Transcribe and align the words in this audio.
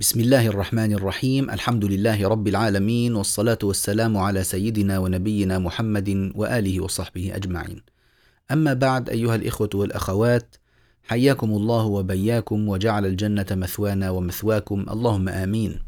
بسم 0.00 0.20
الله 0.20 0.46
الرحمن 0.46 0.92
الرحيم 0.92 1.50
الحمد 1.50 1.84
لله 1.84 2.28
رب 2.28 2.48
العالمين 2.48 3.14
والصلاة 3.14 3.58
والسلام 3.62 4.16
على 4.16 4.44
سيدنا 4.44 4.98
ونبينا 4.98 5.58
محمد 5.58 6.32
وآله 6.34 6.80
وصحبه 6.80 7.36
أجمعين 7.36 7.82
أما 8.50 8.74
بعد 8.74 9.10
أيها 9.10 9.34
الإخوة 9.34 9.70
والأخوات 9.74 10.56
حياكم 11.02 11.50
الله 11.50 11.84
وبياكم 11.84 12.68
وجعل 12.68 13.06
الجنة 13.06 13.46
مثوانا 13.50 14.10
ومثواكم 14.10 14.86
اللهم 14.90 15.28
آمين 15.28 15.78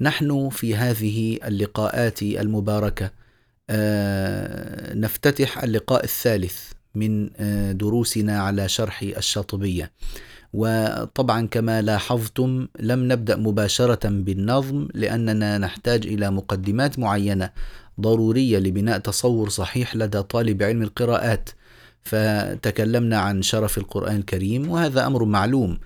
نحن 0.00 0.48
في 0.48 0.76
هذه 0.76 1.38
اللقاءات 1.44 2.22
المباركة 2.22 3.10
آه، 3.70 4.94
نفتتح 4.94 5.62
اللقاء 5.62 6.04
الثالث 6.04 6.72
من 6.94 7.30
آه، 7.36 7.72
دروسنا 7.72 8.40
على 8.40 8.68
شرح 8.68 9.02
الشاطبية 9.02 9.90
وطبعا 10.52 11.46
كما 11.46 11.82
لاحظتم 11.82 12.68
لم 12.80 13.12
نبدأ 13.12 13.36
مباشرة 13.36 14.08
بالنظم 14.08 14.88
لأننا 14.94 15.58
نحتاج 15.58 16.06
إلى 16.06 16.30
مقدمات 16.30 16.98
معينة 16.98 17.50
ضرورية 18.00 18.58
لبناء 18.58 18.98
تصور 18.98 19.48
صحيح 19.48 19.96
لدى 19.96 20.22
طالب 20.22 20.62
علم 20.62 20.82
القراءات. 20.82 21.50
فتكلمنا 22.02 23.18
عن 23.20 23.42
شرف 23.42 23.78
القرآن 23.78 24.16
الكريم 24.16 24.70
وهذا 24.70 25.06
أمر 25.06 25.24
معلوم. 25.24 25.78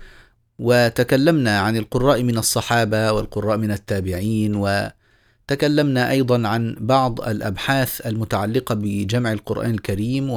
وتكلمنا 0.59 1.59
عن 1.59 1.77
القراء 1.77 2.23
من 2.23 2.39
الصحابة 2.39 3.13
والقراء 3.13 3.57
من 3.57 3.71
التابعين 3.71 4.55
وتكلمنا 4.55 6.11
أيضا 6.11 6.49
عن 6.49 6.77
بعض 6.81 7.21
الأبحاث 7.21 8.07
المتعلقة 8.07 8.75
بجمع 8.75 9.33
القرآن 9.33 9.71
الكريم 9.71 10.31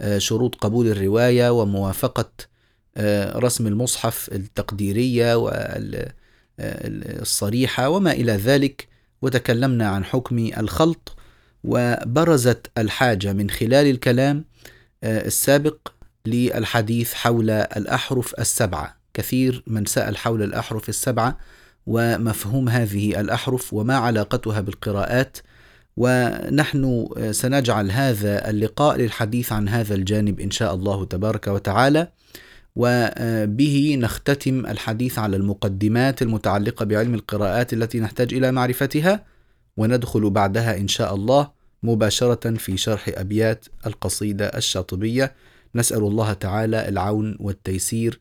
وشروط 0.00 0.54
قبول 0.54 0.86
الرواية 0.86 1.50
وموافقة 1.50 2.30
آه، 2.40 2.53
رسم 3.36 3.66
المصحف 3.66 4.28
التقديرية 4.32 5.34
والصريحة 6.58 7.88
وما 7.88 8.12
إلى 8.12 8.32
ذلك. 8.32 8.94
وتكلمنا 9.24 9.88
عن 9.88 10.04
حكم 10.04 10.50
الخلط 10.58 11.16
وبرزت 11.64 12.70
الحاجة 12.78 13.32
من 13.32 13.50
خلال 13.50 13.90
الكلام 13.90 14.44
آه، 15.04 15.26
السابق 15.26 15.88
للحديث 16.26 17.14
حول 17.14 17.50
الأحرف 17.50 18.34
السبعة. 18.38 18.96
كثير 19.14 19.62
من 19.66 19.84
سأل 19.84 20.16
حول 20.16 20.42
الأحرف 20.42 20.88
السبعة 20.88 21.38
ومفهوم 21.86 22.68
هذه 22.68 23.20
الأحرف 23.20 23.74
وما 23.74 23.96
علاقتها 23.96 24.60
بالقراءات. 24.60 25.38
ونحن 25.96 27.08
آه، 27.16 27.32
سنجعل 27.32 27.90
هذا 27.90 28.50
اللقاء 28.50 28.96
للحديث 28.96 29.52
عن 29.52 29.68
هذا 29.68 29.94
الجانب 29.94 30.40
إن 30.40 30.50
شاء 30.50 30.74
الله 30.74 31.04
تبارك 31.04 31.46
وتعالى. 31.46 32.08
وبه 32.76 33.96
نختتم 34.00 34.66
الحديث 34.66 35.18
على 35.18 35.36
المقدمات 35.36 36.22
المتعلقة 36.22 36.84
بعلم 36.84 37.14
القراءات 37.14 37.72
التي 37.72 38.00
نحتاج 38.00 38.34
إلى 38.34 38.52
معرفتها 38.52 39.24
وندخل 39.76 40.30
بعدها 40.30 40.76
إن 40.76 40.88
شاء 40.88 41.14
الله 41.14 41.50
مباشرة 41.82 42.54
في 42.54 42.76
شرح 42.76 43.10
أبيات 43.14 43.66
القصيدة 43.86 44.46
الشاطبية. 44.46 45.34
نسأل 45.74 45.98
الله 45.98 46.32
تعالى 46.32 46.88
العون 46.88 47.36
والتيسير 47.40 48.20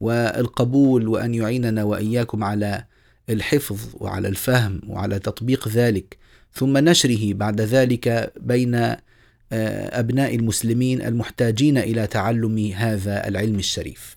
والقبول 0.00 1.08
وأن 1.08 1.34
يعيننا 1.34 1.84
وإياكم 1.84 2.44
على 2.44 2.84
الحفظ 3.30 3.78
وعلى 3.94 4.28
الفهم 4.28 4.80
وعلى 4.86 5.18
تطبيق 5.18 5.68
ذلك. 5.68 6.16
ثم 6.52 6.78
نشره 6.78 7.34
بعد 7.34 7.60
ذلك 7.60 8.32
بين 8.40 8.96
أبناء 9.52 10.34
المسلمين 10.34 11.02
المحتاجين 11.02 11.78
إلى 11.78 12.06
تعلم 12.06 12.72
هذا 12.76 13.28
العلم 13.28 13.58
الشريف. 13.58 14.16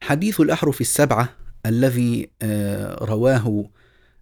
حديث 0.00 0.40
الأحرف 0.40 0.80
السبعة 0.80 1.28
الذي 1.66 2.30
آه، 2.42 3.04
رواه 3.04 3.70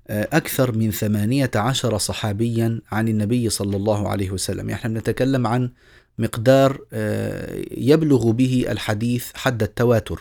آه، 0.08 0.28
أكثر 0.32 0.76
من 0.76 0.90
ثمانية 0.90 1.50
عشر 1.54 1.98
صحابيا 1.98 2.80
عن 2.92 3.08
النبي 3.08 3.50
صلى 3.50 3.76
الله 3.76 4.08
عليه 4.08 4.30
وسلم. 4.30 4.70
يعني 4.70 4.94
نتكلم 4.94 5.46
عن 5.46 5.70
مقدار 6.18 6.80
يبلغ 7.70 8.30
به 8.30 8.66
الحديث 8.68 9.30
حد 9.34 9.62
التواتر. 9.62 10.20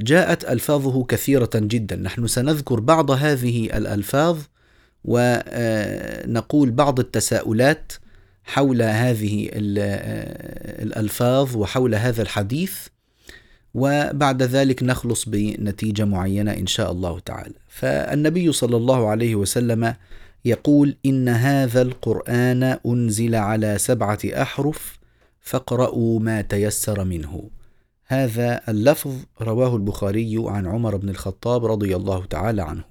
جاءت 0.00 0.44
ألفاظه 0.44 1.04
كثيرة 1.04 1.50
جدا. 1.54 1.96
نحن 1.96 2.26
سنذكر 2.26 2.80
بعض 2.80 3.10
هذه 3.10 3.64
الألفاظ 3.66 4.38
ونقول 5.04 6.70
بعض 6.70 7.00
التساؤلات 7.00 7.92
حول 8.44 8.82
هذه 8.82 9.48
الألفاظ 10.82 11.56
وحول 11.56 11.94
هذا 11.94 12.22
الحديث 12.22 12.72
وبعد 13.74 14.42
ذلك 14.42 14.82
نخلص 14.82 15.28
بنتيجة 15.28 16.04
معينة 16.04 16.52
إن 16.52 16.66
شاء 16.66 16.92
الله 16.92 17.18
تعالى. 17.18 17.54
فالنبي 17.68 18.52
صلى 18.52 18.76
الله 18.76 19.08
عليه 19.08 19.34
وسلم 19.34 19.94
يقول 20.44 20.96
إن 21.06 21.28
هذا 21.28 21.82
القرآن 21.82 22.62
أنزل 22.86 23.34
على 23.34 23.78
سبعة 23.78 24.18
أحرف 24.24 24.98
فاقرأوا 25.40 26.20
ما 26.20 26.40
تيسر 26.40 27.04
منه. 27.04 27.50
هذا 28.06 28.60
اللفظ 28.68 29.14
رواه 29.40 29.76
البخاري 29.76 30.36
عن 30.38 30.66
عمر 30.66 30.96
بن 30.96 31.08
الخطاب 31.08 31.64
رضي 31.64 31.96
الله 31.96 32.24
تعالى 32.24 32.62
عنه. 32.62 32.84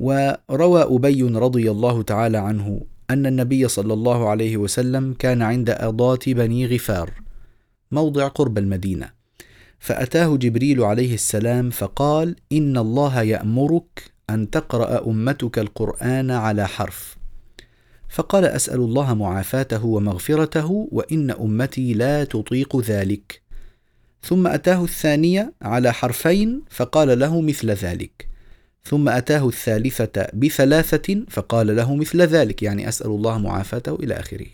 وروى 0.00 0.82
أبي 0.82 1.22
رضي 1.22 1.70
الله 1.70 2.02
تعالى 2.02 2.38
عنه 2.38 2.80
أن 3.10 3.26
النبي 3.26 3.68
صلى 3.68 3.92
الله 3.94 4.28
عليه 4.28 4.56
وسلم 4.56 5.12
كان 5.12 5.42
عند 5.42 5.70
أضاة 5.70 6.18
بني 6.26 6.66
غفار 6.66 7.10
موضع 7.92 8.28
قرب 8.28 8.58
المدينة. 8.58 9.10
فأتاه 9.78 10.36
جبريل 10.36 10.82
عليه 10.82 11.14
السلام 11.14 11.70
فقال 11.70 12.36
إن 12.52 12.76
الله 12.76 13.22
يأمرك 13.22 14.12
أن 14.30 14.50
تقرأ 14.50 15.06
أمتك 15.06 15.58
القرآن 15.58 16.30
على 16.30 16.68
حرف 16.68 17.16
فقال 18.08 18.44
أسأل 18.44 18.80
الله 18.80 19.14
معافاته 19.14 19.84
ومغفرته 19.86 20.88
وإن 20.92 21.30
أمتي 21.30 21.94
لا 21.94 22.24
تطيق 22.24 22.80
ذلك 22.80 23.42
ثم 24.22 24.46
أتاه 24.46 24.84
الثانية 24.84 25.52
على 25.62 25.92
حرفين 25.92 26.62
فقال 26.70 27.18
له 27.18 27.40
مثل 27.40 27.70
ذلك. 27.70 28.29
ثم 28.84 29.08
أتاه 29.08 29.48
الثالثة 29.48 30.26
بثلاثة 30.34 31.24
فقال 31.30 31.76
له 31.76 31.94
مثل 31.94 32.22
ذلك 32.22 32.62
يعني 32.62 32.88
أسأل 32.88 33.06
الله 33.06 33.38
معافاته 33.38 33.94
إلى 33.94 34.14
آخره. 34.14 34.46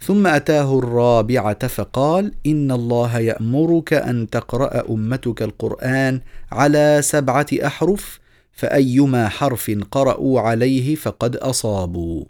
ثم 0.00 0.26
أتاه 0.26 0.78
الرابعة 0.78 1.66
فقال 1.66 2.32
إن 2.46 2.72
الله 2.72 3.18
يأمرك 3.18 3.92
أن 3.92 4.30
تقرأ 4.30 4.90
أمتك 4.90 5.42
القرآن 5.42 6.20
على 6.52 6.98
سبعة 7.02 7.46
أحرف 7.66 8.20
فأيما 8.52 9.28
حرف 9.28 9.70
قرأوا 9.90 10.40
عليه 10.40 10.94
فقد 10.94 11.36
أصابوا. 11.36 12.24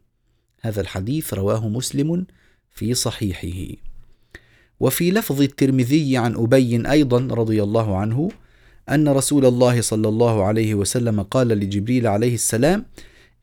هذا 0.61 0.81
الحديث 0.81 1.35
رواه 1.35 1.69
مسلم 1.69 2.27
في 2.71 2.95
صحيحه. 2.95 3.77
وفي 4.81 5.11
لفظ 5.11 5.43
الترمذي 5.43 6.17
عن 6.17 6.35
أبي 6.35 6.91
أيضا 6.91 7.35
رضي 7.35 7.63
الله 7.63 7.97
عنه 7.97 8.31
أن 8.89 9.09
رسول 9.09 9.47
الله 9.47 9.81
صلى 9.81 10.09
الله 10.09 10.45
عليه 10.45 10.75
وسلم 10.75 11.23
قال 11.23 11.49
لجبريل 11.49 12.07
عليه 12.07 12.35
السلام: 12.35 12.85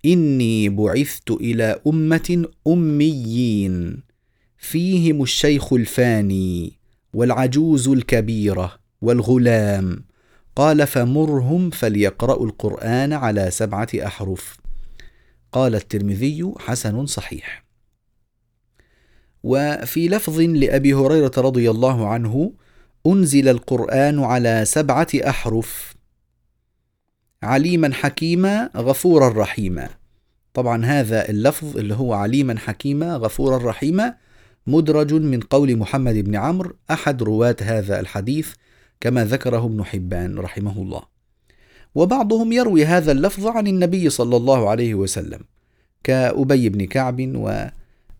إني 0.05 0.69
بعثت 0.69 1.31
إلى 1.31 1.81
أمة 1.87 2.45
أميين 2.67 4.03
فيهم 4.57 5.23
الشيخ 5.23 5.73
الفاني 5.73 6.73
والعجوز 7.13 7.87
الكبيرة 7.87 8.73
والغلام. 9.01 10.03
قال 10.55 10.87
فمرهم 10.87 11.69
فليقرأوا 11.69 12.45
القرآن 12.45 13.13
على 13.13 13.51
سبعة 13.51 13.87
أحرف. 14.05 14.57
قال 15.51 15.75
الترمذي 15.75 16.53
حسن 16.59 17.05
صحيح. 17.05 17.65
وفي 19.43 20.07
لفظ 20.07 20.39
لأبي 20.39 20.93
هريرة 20.93 21.31
رضي 21.37 21.69
الله 21.69 22.07
عنه 22.07 22.51
أنزل 23.07 23.49
القرآن 23.49 24.23
على 24.23 24.65
سبعة 24.65 25.07
أحرف. 25.27 25.95
عليما 27.43 27.93
حكيما 27.93 28.69
غفورا 28.77 29.29
رحيما. 29.29 29.89
طبعا 30.53 30.85
هذا 30.85 31.29
اللفظ 31.29 31.77
اللي 31.77 31.93
هو 31.93 32.13
عليما 32.13 32.57
حكيما 32.57 33.15
غفورا 33.15 33.57
رحيما 33.69 34.15
مدرج 34.67 35.13
من 35.13 35.39
قول 35.39 35.77
محمد 35.77 36.15
بن 36.15 36.35
عمرو 36.35 36.75
أحد 36.91 37.23
رواة 37.23 37.55
هذا 37.61 37.99
الحديث 37.99 38.53
كما 39.01 39.25
ذكره 39.25 39.65
ابن 39.65 39.83
حبان 39.83 40.39
رحمه 40.39 40.81
الله. 40.81 41.01
وبعضهم 41.95 42.51
يروي 42.51 42.85
هذا 42.85 43.11
اللفظ 43.11 43.47
عن 43.47 43.67
النبي 43.67 44.09
صلى 44.09 44.37
الله 44.37 44.69
عليه 44.69 44.95
وسلم 44.95 45.39
كأبي 46.03 46.69
بن 46.69 46.85
كعب 46.85 47.19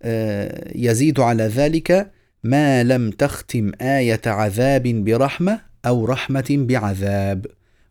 ويزيد 0.05 1.19
على 1.19 1.43
ذلك 1.43 2.11
ما 2.43 2.83
لم 2.83 3.11
تختم 3.11 3.71
آية 3.81 4.21
عذاب 4.25 4.83
برحمة 4.87 5.59
أو 5.85 6.05
رحمة 6.05 6.45
بعذاب. 6.49 7.45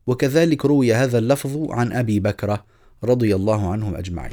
وكذلك 0.06 0.64
روي 0.64 0.94
هذا 0.94 1.18
اللفظ 1.18 1.70
عن 1.70 1.92
أبي 1.92 2.20
بكرة 2.20 2.64
رضي 3.04 3.34
الله 3.34 3.70
عنهم 3.72 3.94
أجمعين. 3.94 4.32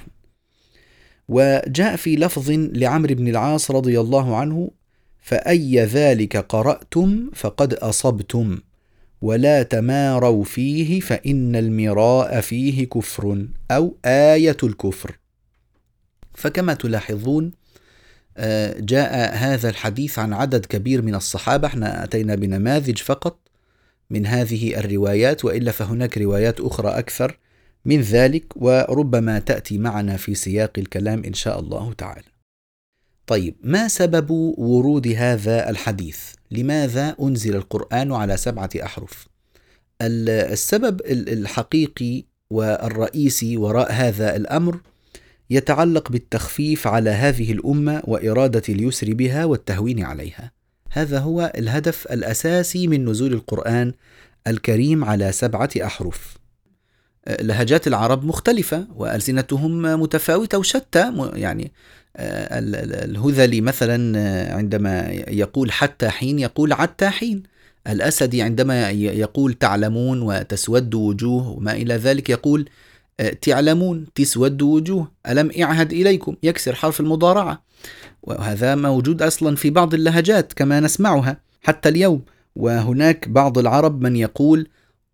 وجاء 1.29 1.95
في 1.95 2.15
لفظ 2.15 2.51
لعمرو 2.51 3.15
بن 3.15 3.27
العاص 3.27 3.71
رضي 3.71 3.99
الله 3.99 4.35
عنه 4.35 4.71
فأي 5.21 5.79
ذلك 5.79 6.37
قرأتم 6.37 7.29
فقد 7.35 7.73
أصبتم 7.73 8.59
ولا 9.21 9.63
تماروا 9.63 10.43
فيه 10.43 10.99
فإن 10.99 11.55
المراء 11.55 12.41
فيه 12.41 12.85
كفر 12.89 13.47
أو 13.71 13.97
آية 14.05 14.57
الكفر. 14.63 15.17
فكما 16.33 16.73
تلاحظون 16.73 17.51
جاء 18.79 19.35
هذا 19.35 19.69
الحديث 19.69 20.19
عن 20.19 20.33
عدد 20.33 20.65
كبير 20.65 21.01
من 21.01 21.15
الصحابة. 21.15 21.67
إحنا 21.67 22.03
أتينا 22.03 22.35
بنماذج 22.35 22.97
فقط 22.97 23.39
من 24.09 24.25
هذه 24.25 24.79
الروايات 24.79 25.45
وإلا 25.45 25.71
فهناك 25.71 26.17
روايات 26.17 26.59
أخرى 26.59 26.89
أكثر 26.89 27.39
من 27.85 28.01
ذلك 28.01 28.53
وربما 28.55 29.39
تأتي 29.39 29.77
معنا 29.77 30.17
في 30.17 30.35
سياق 30.35 30.71
الكلام 30.77 31.23
إن 31.23 31.33
شاء 31.33 31.59
الله 31.59 31.93
تعالى. 31.93 32.27
طيب 33.27 33.55
ما 33.63 33.87
سبب 33.87 34.31
ورود 34.57 35.07
هذا 35.07 35.69
الحديث؟ 35.69 36.19
لماذا 36.51 37.15
أنزل 37.21 37.55
القرآن 37.55 38.11
على 38.11 38.37
سبعة 38.37 38.69
أحرف؟ 38.83 39.27
السبب 40.01 41.01
الحقيقي 41.07 42.23
والرئيسي 42.49 43.57
وراء 43.57 43.91
هذا 43.91 44.35
الأمر 44.35 44.79
يتعلق 45.49 46.11
بالتخفيف 46.11 46.87
على 46.87 47.09
هذه 47.09 47.51
الأمة 47.51 48.01
وإرادة 48.03 48.63
اليسر 48.69 49.13
بها 49.13 49.45
والتهوين 49.45 50.03
عليها. 50.03 50.51
هذا 50.91 51.19
هو 51.19 51.51
الهدف 51.57 52.07
الأساسي 52.11 52.87
من 52.87 53.05
نزول 53.05 53.33
القرآن 53.33 53.93
الكريم 54.47 55.03
على 55.03 55.31
سبعة 55.31 55.69
أحرف. 55.83 56.37
لهجات 57.41 57.87
العرب 57.87 58.25
مختلفة 58.25 58.87
وألسنتهم 58.95 59.81
متفاوتة 60.01 60.57
وشتى 60.57 61.13
يعني 61.33 61.71
الهذلي 62.15 63.61
مثلا 63.61 64.19
عندما 64.55 65.07
يقول 65.27 65.71
حتى 65.71 66.09
حين 66.09 66.39
يقول 66.39 66.73
حتى 66.73 67.09
حين. 67.09 67.43
الأسدي 67.87 68.41
عندما 68.41 68.89
يقول 68.91 69.53
تعلمون 69.53 70.21
وتسود 70.21 70.95
وجوه 70.95 71.49
وما 71.49 71.71
إلى 71.71 71.93
ذلك 71.93 72.29
يقول 72.29 72.69
تعلمون 73.41 74.05
تسود 74.15 74.61
وجوه 74.61 75.11
ألم 75.27 75.51
أعهد 75.61 75.93
إليكم؟ 75.93 76.35
يكسر 76.43 76.75
حرف 76.75 76.99
المضارعة. 76.99 77.63
وهذا 78.23 78.75
موجود 78.75 79.21
أصلا 79.21 79.55
في 79.55 79.69
بعض 79.69 79.93
اللهجات 79.93 80.53
كما 80.53 80.79
نسمعها 80.79 81.37
حتى 81.61 81.89
اليوم. 81.89 82.21
وهناك 82.55 83.29
بعض 83.29 83.57
العرب 83.57 84.01
من 84.01 84.15
يقول 84.15 84.67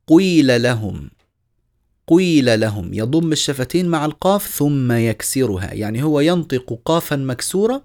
قيل 0.08 0.64
لهم 0.64 1.10
قيل 2.08 2.60
لهم. 2.60 2.94
يضم 2.94 3.32
الشفتين 3.32 3.86
مع 3.90 4.06
القاف 4.06 4.48
ثم 4.48 4.92
يكسرها. 4.92 5.74
يعني 5.74 6.04
هو 6.04 6.20
ينطق 6.20 6.80
قافا 6.86 7.16
مكسورة 7.16 7.84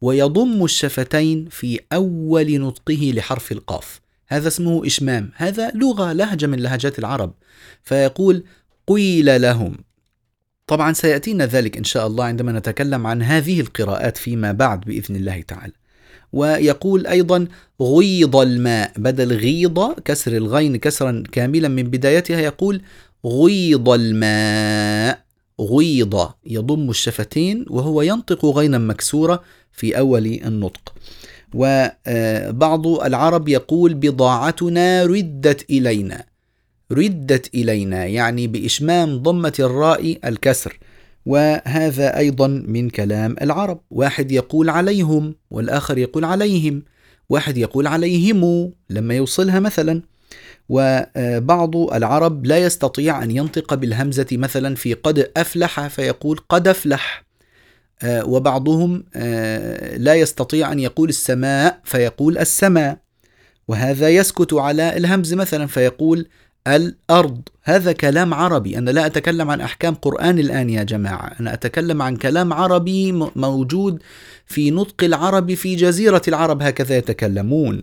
ويضم 0.00 0.64
الشفتين 0.64 1.48
في 1.50 1.80
أول 1.92 2.60
نطقه 2.60 3.12
لحرف 3.14 3.52
القاف. 3.52 4.00
هذا 4.28 4.48
اسمه 4.48 4.86
إشمام. 4.86 5.30
هذا 5.34 5.70
لغة 5.74 6.12
لهجة 6.12 6.46
من 6.46 6.58
لهجات 6.58 6.98
العرب. 6.98 7.34
فيقول 7.82 8.44
قيل 8.92 9.42
لهم. 9.42 9.76
طبعا 10.66 10.92
سيأتينا 10.92 11.46
ذلك 11.46 11.76
إن 11.76 11.84
شاء 11.84 12.06
الله 12.06 12.24
عندما 12.24 12.52
نتكلم 12.52 13.06
عن 13.06 13.22
هذه 13.22 13.60
القراءات 13.60 14.16
فيما 14.16 14.52
بعد 14.52 14.80
بإذن 14.80 15.16
الله 15.16 15.40
تعالى. 15.40 15.72
ويقول 16.32 17.06
أيضا 17.06 17.46
غيض 17.80 18.36
الماء 18.36 18.92
بدل 18.96 19.32
غيض 19.32 20.00
كسر 20.00 20.36
الغين 20.36 20.76
كسرا 20.76 21.22
كاملا 21.32 21.68
من 21.68 21.82
بدايتها 21.82 22.40
يقول 22.40 22.82
غيض 23.26 23.88
الماء 23.88 25.24
غيض 25.60 26.30
يضم 26.46 26.90
الشفتين 26.90 27.64
وهو 27.70 28.02
ينطق 28.02 28.46
غينا 28.46 28.78
مكسورة 28.78 29.42
في 29.72 29.98
أول 29.98 30.26
النطق. 30.26 30.94
وبعض 31.54 32.86
العرب 32.86 33.48
يقول 33.48 33.94
بضاعتنا 33.94 35.04
ردت 35.04 35.70
إلينا. 35.70 36.31
ردت 36.92 37.54
إلينا 37.54 38.06
يعني 38.06 38.46
بإشمام 38.46 39.16
ضمة 39.16 39.52
الراء 39.60 40.18
الكسر. 40.24 40.78
وهذا 41.26 42.18
أيضا 42.18 42.46
من 42.46 42.90
كلام 42.90 43.36
العرب. 43.42 43.80
واحد 43.90 44.32
يقول 44.32 44.70
عليهم 44.70 45.34
والآخر 45.50 45.98
يقول 45.98 46.24
عليهم. 46.24 46.82
واحد 47.28 47.58
يقول 47.58 47.86
عليهم 47.86 48.72
لما 48.90 49.14
يوصلها 49.14 49.60
مثلا. 49.60 50.02
وبعض 50.68 51.76
العرب 51.76 52.46
لا 52.46 52.58
يستطيع 52.58 53.22
أن 53.22 53.30
ينطق 53.30 53.74
بالهمزة 53.74 54.26
مثلا 54.32 54.74
في 54.74 54.94
قد 54.94 55.30
أفلح 55.36 55.86
فيقول 55.86 56.40
قد 56.48 56.68
أفلح. 56.68 57.24
وبعضهم 58.06 59.04
لا 59.96 60.14
يستطيع 60.14 60.72
أن 60.72 60.78
يقول 60.78 61.08
السماء 61.08 61.80
فيقول 61.84 62.38
السماء. 62.38 62.98
وهذا 63.68 64.08
يسكت 64.08 64.54
على 64.54 64.96
الهمز 64.96 65.34
مثلا 65.34 65.66
فيقول 65.66 66.28
الأرض. 66.68 67.40
هذا 67.62 67.92
كلام 67.92 68.34
عربي. 68.34 68.78
أنا 68.78 68.90
لا 68.90 69.06
أتكلم 69.06 69.50
عن 69.50 69.60
أحكام 69.60 69.94
قرآن 69.94 70.38
الآن 70.38 70.70
يا 70.70 70.82
جماعة. 70.82 71.32
أنا 71.40 71.54
أتكلم 71.54 72.02
عن 72.02 72.16
كلام 72.16 72.52
عربي 72.52 73.12
موجود 73.36 74.02
في 74.46 74.70
نطق 74.70 75.04
العرب 75.04 75.54
في 75.54 75.76
جزيرة 75.76 76.22
العرب 76.28 76.62
هكذا 76.62 76.96
يتكلمون. 76.96 77.82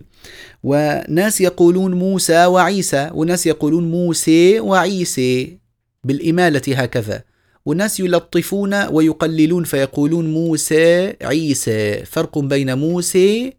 وناس 0.62 1.40
يقولون 1.40 1.94
موسى 1.94 2.46
وعيسى 2.46 3.10
وناس 3.14 3.46
يقولون 3.46 3.90
موسى 3.90 4.60
وعيسى 4.60 5.58
بالإمالة 6.04 6.62
هكذا. 6.68 7.22
وناس 7.66 8.00
يلطفون 8.00 8.86
ويقللون 8.86 9.64
فيقولون 9.64 10.32
موسى 10.32 11.14
عيسى. 11.22 12.04
فرق 12.04 12.38
بين 12.38 12.78
موسى 12.78 13.52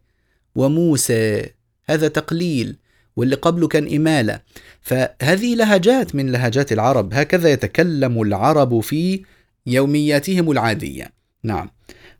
وموسى. 0.54 1.46
هذا 1.84 2.08
تقليل. 2.08 2.76
واللي 3.16 3.36
قبله 3.36 3.68
كان 3.68 3.94
إمالة. 3.94 4.40
فهذه 4.80 5.54
لهجات 5.54 6.14
من 6.14 6.32
لهجات 6.32 6.72
العرب. 6.72 7.14
هكذا 7.14 7.52
يتكلم 7.52 8.22
العرب 8.22 8.80
في 8.80 9.22
يومياتهم 9.66 10.50
العادية. 10.50 11.12
نعم. 11.42 11.70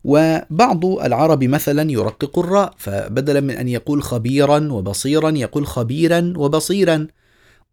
وبعض 0.04 0.86
العرب 0.86 1.44
مثلا 1.44 1.90
يرقق 1.90 2.38
الراء. 2.38 2.74
فبدلا 2.76 3.40
من 3.40 3.50
أن 3.50 3.68
يقول 3.68 4.02
خبيرا 4.02 4.72
وبصيرا 4.72 5.30
يقول 5.30 5.66
خبيرا 5.66 6.32
وبصيرا. 6.36 7.06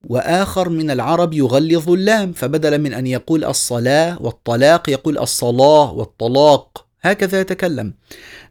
وآخر 0.03 0.69
من 0.69 0.91
العرب 0.91 1.33
يغلظ 1.33 1.89
اللام. 1.89 2.33
فبدلا 2.33 2.77
من 2.77 2.93
أن 2.93 3.07
يقول 3.07 3.45
الصلاة 3.45 4.21
والطلاق 4.21 4.89
يقول 4.89 5.17
الصلاة 5.17 5.93
والطلاق. 5.93 6.85
هكذا 7.01 7.39
يتكلم. 7.41 7.93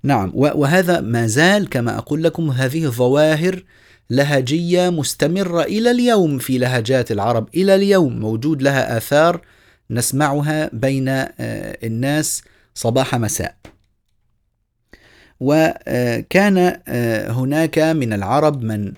نعم. 0.02 0.32
وهذا 0.34 1.00
ما 1.00 1.26
زال 1.26 1.68
كما 1.68 1.98
أقول 1.98 2.22
لكم 2.22 2.50
هذه 2.50 2.86
ظواهر 2.86 3.62
لهجية 4.10 4.90
مستمرة 4.90 5.62
إلى 5.62 5.90
اليوم 5.90 6.38
في 6.38 6.58
لهجات 6.58 7.12
العرب. 7.12 7.48
إلى 7.54 7.74
اليوم 7.74 8.20
موجود 8.20 8.62
لها 8.62 8.96
آثار 8.96 9.40
نسمعها 9.90 10.70
بين 10.72 11.08
آه، 11.08 11.32
الناس 11.86 12.42
صباح 12.74 13.14
مساء. 13.14 13.56
وكان 15.40 16.80
آه، 16.88 17.30
هناك 17.30 17.78
من 17.78 18.12
العرب 18.12 18.62
من 18.62 18.92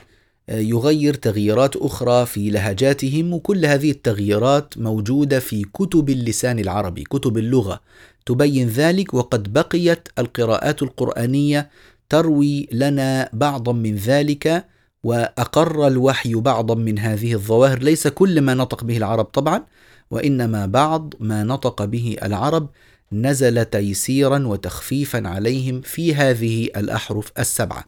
آه، 0.49 0.59
يغير 0.59 1.15
تغييرات 1.15 1.77
أخرى 1.77 2.27
في 2.27 2.51
لهجاتهم 2.51 3.33
وكل 3.33 3.67
هذه 3.67 3.91
التغييرات 3.91 4.79
موجودة 4.79 5.41
في 5.41 5.63
كتب 5.63 6.11
اللسان 6.11 6.59
العربي 6.59 7.05
كتب 7.05 7.39
اللغة. 7.39 7.81
تبين 8.27 8.69
ذلك 8.69 9.15
وقد 9.15 9.53
بقيت 9.53 10.09
القراءات 10.19 10.83
القرآنية 10.83 11.71
تروي 12.09 12.69
لنا 12.73 13.31
بعضا 13.33 13.73
من 13.73 13.97
ذلك 13.97 14.65
وأقر 15.05 15.87
الوحي 15.87 16.35
بعضا 16.35 16.75
من 16.75 16.99
هذه 16.99 17.35
الظواهر 17.35 17.79
ليس 17.79 18.09
كل 18.09 18.41
ما 18.41 18.55
نطق 18.55 18.85
به 18.85 18.97
العرب 18.97 19.25
طبعا 19.25 19.63
وإنما 20.11 20.67
بعض 20.67 21.15
ما 21.21 21.45
نطق 21.45 21.85
به 21.85 22.17
العرب 22.23 22.69
نزل 23.13 23.65
تيسيرا 23.65 24.47
وتخفيفا 24.47 25.29
عليهم 25.29 25.81
في 25.81 26.15
هذه 26.15 26.65
الأحرف 26.65 27.33
السبعة. 27.39 27.85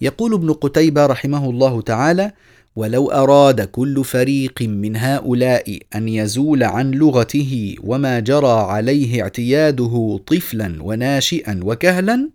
يقول 0.00 0.34
ابن 0.34 0.52
قتيبة 0.52 1.06
رحمه 1.06 1.50
الله 1.50 1.80
تعالى 1.80 2.32
ولو 2.76 3.10
أراد 3.10 3.60
كل 3.60 4.04
فريق 4.04 4.62
من 4.62 4.96
هؤلاء 4.96 5.78
أن 5.94 6.08
يزول 6.08 6.62
عن 6.62 6.90
لغته 6.90 7.76
وما 7.84 8.20
جرى 8.20 8.60
عليه 8.60 9.22
اعتياده 9.22 10.20
طفلا 10.26 10.82
وناشئا 10.82 11.60
وكهلا 11.64 12.30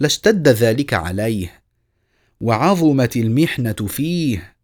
لاشتد 0.00 0.48
ذلك 0.48 0.94
عليه 0.94 1.59
وعظمت 2.40 3.16
المحنة 3.16 3.72
فيه 3.72 4.54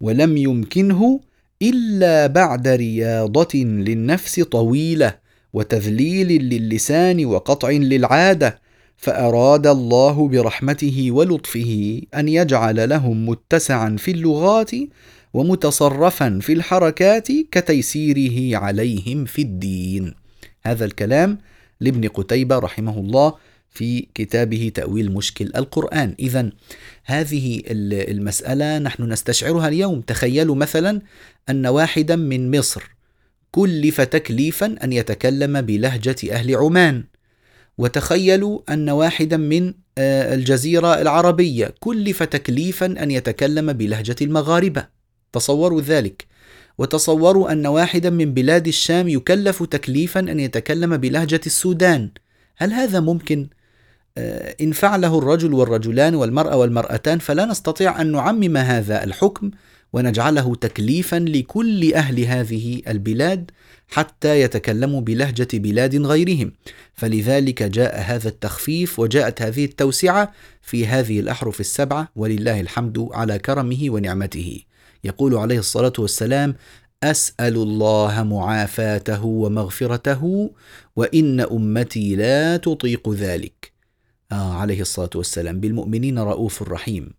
ولم 0.00 0.36
يمكنه 0.36 1.20
إلا 1.62 2.26
بعد 2.26 2.68
رياضة 2.68 3.58
للنفس 3.58 4.40
طويلة 4.40 5.18
وتذليل 5.52 6.42
للسان 6.42 7.24
وقطع 7.26 7.70
للعادة 7.70 8.60
فأراد 8.96 9.66
الله 9.66 10.28
برحمته 10.28 11.10
ولطفه 11.10 12.00
أن 12.14 12.28
يجعل 12.28 12.88
لهم 12.88 13.28
متسعا 13.28 13.96
في 13.98 14.10
اللغات 14.10 14.70
ومتصرفا 15.34 16.38
في 16.42 16.52
الحركات 16.52 17.32
كتيسيره 17.32 18.58
عليهم 18.58 19.24
في 19.24 19.42
الدين. 19.42 20.14
هذا 20.62 20.84
الكلام 20.84 21.38
لابن 21.80 22.08
قتيبة 22.08 22.58
رحمه 22.58 22.98
الله 22.98 23.34
في 23.74 24.06
كتابه 24.14 24.72
تأويل 24.74 25.12
مشكل 25.12 25.50
القرآن. 25.56 26.14
إذا 26.18 26.50
هذه 27.04 27.62
المسألة 27.70 28.78
نحن 28.78 29.02
نستشعرها 29.12 29.68
اليوم. 29.68 30.00
تخيلوا 30.00 30.54
مثلا 30.54 31.02
أن 31.48 31.66
واحدا 31.66 32.16
من 32.16 32.58
مصر 32.58 32.82
كلف 33.50 34.00
تكليفا 34.00 34.76
أن 34.84 34.92
يتكلم 34.92 35.60
بلهجة 35.60 36.16
أهل 36.32 36.56
عمان. 36.56 37.04
وتخيلوا 37.78 38.60
أن 38.68 38.90
واحدا 38.90 39.36
من 39.36 39.74
آه، 39.98 40.34
الجزيرة 40.34 41.00
العربية 41.02 41.74
كلف 41.80 42.22
تكليفا 42.22 42.86
أن 42.86 43.10
يتكلم 43.10 43.72
بلهجة 43.72 44.16
المغاربة. 44.22 44.86
تصوروا 45.32 45.80
ذلك. 45.80 46.26
وتصوروا 46.78 47.52
أن 47.52 47.66
واحدا 47.66 48.10
من 48.10 48.34
بلاد 48.34 48.66
الشام 48.66 49.08
يكلف 49.08 49.62
تكليفا 49.62 50.20
أن 50.20 50.40
يتكلم 50.40 50.96
بلهجة 50.96 51.40
السودان. 51.46 52.10
هل 52.56 52.72
هذا 52.72 53.00
ممكن؟ 53.00 53.48
إن 54.60 54.72
فعله 54.72 55.18
الرجل 55.18 55.54
والرجلان 55.54 56.14
والمرأة 56.14 56.56
والمرأتان 56.56 57.18
فلا 57.18 57.44
نستطيع 57.44 58.00
أن 58.00 58.12
نعمم 58.12 58.56
هذا 58.56 59.04
الحكم 59.04 59.50
ونجعله 59.92 60.54
تكليفا 60.54 61.16
لكل 61.16 61.94
أهل 61.94 62.20
هذه 62.20 62.82
البلاد 62.88 63.50
حتى 63.88 64.40
يتكلموا 64.40 65.00
بلهجة 65.00 65.48
بلاد 65.54 65.96
غيرهم. 65.96 66.52
فلذلك 66.94 67.62
جاء 67.62 68.00
هذا 68.00 68.28
التخفيف 68.28 68.98
وجاءت 68.98 69.42
هذه 69.42 69.64
التوسعة 69.64 70.32
في 70.62 70.86
هذه 70.86 71.20
الأحرف 71.20 71.60
السبعة 71.60 72.08
ولله 72.16 72.60
الحمد 72.60 73.08
على 73.12 73.38
كرمه 73.38 73.86
ونعمته. 73.88 74.60
يقول 75.04 75.34
عليه 75.34 75.58
الصلاة 75.58 75.92
والسلام 75.98 76.54
أسأل 77.02 77.56
الله 77.56 78.22
معافاته 78.22 79.24
ومغفرته 79.24 80.50
وإن 80.96 81.40
أمتي 81.40 82.16
لا 82.16 82.56
تطيق 82.56 83.10
ذلك. 83.10 83.73
عليه 84.32 84.80
الصلاة 84.80 85.10
والسلام 85.14 85.60
بالمؤمنين 85.60 86.18
رؤوف 86.18 86.62
رحيم 86.62 87.10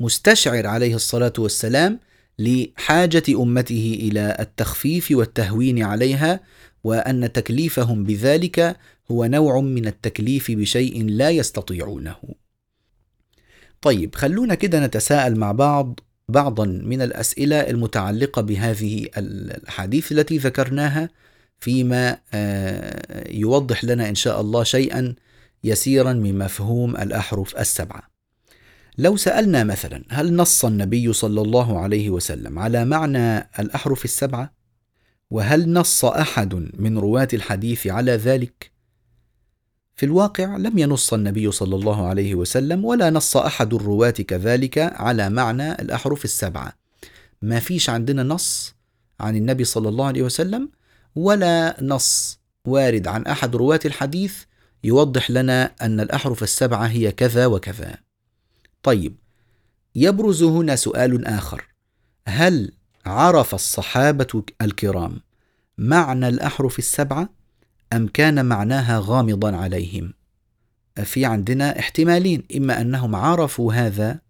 مستشعر 0.00 0.66
عليه 0.66 0.94
الصلاة 0.94 1.32
والسلام 1.38 1.98
لحاجة 2.38 3.22
أمته 3.28 3.98
إلى 4.00 4.36
التخفيف 4.40 5.10
والتهوين 5.10 5.82
عليها 5.82 6.40
وأن 6.84 7.32
تكليفهم 7.32 8.04
بذلك 8.04 8.76
هو 9.10 9.24
نوع 9.24 9.60
من 9.60 9.86
التكليف 9.86 10.50
بشيء 10.50 11.04
لا 11.04 11.30
يستطيعونه. 11.30 12.16
طيب 13.82 14.14
خلونا 14.14 14.54
كده 14.54 14.86
نتساءل 14.86 15.36
مع 15.36 15.52
بعض 15.52 16.00
بعضا 16.28 16.66
من 16.66 17.02
الأسئلة 17.02 17.56
المتعلقة 17.56 18.42
بهذه 18.42 19.08
الأحاديث 19.16 20.12
التي 20.12 20.38
ذكرناها 20.38 21.08
فيما 21.60 22.18
آه، 22.34 23.32
يوضح 23.32 23.84
لنا 23.84 24.08
إن 24.08 24.14
شاء 24.14 24.40
الله 24.40 24.64
شيئا 24.64 25.14
يسيرا 25.64 26.12
من 26.12 26.38
مفهوم 26.38 26.96
الأحرف 26.96 27.56
السبعة. 27.56 28.02
لو 28.98 29.16
سألنا 29.16 29.64
مثلا 29.64 30.04
هل 30.08 30.36
نص 30.36 30.64
النبي 30.64 31.12
صلى 31.12 31.40
الله 31.40 31.78
عليه 31.78 32.10
وسلم 32.10 32.58
على 32.58 32.84
معنى 32.84 33.38
الأحرف 33.38 34.04
السبعة؟ 34.04 34.52
وهل 35.30 35.72
نص 35.72 36.04
أحد 36.04 36.54
من 36.78 36.98
رواة 36.98 37.28
الحديث 37.34 37.86
على 37.86 38.12
ذلك؟ 38.12 38.72
في 39.96 40.06
الواقع 40.06 40.56
لم 40.56 40.78
ينص 40.78 41.14
النبي 41.14 41.50
صلى 41.50 41.76
الله 41.76 42.06
عليه 42.06 42.34
وسلم 42.34 42.84
ولا 42.84 43.10
نص 43.10 43.36
أحد 43.36 43.74
الرواة 43.74 44.10
كذلك 44.10 44.78
على 44.78 45.30
معنى 45.30 45.72
الأحرف 45.72 46.24
السبعة. 46.24 46.72
ما 47.42 47.60
فيش 47.60 47.90
عندنا 47.90 48.22
نص 48.22 48.74
عن 49.20 49.36
النبي 49.36 49.64
صلى 49.64 49.88
الله 49.88 50.06
عليه 50.06 50.22
وسلم 50.22 50.70
ولا 51.14 51.76
نص 51.82 52.40
وارد 52.64 53.06
عن 53.06 53.26
أحد 53.26 53.56
رواة 53.56 53.80
الحديث 53.84 54.34
يوضح 54.84 55.30
لنا 55.30 55.74
أن 55.82 56.00
الأحرف 56.00 56.42
السبعة 56.42 56.86
هي 56.86 57.12
كذا 57.12 57.46
وكذا. 57.46 57.96
طيب 58.82 59.16
يبرز 59.94 60.42
هنا 60.42 60.76
سؤال 60.76 61.26
آخر 61.26 61.64
هل 62.26 62.72
عرف 63.06 63.54
الصحابة 63.54 64.42
الكرام 64.62 65.20
معنى 65.78 66.28
الأحرف 66.28 66.78
السبعة 66.78 67.28
أم 67.92 68.08
كان 68.08 68.46
معناها 68.46 69.02
غامضا 69.04 69.56
عليهم؟ 69.56 70.12
في 71.04 71.24
عندنا 71.24 71.78
احتمالين 71.78 72.42
إما 72.56 72.80
أنهم 72.80 73.16
عرفوا 73.16 73.72
هذا 73.72 74.20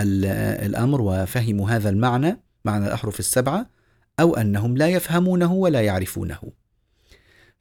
الأمر 0.00 1.00
وفهموا 1.00 1.70
هذا 1.70 1.88
المعنى 1.88 2.40
معنى 2.64 2.86
الأحرف 2.86 3.18
السبعة 3.18 3.66
أو 4.20 4.36
أنهم 4.36 4.76
لا 4.76 4.88
يفهمونه 4.88 5.52
ولا 5.52 5.80
يعرفونه 5.80 6.40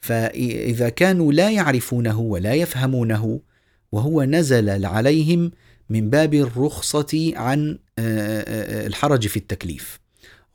فإذا 0.01 0.89
كانوا 0.89 1.33
لا 1.33 1.49
يعرفونه 1.49 2.19
ولا 2.19 2.53
يفهمونه 2.53 3.39
وهو 3.91 4.23
نزل 4.23 4.85
عليهم 4.85 5.51
من 5.89 6.09
باب 6.09 6.33
الرخصة 6.33 7.33
عن 7.35 7.79
آه، 7.99 8.41
آه، 8.47 8.87
الحرج 8.87 9.27
في 9.27 9.37
التكليف. 9.37 9.99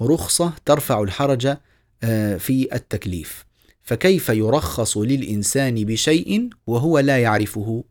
رخصة 0.02 0.52
ترفع 0.64 1.02
الحرج 1.02 1.56
آه، 2.02 2.36
في 2.36 2.74
التكليف. 2.74 3.44
فكيف 3.82 4.28
يرخص 4.28 4.96
للإنسان 4.98 5.74
بشيء 5.74 6.48
وهو 6.66 6.98
لا 6.98 7.18
يعرفه؟ 7.18 7.84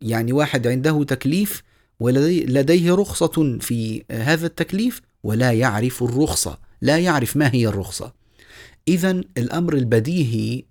يعني 0.00 0.32
واحد 0.32 0.66
عنده 0.66 1.04
تكليف 1.04 1.62
ولديه 2.00 2.94
رخصة 2.94 3.58
في 3.58 4.04
هذا 4.10 4.46
التكليف 4.46 5.02
ولا 5.22 5.52
يعرف 5.52 6.02
الرخصة 6.02 6.58
لا 6.80 6.98
يعرف 6.98 7.36
ما 7.36 7.54
هي 7.54 7.66
الرخصة. 7.66 8.21
إذا 8.88 9.10
الأمر 9.10 9.74
البديهي 9.74 10.64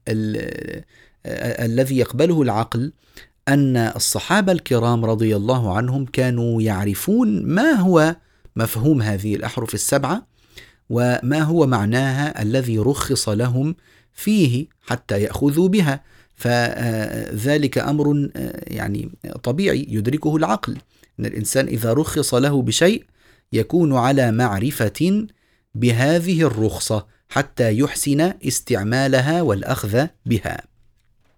الذي 1.66 1.98
يقبله 1.98 2.42
العقل 2.42 2.94
أن 3.48 3.78
الصحابة 3.78 4.52
الكرام 4.52 5.06
رضي 5.06 5.36
الله 5.36 5.78
عنهم 5.78 6.06
كانوا 6.06 6.62
يعرفون 6.62 7.46
ما 7.46 7.72
هو 7.72 8.16
مفهوم 8.56 9.02
هذه 9.02 9.36
الأحرف 9.36 9.74
السبعة 9.74 10.28
وما 10.90 11.42
هو 11.42 11.68
معناها 11.68 12.42
الذي 12.42 12.80
رخص 12.80 13.30
لهم 13.30 13.76
فيه 14.14 14.66
حتى 14.82 15.22
يأخذوا 15.22 15.68
بها. 15.68 16.04
فذلك 16.36 17.78
أمر 17.78 18.30
يعني 18.68 19.12
طبيعي 19.44 19.88
يدركه 19.90 20.36
العقل 20.36 20.78
إن 21.20 21.26
الإنسان 21.26 21.68
إذا 21.68 21.94
رخص 21.94 22.34
له 22.34 22.62
بشيء 22.62 23.06
يكون 23.54 23.94
على 23.96 24.32
معرفة 24.32 25.28
بهذه 25.76 26.42
الرخصة. 26.42 27.06
حتى 27.32 27.78
يحسن 27.78 28.34
استعمالها 28.48 29.42
والأخذ 29.42 30.08
بها 30.26 30.62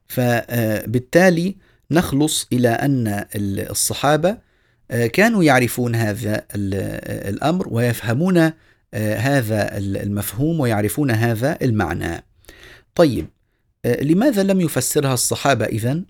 فبالتالي 0.07 1.55
نخلص 1.91 2.47
إلى 2.53 2.69
أن 2.69 3.25
الصحابة 3.69 4.38
آه، 4.91 5.07
كانوا 5.07 5.43
يعرفون 5.43 5.95
هذا 5.95 6.45
الأمر 6.55 7.67
ويفهمون 7.71 8.38
آه، 8.38 9.15
هذا 9.15 9.77
المفهوم 9.77 10.59
ويعرفون 10.59 11.12
هذا 11.12 11.57
المعنى. 11.62 12.23
طيب 12.95 13.27
آه، 13.85 14.03
لماذا 14.03 14.43
لم 14.43 14.62
يفسرها 14.62 15.13
الصحابة 15.13 15.65
اذا؟ 15.65 16.01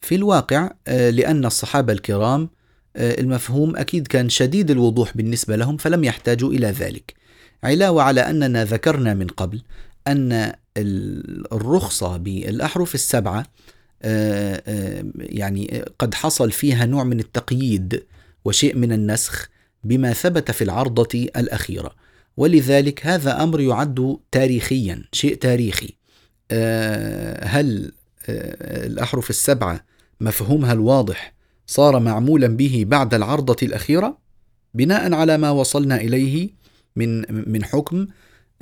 في 0.00 0.14
الواقع 0.14 0.70
لأن 0.88 1.44
الصحابة 1.44 1.92
الكرام 1.92 2.48
المفهوم 2.96 3.76
أكيد 3.76 4.06
كان 4.06 4.28
شديد 4.28 4.70
الوضوح 4.70 5.16
بالنسبة 5.16 5.56
لهم 5.56 5.76
فلم 5.76 6.04
يحتاجوا 6.04 6.52
إلى 6.52 6.66
ذلك. 6.66 7.17
علاوه 7.64 8.02
على 8.02 8.20
أننا 8.20 8.64
ذكرنا 8.64 9.14
من 9.14 9.26
قبل 9.26 9.62
أن 10.06 10.52
الرخصة 11.52 12.16
بالأحرف 12.16 12.94
السبعة 12.94 13.46
آه، 14.02 14.62
آه، 14.66 15.04
يعني 15.16 15.84
قد 15.98 16.14
حصل 16.14 16.52
فيها 16.52 16.86
نوع 16.86 17.04
من 17.04 17.20
التقييد 17.20 18.04
وشيء 18.44 18.76
من 18.76 18.92
النسخ 18.92 19.48
بما 19.84 20.12
ثبت 20.12 20.50
في 20.50 20.64
العرضة 20.64 21.28
الأخيرة. 21.36 21.94
ولذلك 22.36 23.06
هذا 23.06 23.42
أمر 23.42 23.60
يعد 23.60 24.16
تاريخيا 24.32 25.04
شيء 25.12 25.34
تاريخي. 25.34 25.94
آه، 26.50 27.44
هل 27.44 27.92
الأحرف 28.28 29.30
السبعة 29.30 29.84
مفهومها 30.20 30.72
الواضح 30.72 31.34
صار 31.66 32.00
معمولا 32.00 32.46
به 32.46 32.84
بعد 32.88 33.14
العرضة 33.14 33.56
الأخيرة؟ 33.62 34.18
بناء 34.74 35.14
على 35.14 35.38
ما 35.38 35.50
وصلنا 35.50 35.96
إليه 35.96 36.50
من 36.96 37.24
من 37.52 37.64
حكم 37.64 38.06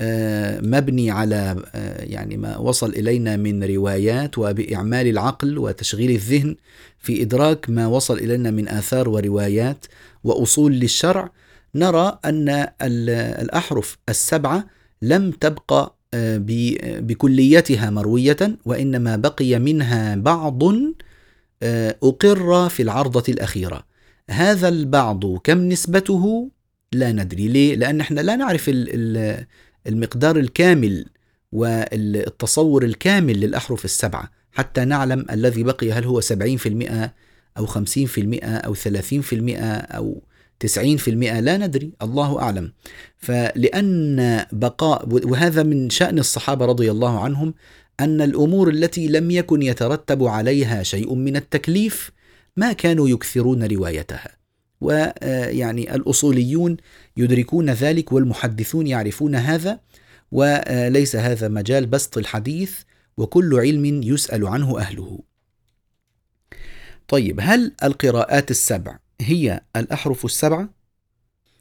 آه، 0.01 0.61
مبني 0.61 1.11
على 1.11 1.57
آه، 1.75 2.05
يعني 2.05 2.37
ما 2.37 2.57
وصل 2.57 2.91
إلينا 2.91 3.37
من 3.37 3.65
روايات 3.65 4.39
وبإعمال 4.39 5.07
العقل 5.07 5.59
وتشغيل 5.59 6.11
الذهن 6.11 6.57
في 6.99 7.23
إدراك 7.23 7.71
ما 7.71 7.87
وصل 7.87 8.19
إلينا 8.19 8.51
من 8.51 8.69
آثار 8.69 9.09
وروايات 9.09 9.87
وأصول 10.25 10.73
للشرع 10.73 11.31
نرى 11.75 12.19
أن 12.25 12.69
الأحرف 13.41 13.99
السبعة 14.09 14.67
لم 15.03 15.31
تبقى 15.31 15.97
آه، 16.15 16.41
بكليتها 17.01 17.91
مروية 17.91 18.37
وإنما 18.65 19.17
بقي 19.17 19.59
منها 19.59 20.17
بعض 20.17 20.63
أقر 22.03 22.69
في 22.69 22.83
العرضة 22.83 23.25
الأخيرة. 23.29 23.85
هذا 24.31 24.69
البعض 24.69 25.37
كم 25.37 25.69
نسبته؟ 25.69 26.51
لا 26.99 27.13
ندري. 27.13 27.49
ليه؟ 27.49 27.77
لأن 27.77 28.01
إحنا 28.01 28.21
لا 28.21 28.37
نعرف 28.37 28.71
المقدار 29.87 30.37
الكامل 30.37 31.07
والتصور 31.53 32.85
الكامل 32.85 33.41
للأحرف 33.41 33.85
السبعة. 33.85 34.31
حتى 34.53 34.85
نعلم 34.85 35.27
الذي 35.31 35.63
بقي 35.63 35.93
هل 35.93 36.05
هو 36.05 36.21
70% 36.21 37.15
أو 37.59 37.67
50% 37.67 38.45
أو 38.45 38.75
30% 38.75 39.57
أو 39.97 40.23
90% 40.61 41.41
لا 41.41 41.57
ندري. 41.57 41.93
الله 42.03 42.43
أعلم. 42.43 42.73
فلأن 43.19 44.47
بقاء 44.53 45.09
وهذا 45.09 45.63
من 45.63 45.91
شأن 45.91 46.19
الصحابة 46.19 46.67
رضي 46.67 46.91
الله 46.91 47.21
عنهم 47.21 47.55
أن 48.01 48.21
الأمور 48.21 48.69
التي 48.69 49.09
لم 49.09 49.31
يكن 49.31 49.63
يترتب 49.63 50.25
عليها 50.25 50.83
شيء 50.83 51.15
من 51.15 51.37
التكليف 51.37 52.11
ما 52.57 52.73
كانوا 52.73 53.09
يكثرون 53.09 53.65
روايتها. 53.65 54.36
ويعني 54.81 55.95
الأصوليون 55.95 56.77
يدركون 57.17 57.71
ذلك 57.71 58.13
والمحدثون 58.13 58.87
يعرفون 58.87 59.35
هذا 59.35 59.81
وليس 60.33 61.17
هذا 61.17 61.49
مجال 61.49 61.87
بسط 61.87 62.19
الحديث 62.19 62.81
وكل 63.17 63.55
علم 63.55 64.03
يسأل 64.03 64.47
عنه 64.47 64.79
أهله 64.79 65.19
طيب 67.09 67.41
هل 67.43 67.73
القراءات 67.85 68.51
السبع 68.51 68.99
هي 69.21 69.61
الأحرف 69.77 70.25
السبعة؟ 70.25 70.69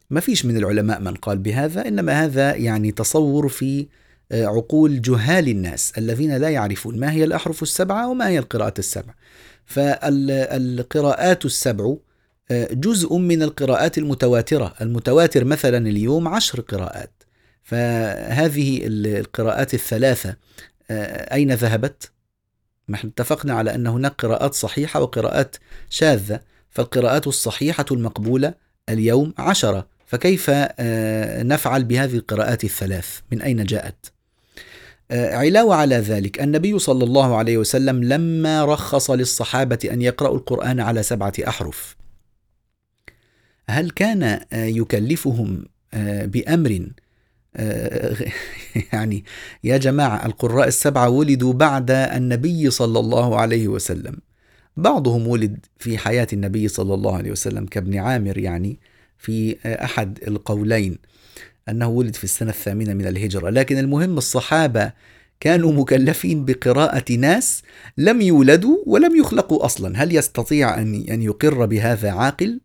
ما 0.09 0.19
فيش 0.19 0.45
من 0.45 0.57
العلماء 0.57 0.99
من 0.99 1.13
قال 1.13 1.37
بهذا 1.37 1.87
إنما 1.87 2.23
هذا 2.25 2.55
يعني 2.55 2.91
تصور 2.91 3.49
في 3.49 3.87
آه، 4.31 4.45
عقول 4.45 5.01
جهال 5.01 5.47
الناس 5.47 5.93
الذين 5.97 6.37
لا 6.37 6.49
يعرفون 6.49 6.99
ما 6.99 7.11
هي 7.11 7.23
الأحرف 7.23 7.63
السبعة 7.63 8.09
وما 8.09 8.27
هي 8.27 8.39
القراءات 8.39 8.79
السبع 8.79 9.13
فالقراءات 9.65 11.45
السبع 11.45 11.85
آه، 11.85 11.97
جزء 12.51 13.17
من 13.17 13.43
القراءات 13.43 13.97
المتواترة. 13.97 14.73
المتواتر 14.81 15.43
مثلا 15.43 15.77
اليوم 15.77 16.27
عشر 16.27 16.61
قراءات. 16.61 17.23
فهذه 17.63 18.81
القراءات 18.83 19.73
الثلاثة 19.73 20.35
آه، 20.91 21.33
أين 21.33 21.51
ذهبت؟ 21.51 22.11
إحنا 22.93 23.09
اتفقنا 23.09 23.53
على 23.53 23.75
أن 23.75 23.87
هناك 23.87 24.11
قراءات 24.11 24.53
صحيحة 24.53 25.01
وقراءات 25.01 25.55
شاذة. 25.89 26.39
فالقراءات 26.69 27.27
الصحيحة 27.27 27.85
المقبولة 27.91 28.53
اليوم 28.89 29.33
عشرة. 29.37 29.87
فكيف 30.05 30.45
آه، 30.49 31.43
نفعل 31.43 31.83
بهذه 31.83 32.15
القراءات 32.15 32.63
الثلاث؟ 32.63 33.19
من 33.31 33.41
أين 33.41 33.65
جاءت؟ 33.65 34.11
آه، 35.11 35.35
علاوة 35.35 35.75
على 35.75 35.95
ذلك 35.95 36.41
النبي 36.41 36.79
صلى 36.79 37.03
الله 37.03 37.35
عليه 37.35 37.57
وسلم 37.57 38.03
لما 38.03 38.65
رخص 38.65 39.11
للصحابة 39.11 39.79
أن 39.91 40.01
يقرأوا 40.01 40.37
القرآن 40.37 40.79
على 40.79 41.03
سبعة 41.03 41.33
أحرف. 41.47 41.95
هل 43.69 43.89
كان 43.89 44.23
آه، 44.23 44.65
يكلفهم 44.65 45.65
بأمر 46.23 46.89
يعني 48.93 49.23
يا 49.63 49.77
جماعة 49.77 50.25
القراء 50.25 50.67
السبعة 50.67 51.09
ولدوا 51.09 51.53
بعد 51.53 51.91
النبي 51.91 52.69
صلى 52.69 52.99
الله 52.99 53.39
عليه 53.39 53.67
وسلم. 53.67 54.17
بعضهم 54.77 55.27
ولد 55.27 55.65
في 55.77 55.97
حياة 55.97 56.27
النبي 56.33 56.67
صلى 56.67 56.93
الله 56.93 57.15
عليه 57.15 57.31
وسلم 57.31 57.65
كابن 57.65 57.97
عامر 57.97 58.37
يعني 58.37 58.79
في 59.17 59.57
أحد 59.65 60.19
القولين 60.27 60.97
أنه 61.69 61.87
ولد 61.87 62.15
في 62.15 62.23
السنة 62.23 62.49
الثامنة 62.49 62.93
من 62.93 63.07
الهجرة. 63.07 63.49
لكن 63.49 63.77
المهم 63.77 64.17
الصحابة 64.17 64.91
كانوا 65.39 65.71
مكلفين 65.71 66.45
بقراءة 66.45 67.13
ناس 67.13 67.61
لم 67.97 68.21
يولدوا 68.21 68.77
ولم 68.85 69.15
يخلقوا 69.15 69.65
أصلا. 69.65 70.03
هل 70.03 70.15
يستطيع 70.15 70.79
أن 70.81 71.21
يقر 71.21 71.65
بهذا 71.65 72.11
عاقل؟ 72.11 72.59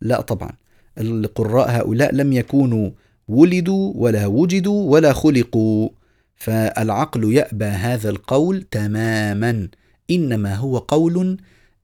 لا 0.00 0.20
طبعا. 0.20 0.52
القراء 0.98 1.70
هؤلاء 1.70 2.14
لم 2.14 2.32
يكونوا 2.32 2.90
ولدوا 3.28 3.92
ولا 3.96 4.26
وجدوا 4.26 4.90
ولا 4.90 5.12
خلقوا. 5.12 5.88
فالعقل 6.36 7.32
يأبى 7.32 7.64
هذا 7.64 8.10
القول 8.10 8.62
تماما. 8.62 9.68
إنما 10.10 10.54
هو 10.54 10.78
قول 10.78 11.36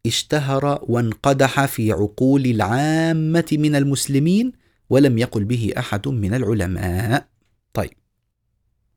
اشتهر 0.06 0.84
وانقدح 0.88 1.64
في 1.64 1.92
عقول 1.92 2.46
العامة 2.46 3.44
من 3.52 3.76
المسلمين 3.76 4.52
ولم 4.90 5.18
يقل 5.18 5.44
به 5.44 5.72
أحد 5.78 6.08
من 6.08 6.34
العلماء. 6.34 7.26
طيب. 7.72 7.90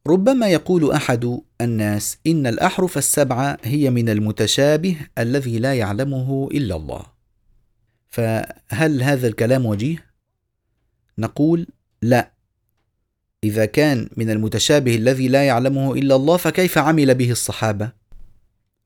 ربما 0.08 0.48
يقول 0.48 0.92
أحد 0.92 1.40
الناس 1.62 2.18
إن 2.28 2.48
الأحرف 2.48 2.98
السبعة 2.98 3.58
هي 3.64 3.90
من 3.90 4.10
المتشابه 4.10 4.98
الذي 5.18 5.60
لا 5.60 5.74
يعلمه 5.74 6.50
إلا 6.52 6.76
الله. 6.76 7.17
فهل 8.10 9.04
هذا 9.04 9.28
الكلام 9.28 9.66
وجيه؟ 9.66 10.06
نقول 11.18 11.68
لا. 12.02 12.32
إذا 13.44 13.66
كان 13.66 14.10
من 14.18 14.30
المتشابه 14.30 14.96
الذي 14.96 15.28
لا 15.28 15.44
يعلمه 15.48 15.94
إلا 15.94 16.16
الله 16.16 16.38
فكيف 16.38 16.78
عمل 16.78 17.16
به 17.16 17.32
الصحابة؟ 17.32 17.92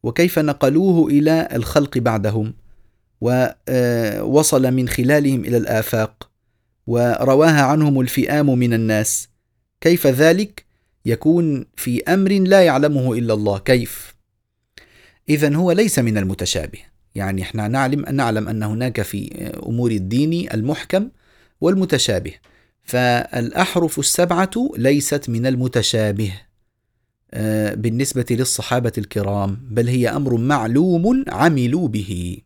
وكيف 0.04 0.40
نقلوه 0.40 1.08
إلى 1.08 1.48
الخلق 1.54 1.98
بعدهم؟ 1.98 2.54
ووصل 3.22 4.72
من 4.72 4.90
خلالهم 4.90 5.46
إلى 5.46 5.58
الآفاق؟ 5.58 6.30
ورواها 6.88 7.62
عنهم 7.62 8.02
الفئام 8.02 8.60
من 8.60 8.74
الناس؟ 8.74 9.30
كيف 9.82 10.08
ذلك؟ 10.08 10.66
يكون 11.06 11.66
في 11.76 12.04
أمر 12.04 12.32
لا 12.32 12.66
يعلمه 12.66 13.14
إلا 13.14 13.34
الله. 13.34 13.60
كيف؟ 13.60 14.16
اذا 15.30 15.56
هو 15.56 15.72
ليس 15.72 16.00
من 16.00 16.18
المتشابه. 16.18 16.80
يعني 17.16 17.42
إحنا 17.42 17.68
نعلم 17.68 18.06
ان 18.06 18.16
نعلم 18.16 18.48
أن 18.48 18.64
هناك 18.64 19.02
في 19.02 19.52
أمور 19.66 19.92
الدين 19.92 20.50
المحكم 20.54 21.10
والمتشابه 21.62 22.34
فالأحرف 22.84 24.00
السبعة 24.00 24.52
ليست 24.78 25.30
من 25.30 25.46
المتشابه 25.46 26.34
آه، 27.34 27.74
بالنسبة 27.74 28.26
للصحابة 28.32 28.92
الكرام 28.98 29.68
بل 29.72 29.88
هي 29.88 30.10
أمر 30.10 30.38
معلوم 30.38 31.26
عملوا 31.28 31.88
به. 31.88 32.38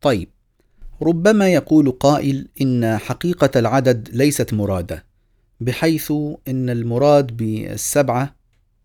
طيب 0.00 0.28
ربما 1.02 1.48
يقول 1.48 1.90
قائل 1.90 2.48
إن 2.62 2.98
حقيقة 2.98 3.50
العدد 3.58 4.08
ليست 4.12 4.54
مرادة 4.54 5.04
بحيث 5.60 6.12
إن 6.48 6.70
المراد 6.70 7.36
بالسبعة 7.36 8.36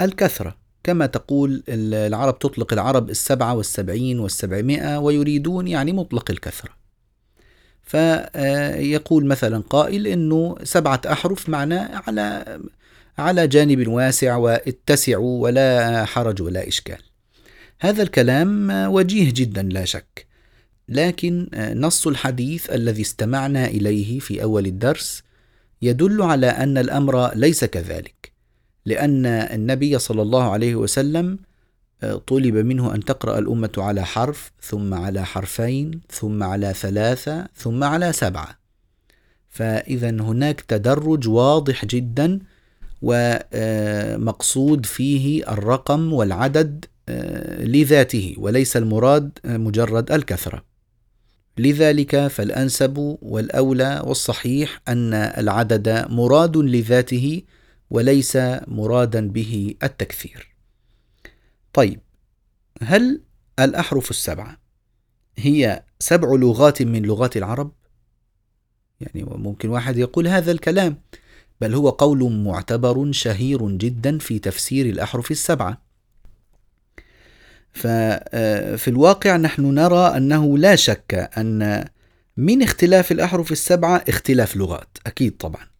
الكثرة 0.01 0.57
كما 0.87 1.05
تقول 1.05 1.63
العرب 1.69 2.39
تطلق 2.39 2.73
العرب 2.73 3.09
السبعة 3.09 3.53
والسبعين 3.53 4.19
والسبعمائة 4.19 4.99
ويريدون 4.99 5.67
يعني 5.67 5.93
مطلق 5.93 6.31
الكثرة. 6.31 6.69
فيقول 7.83 9.25
مثلا 9.25 9.63
قائل 9.69 10.07
إنه 10.07 10.55
سبعة 10.63 11.01
أحرف 11.11 11.49
معناه 11.49 12.01
على 12.07 12.59
على 13.17 13.47
جانب 13.47 13.87
واسع 13.87 14.35
واتسعوا 14.35 15.43
ولا 15.43 16.05
حرج 16.05 16.41
ولا 16.41 16.67
إشكال. 16.67 17.01
هذا 17.79 18.03
الكلام 18.03 18.69
وجيه 18.69 19.33
جدا 19.33 19.63
لا 19.63 19.85
شك. 19.85 20.27
لكن 20.89 21.49
نص 21.55 22.07
الحديث 22.07 22.69
الذي 22.69 23.01
استمعنا 23.01 23.65
إليه 23.65 24.19
في 24.19 24.43
أول 24.43 24.65
الدرس 24.65 25.23
يدل 25.81 26.21
على 26.21 26.47
أن 26.47 26.77
الأمر 26.77 27.35
ليس 27.35 27.65
كذلك. 27.65 28.36
لأن 28.87 29.25
النبي 29.25 29.99
صلى 29.99 30.21
الله 30.21 30.51
عليه 30.51 30.75
وسلم 30.75 31.39
طلب 32.27 32.55
منه 32.55 32.95
أن 32.95 33.05
تقرأ 33.05 33.39
الأمة 33.39 33.71
على 33.77 34.05
حرف 34.05 34.51
ثم 34.61 34.93
على 34.93 35.25
حرفين 35.25 36.01
ثم 36.09 36.43
على 36.43 36.73
ثلاثة 36.73 37.47
ثم 37.55 37.83
على 37.83 38.13
سبعة. 38.13 38.59
فإذا 39.49 40.09
هناك 40.09 40.61
تدرج 40.61 41.27
واضح 41.27 41.85
جدا 41.85 42.39
ومقصود 43.01 44.85
فيه 44.85 45.51
الرقم 45.51 46.13
والعدد 46.13 46.85
آه، 47.09 47.63
لذاته 47.63 48.35
وليس 48.37 48.77
المراد 48.77 49.39
مجرد 49.45 50.11
الكثرة. 50.11 50.63
لذلك 51.57 52.27
فالأنسب 52.27 53.17
والأولى 53.21 54.01
والصحيح 54.05 54.81
أن 54.87 55.13
العدد 55.13 56.05
مراد 56.09 56.57
لذاته 56.57 57.41
وليس 57.89 58.37
مرادا 58.67 59.27
به 59.27 59.75
التكثير 59.83 60.55
طيب 61.73 61.99
هل 62.81 63.21
الأحرف 63.59 64.09
السبعة 64.09 64.57
هي 65.37 65.83
سبع 65.99 66.27
لغات 66.29 66.81
من 66.81 67.01
لغات 67.01 67.37
العرب؟ 67.37 67.71
يعني 69.01 69.23
ممكن 69.23 69.69
واحد 69.69 69.97
يقول 69.97 70.27
هذا 70.27 70.51
الكلام 70.51 70.97
بل 71.61 71.73
هو 71.73 71.89
قول 71.89 72.31
معتبر 72.31 73.11
شهير 73.11 73.69
جدا 73.69 74.17
في 74.17 74.39
تفسير 74.39 74.85
الأحرف 74.85 75.31
السبعة. 75.31 75.81
ففي 77.73 78.87
الواقع 78.87 79.37
نحن 79.37 79.73
نرى 79.73 80.17
أنه 80.17 80.57
لا 80.57 80.75
شك 80.75 81.29
أن 81.37 81.85
من 82.37 82.63
اختلاف 82.63 83.11
الأحرف 83.11 83.51
السبعة 83.51 84.03
اختلاف 84.09 84.55
لغات 84.55 84.97
أكيد 85.05 85.37
طبعا. 85.37 85.76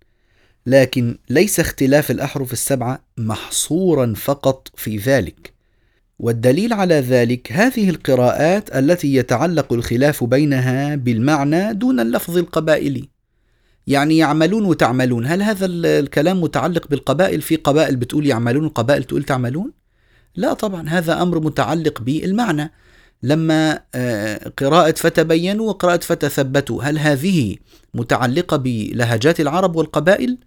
لكن 0.67 1.17
ليس 1.30 1.60
اختلاف 1.60 2.12
الأحرف 2.12 2.53
السبعة 2.53 2.99
محصورا 3.17 4.13
فقط 4.13 4.71
في 4.75 4.97
ذلك. 4.97 5.53
والدليل 6.19 6.73
على 6.73 6.95
ذلك 6.95 7.51
هذه 7.51 7.89
القراءات 7.89 8.75
التي 8.75 9.15
يتعلق 9.15 9.73
الخلاف 9.73 10.23
بينها 10.23 10.95
بالمعنى 10.95 11.73
دون 11.73 11.99
اللفظ 11.99 12.38
القبائلي. 12.38 13.10
يعني 13.88 14.17
يعملون 14.17 14.65
وتعملون. 14.65 15.25
هل 15.25 15.41
هذا 15.41 15.65
الكلام 15.69 16.41
متعلق 16.41 16.88
بالقبائل؟ 16.88 17.41
في 17.41 17.56
قبائل 17.56 17.95
بتقول 17.95 18.25
يعملون 18.25 18.65
وقبائل 18.65 19.03
تقول 19.03 19.23
تعملون؟ 19.23 19.71
لا 20.36 20.53
طبعا 20.53 20.89
هذا 20.89 21.21
أمر 21.21 21.39
متعلق 21.39 22.01
بالمعنى. 22.01 22.71
لما 23.23 23.80
آه، 23.95 24.51
قراءة 24.58 24.91
فتبينوا 24.91 25.67
وقراءة 25.67 25.99
فتثبتوا 25.99 26.84
هل 26.84 26.99
هذه 26.99 27.56
متعلقة 27.93 28.58
بلهجات 28.58 29.39
العرب 29.39 29.75
والقبائل؟ 29.75 30.38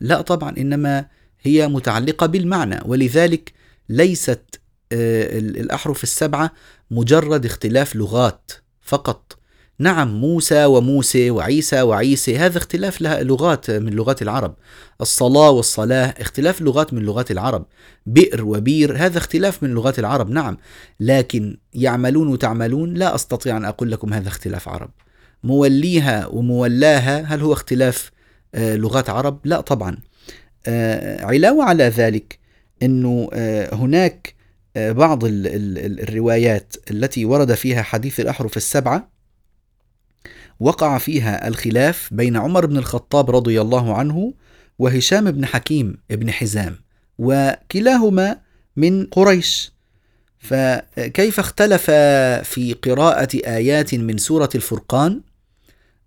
لا 0.00 0.20
طبعا 0.20 0.54
إنما 0.58 1.06
هي 1.42 1.68
متعلقة 1.68 2.26
بالمعنى 2.26 2.80
ولذلك 2.84 3.52
ليست 3.88 4.60
آه، 4.92 5.38
الأحرف 5.38 6.02
السبعة 6.02 6.52
مجرد 6.90 7.46
اختلاف 7.46 7.96
لغات 7.96 8.52
فقط. 8.80 9.36
نعم 9.78 10.20
موسى 10.20 10.64
وموسى 10.64 11.30
وعيسى 11.30 11.82
وعيسى 11.82 12.38
هذا 12.38 12.58
اختلاف 12.58 13.02
لغات 13.02 13.70
من 13.70 13.92
لغات 13.92 14.22
العرب. 14.22 14.54
الصلاة 15.00 15.50
والصلاة 15.50 16.14
اختلاف 16.20 16.60
لغات 16.60 16.94
من 16.94 17.02
لغات 17.02 17.30
العرب. 17.30 17.66
بئر 18.06 18.44
وبير 18.44 18.96
هذا 18.96 19.18
اختلاف 19.18 19.62
من 19.62 19.70
لغات 19.70 19.98
العرب 19.98 20.30
نعم. 20.30 20.56
لكن 21.00 21.58
يعملون 21.74 22.28
وتعملون 22.28 22.94
لا 22.94 23.14
أستطيع 23.14 23.56
أن 23.56 23.64
أقول 23.64 23.90
لكم 23.90 24.12
هذا 24.12 24.28
اختلاف 24.28 24.68
عرب. 24.68 24.90
موليها 25.44 26.26
ومولاها 26.26 27.20
هل 27.22 27.40
هو 27.40 27.52
اختلاف 27.52 28.10
لغات 28.54 29.10
عرب؟ 29.10 29.40
لا 29.44 29.60
طبعا. 29.60 29.98
آه، 30.66 31.24
علاوة 31.24 31.64
على 31.64 31.84
ذلك 31.84 32.38
أنه 32.82 33.28
آه، 33.32 33.74
هناك 33.74 34.34
بعض 34.76 35.20
الروايات 35.24 36.76
التي 36.90 37.24
ورد 37.24 37.54
فيها 37.54 37.82
حديث 37.82 38.20
الأحرف 38.20 38.56
السبعة 38.56 39.10
وقع 40.60 40.98
فيها 40.98 41.48
الخلاف 41.48 42.08
بين 42.12 42.36
عمر 42.36 42.66
بن 42.66 42.76
الخطاب 42.76 43.30
رضي 43.30 43.60
الله 43.60 43.94
عنه 43.96 44.34
وهشام 44.78 45.30
بن 45.30 45.46
حكيم 45.46 45.96
بن 46.10 46.30
حزام 46.30 46.76
وكلاهما 47.18 48.38
من 48.76 49.06
قريش. 49.06 49.72
فكيف 50.38 51.38
اختلف 51.38 51.90
في 52.50 52.76
قراءة 52.82 53.28
آيات 53.46 53.94
من 53.94 54.18
سورة 54.18 54.48
الفرقان؟ 54.54 55.20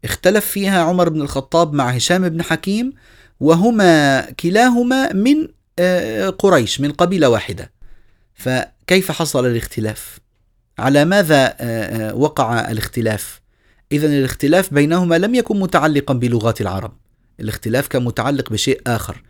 اختلف 0.04 0.46
فيها 0.46 0.82
عمر 0.82 1.10
بن 1.10 1.22
الخطاب 1.22 1.74
مع 1.74 1.90
هشام 1.90 2.30
بن 2.30 2.42
حكيم 2.42 2.94
وهما 3.40 4.22
كلاهما 4.22 5.14
من 5.14 5.48
آه، 5.80 6.30
قريش 6.30 6.82
من 6.82 6.92
قبيلة 6.92 7.30
واحدة. 7.30 7.72
فكيف 8.34 9.12
حصل 9.12 9.46
الاختلاف؟ 9.46 10.20
على 10.80 11.06
ماذا 11.06 11.46
آه، 11.46 11.54
آه، 11.60 12.16
وقع 12.16 12.72
الاختلاف؟ 12.72 13.42
إذا 13.92 14.08
الاختلاف 14.08 14.74
بينهما 14.74 15.18
لم 15.18 15.36
يكن 15.36 15.60
متعلقا 15.60 16.14
بلغات 16.14 16.62
العرب. 16.62 16.98
الاختلاف 17.40 17.88
كان 17.88 18.04
متعلق 18.04 18.50
بشيء 18.50 18.82
آخر. 18.88 19.24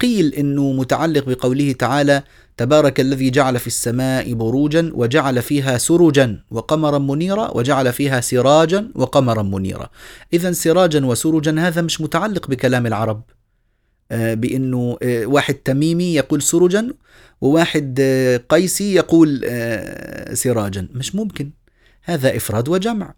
قيل 0.00 0.34
إنه 0.34 0.72
متعلق 0.72 1.24
بقوله 1.24 1.72
تعالى 1.72 2.22
تبارك 2.56 3.00
الذي 3.00 3.30
جعل 3.30 3.58
في 3.58 3.66
السماء 3.66 4.32
بروجا 4.32 4.90
وجعل 4.94 5.42
فيها 5.42 5.78
سرجا 5.78 6.40
وقمرا 6.50 6.98
منيرا 6.98 7.50
وجعل 7.56 7.92
فيها 7.92 8.20
سراجا 8.20 8.90
وقمرا 8.94 9.42
منيرا. 9.42 9.90
اذا 10.32 10.52
سراجا 10.52 11.06
وسرجا 11.06 11.54
هذا 11.58 11.82
مش 11.82 12.00
متعلق 12.00 12.48
بكلام 12.48 12.86
العرب. 12.86 13.22
آه، 14.10 14.34
بإنه 14.34 14.98
آه، 15.02 15.26
واحد 15.26 15.54
تميمي 15.54 16.14
يقول 16.14 16.42
سرجا 16.42 16.92
وواحد 17.40 17.98
آه، 18.00 18.36
قيسي 18.48 18.94
يقول 18.94 19.40
سراجا. 20.32 20.88
مش 20.94 21.14
ممكن. 21.14 21.50
هذا 22.02 22.36
إفراد 22.36 22.68
وجمع. 22.68 23.14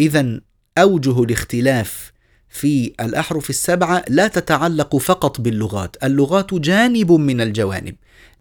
اذا 0.00 0.40
أوجه 0.78 1.22
الاختلاف 1.22 2.12
في 2.48 2.92
الأحرف 3.00 3.50
السبعة 3.50 4.04
لا 4.08 4.28
تتعلق 4.28 4.96
فقط 4.96 5.40
باللغات، 5.40 5.96
اللغات 6.04 6.54
جانب 6.54 7.12
من 7.12 7.40
الجوانب، 7.40 7.94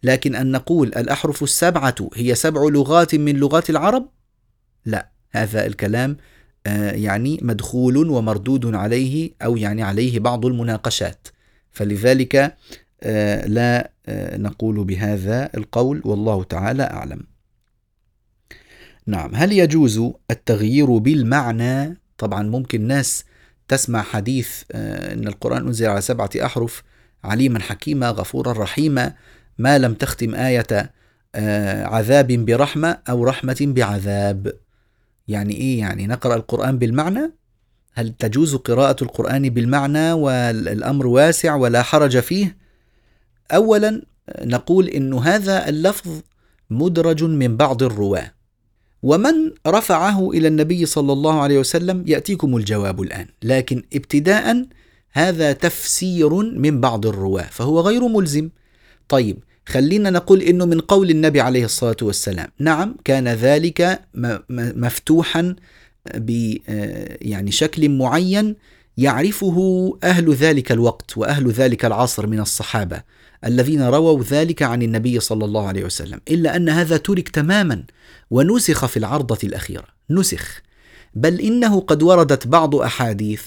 لكن 0.04 0.36
أن 0.36 0.52
نقول 0.52 0.88
الأحرف 0.88 1.44
السبعة 1.44 1.96
هي 2.16 2.36
سبع 2.36 2.62
لغات 2.62 3.16
من 3.16 3.36
لغات 3.36 3.70
العرب؟ 3.70 4.10
لا، 4.86 5.10
هذا 5.32 5.66
الكلام 5.66 6.18
آه، 6.68 6.92
يعني 6.92 7.40
مدخول 7.42 7.98
ومردود 8.10 8.76
عليه 8.76 9.32
أو 9.42 9.58
يعني 9.58 9.84
عليه 9.84 10.20
بعض 10.20 10.46
المناقشات، 10.46 11.28
فلذلك 11.72 12.58
آه، 13.04 13.48
لا 13.48 13.92
آه، 14.06 14.38
نقول 14.38 14.84
بهذا 14.84 15.50
القول 15.58 16.02
والله 16.06 16.44
تعالى 16.44 16.84
أعلم. 16.84 17.24
نعم، 19.06 19.36
هل 19.36 19.52
يجوز 19.52 20.02
التغيير 20.32 20.98
بالمعنى؟ 20.98 21.98
طبعا 22.18 22.44
ممكن 22.44 22.88
ناس 22.88 23.24
تسمع 23.68 24.02
حديث 24.02 24.64
آه، 24.72 25.14
أن 25.14 25.28
القرآن 25.28 25.68
أنزل 25.68 25.86
على 25.86 26.02
سبعة 26.02 26.30
أحرف 26.44 26.84
عليما 27.24 27.60
حكيما 27.60 28.10
غفورا 28.10 28.52
رحيما 28.52 29.14
ما 29.58 29.78
لم 29.78 29.94
تختم 29.94 30.36
آية 30.36 30.92
آه، 31.36 31.86
عذاب 31.86 32.28
برحمة 32.28 32.98
أو 33.10 33.24
رحمة 33.24 33.58
بعذاب. 33.62 34.54
يعني 35.28 35.54
إيه؟ 35.54 35.80
يعني 35.80 36.08
نقرأ 36.08 36.36
القرآن 36.36 36.78
بالمعنى؟ 36.78 37.32
هل 37.94 38.14
تجوز 38.20 38.56
قراءة 38.56 39.04
القرآن 39.04 39.50
بالمعنى 39.50 40.12
والأمر 40.12 41.08
واسع 41.08 41.56
ولا 41.56 41.84
حرج 41.84 42.20
فيه؟ 42.20 42.58
أولا 43.52 44.02
نقول 44.42 44.88
إن 44.88 45.14
هذا 45.14 45.70
اللفظ 45.70 46.22
مدرج 46.70 47.24
من 47.24 47.58
بعض 47.58 47.84
الرواة. 47.84 48.37
ومن 49.04 49.52
رفعه 49.68 50.32
إلى 50.32 50.48
النبي 50.48 50.86
صلى 50.86 51.14
الله 51.14 51.42
عليه 51.42 51.60
وسلم 51.60 52.04
يأتيكم 52.08 52.58
الجواب 52.58 53.02
الآن، 53.02 53.28
لكن 53.44 53.84
ابتداء 53.94 54.66
هذا 55.12 55.52
تفسير 55.52 56.34
من 56.36 56.82
بعض 56.82 57.06
الرواة 57.06 57.48
فهو 57.52 57.80
غير 57.80 58.08
ملزم. 58.08 58.50
طيب 59.10 59.38
خلينا 59.66 60.10
نقول 60.10 60.42
إنه 60.42 60.66
من 60.66 60.80
قول 60.80 61.10
النبي 61.10 61.42
عليه 61.42 61.66
الصلاة 61.66 61.98
والسلام، 62.02 62.48
نعم 62.60 62.96
كان 63.06 63.28
ذلك 63.28 64.02
مفتوحا 64.76 65.56
ب 66.16 66.58
يعني 67.22 67.52
شكل 67.52 67.90
معين 67.90 68.56
يعرفه 68.98 69.58
أهل 70.04 70.34
ذلك 70.34 70.72
الوقت 70.72 71.18
وأهل 71.18 71.52
ذلك 71.52 71.86
العصر 71.86 72.28
من 72.28 72.40
الصحابة. 72.40 73.02
الذين 73.46 73.82
رووا 73.82 74.24
ذلك 74.24 74.64
عن 74.64 74.82
النبي 74.82 75.20
صلى 75.20 75.46
الله 75.46 75.68
عليه 75.68 75.86
وسلم، 75.86 76.20
إلا 76.30 76.56
أن 76.56 76.70
هذا 76.70 76.98
ترك 76.98 77.30
تماما 77.30 77.84
ونسخ 78.32 78.86
في 78.86 78.98
العرضة 78.98 79.38
الأخيرة 79.44 79.86
نسخ. 80.10 80.62
بل 81.14 81.42
إنه 81.42 81.80
قد 81.80 82.04
وردت 82.04 82.48
بعض 82.48 82.76
أحاديث 82.76 83.42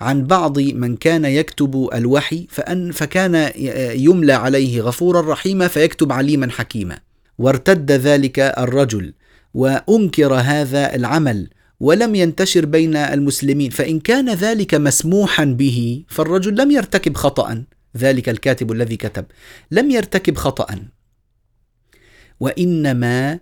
عن 0.00 0.24
بعض 0.24 0.58
من 0.58 0.96
كان 0.96 1.24
يكتب 1.24 1.88
الوحي 1.94 2.46
فأن 2.50 2.92
فكان 2.92 3.50
يملى 3.94 4.32
عليه 4.32 4.80
غفورا 4.80 5.32
رحيما 5.32 5.68
فيكتب 5.68 6.12
عليما 6.12 6.50
حكيما. 6.50 6.98
وارتد 7.38 7.92
ذلك 7.92 8.38
الرجل 8.38 9.14
وأنكر 9.54 10.34
هذا 10.34 10.94
العمل 10.94 11.48
ولم 11.80 12.14
ينتشر 12.14 12.66
بين 12.66 12.96
المسلمين 12.96 13.70
فإن 13.70 14.00
كان 14.00 14.34
ذلك 14.34 14.74
مسموحا 14.74 15.44
به 15.44 16.04
فالرجل 16.08 16.56
لم 16.56 16.70
يرتكب 16.70 17.16
خطأ 17.16 17.64
ذلك 17.96 18.28
الكاتب 18.28 18.72
الذي 18.72 18.96
كتب. 18.96 19.24
لم 19.70 19.90
يرتكب 19.90 20.36
خطأ. 20.36 20.66
وإنما 22.40 23.40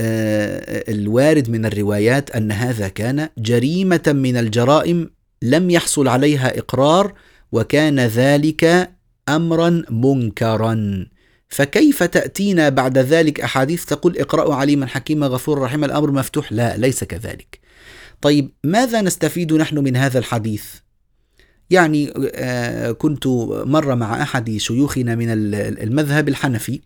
آه، 0.00 0.84
الوارد 0.88 1.50
من 1.50 1.66
الروايات 1.66 2.30
أن 2.30 2.52
هذا 2.52 2.88
كان 2.88 3.28
جريمة 3.38 4.02
من 4.06 4.36
الجرائم 4.36 5.10
لم 5.42 5.70
يحصل 5.70 6.08
عليها 6.08 6.58
إقرار 6.58 7.14
وكان 7.52 8.00
ذلك 8.00 8.90
امرا 9.28 9.82
منكرا. 9.90 11.06
فكيف 11.48 12.02
تأتينا 12.02 12.68
بعد 12.68 12.98
ذلك 12.98 13.40
أحاديث 13.40 13.84
تقول 13.84 14.18
اقرأوا 14.18 14.54
عليما 14.54 14.86
حكيما 14.86 15.26
غفور 15.26 15.58
رحيم 15.58 15.84
الأمر 15.84 16.10
مفتوح؟ 16.10 16.52
لا 16.52 16.76
ليس 16.76 17.04
كذلك. 17.04 17.60
طيب 18.20 18.50
ماذا 18.64 19.00
نستفيد 19.00 19.52
نحن 19.52 19.78
من 19.78 19.96
هذا 19.96 20.18
الحديث؟ 20.18 20.64
يعني 21.70 22.12
آه، 22.34 22.92
كنت 22.92 23.26
مره 23.66 23.94
مع 23.94 24.22
أحد 24.22 24.56
شيوخنا 24.56 25.14
من 25.14 25.26
المذهب 25.54 26.28
الحنفي. 26.28 26.80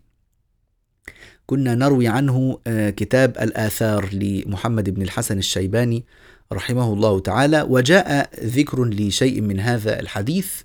كنا 1.45 1.75
نروي 1.75 2.07
عنه 2.07 2.59
آه، 2.67 2.89
كتاب 2.89 3.37
الآثار 3.41 4.09
لمحمد 4.13 4.89
بن 4.89 5.01
الحسن 5.01 5.37
الشيباني 5.37 6.05
رحمه 6.53 6.93
الله 6.93 7.19
تعالى 7.19 7.61
وجاء 7.61 8.29
ذكر 8.43 8.85
لشيء 8.85 9.41
من 9.41 9.59
هذا 9.59 9.99
الحديث. 9.99 10.61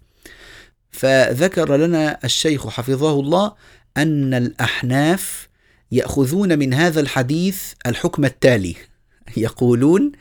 فذكر 0.91 1.77
لنا 1.77 2.19
الشيخ 2.25 2.69
حفظه 2.69 3.21
الله 3.21 3.55
أن 3.97 4.35
الأحناف 4.35 5.49
يأخذون 5.93 6.59
من 6.59 6.75
هذا 6.75 7.01
الحديث 7.01 7.73
الحكم 7.87 8.25
التالي. 8.25 8.77
يقولون 9.37 10.13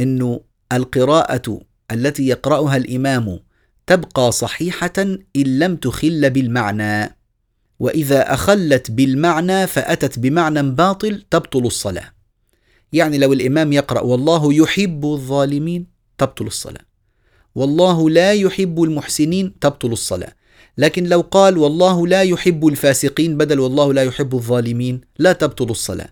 أن 0.00 0.40
القراءة 0.72 1.60
التي 1.94 2.26
يقرأها 2.26 2.76
الإمام 2.76 3.38
تبقى 3.86 4.32
صحيحة 4.32 4.92
إن 5.36 5.58
لم 5.58 5.76
تخل 5.76 6.30
بالمعنى 6.30 7.16
وإذا 7.80 8.34
أخلت 8.34 8.90
بالمعنى 8.90 9.66
فأتت 9.66 10.18
بمعنى 10.18 10.62
باطل 10.62 11.22
تبطل 11.30 11.66
الصلاة. 11.66 12.12
يعني 12.92 13.18
لو 13.18 13.32
الإمام 13.32 13.72
يقرأ 13.72 14.00
والله 14.00 14.54
يحب 14.54 15.04
الظالمين 15.04 15.86
تبطل 16.18 16.46
الصلاة 16.46 16.84
والله 17.54 18.10
لا 18.10 18.32
يحب 18.32 18.82
المحسنين 18.82 19.58
تبطل 19.58 19.92
الصلاة. 19.92 20.32
لكن 20.78 21.04
لو 21.04 21.20
قال 21.20 21.58
والله 21.58 22.06
لا 22.06 22.22
يحب 22.22 22.66
الفاسقين 22.66 23.36
بدل 23.38 23.60
والله 23.60 23.92
لا 23.92 24.02
يحب 24.02 24.34
الظالمين 24.34 25.00
لا 25.18 25.32
تبطل 25.32 25.70
الصلاة. 25.70 26.08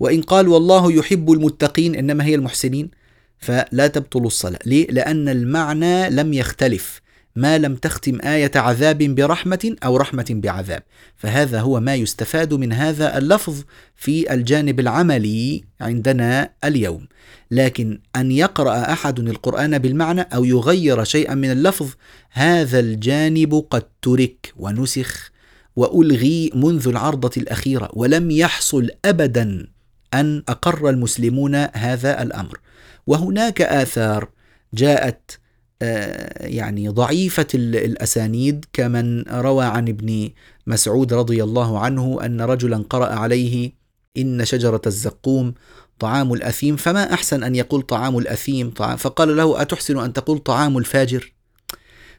وإن 0.00 0.22
قال 0.22 0.48
والله 0.48 0.92
يحب 0.92 1.32
المتقين 1.32 1.94
إنما 1.94 2.24
هي 2.24 2.34
المحسنين 2.34 2.90
فلا 3.38 3.86
تبطل 3.86 4.26
الصلاة. 4.26 4.58
ليه؟ 4.66 4.86
لأن 4.86 5.28
المعنى 5.28 6.10
لم 6.10 6.32
يختلف. 6.32 7.00
ما 7.36 7.58
لم 7.58 7.74
تختم 7.74 8.18
آية 8.20 8.50
عذاب 8.54 8.98
برحمة 8.98 9.76
أو 9.84 9.96
رحمة 9.96 10.26
بعذاب. 10.30 10.82
فهذا 11.16 11.60
هو 11.60 11.80
ما 11.80 11.94
يستفاد 11.94 12.54
من 12.54 12.72
هذا 12.72 13.18
اللفظ 13.18 13.62
في 13.96 14.34
الجانب 14.34 14.80
العملي 14.80 15.64
عندنا 15.80 16.50
اليوم. 16.64 17.06
لكن 17.50 18.00
أن 18.16 18.32
يقرأ 18.32 18.92
أحد 18.92 19.20
القرآن 19.20 19.78
بالمعنى 19.78 20.20
أو 20.20 20.44
يغير 20.44 21.04
شيئا 21.04 21.34
من 21.34 21.50
اللفظ 21.50 21.90
هذا 22.30 22.78
الجانب 22.78 23.66
قد 23.70 23.82
ترك 24.02 24.52
ونسخ 24.56 25.30
وألغي 25.76 26.50
منذ 26.54 26.88
العرضة 26.88 27.30
الأخيرة. 27.36 27.90
ولم 27.92 28.30
يحصل 28.30 28.90
أبدا 29.04 29.66
أن 30.14 30.42
أقر 30.48 30.90
المسلمون 30.90 31.54
هذا 31.54 32.22
الأمر. 32.22 32.58
وهناك 33.06 33.62
آثار 33.62 34.28
جاءت 34.74 35.38
آه، 35.82 36.46
يعني 36.46 36.88
ضعيفة 36.88 37.46
الأسانيد 37.54 38.64
كمن 38.72 39.22
روى 39.22 39.64
عن 39.64 39.88
ابن 39.88 40.30
مسعود 40.66 41.12
رضي 41.12 41.42
الله 41.42 41.78
عنه 41.78 42.18
أن 42.24 42.40
رجلا 42.40 42.84
قرأ 42.90 43.14
عليه 43.14 43.72
إن 44.16 44.44
شجرة 44.44 44.80
الزقوم 44.86 45.54
طعام 45.98 46.32
الأثيم 46.32 46.76
فما 46.76 47.14
أحسن 47.14 47.42
أن 47.42 47.54
يقول 47.54 47.82
طعام 47.82 48.18
الأثيم؟ 48.18 48.70
فقال 48.70 49.36
له 49.36 49.62
أتحسن 49.62 49.98
أن 49.98 50.12
تقول 50.12 50.38
طعام 50.38 50.78
الفاجر؟ 50.78 51.32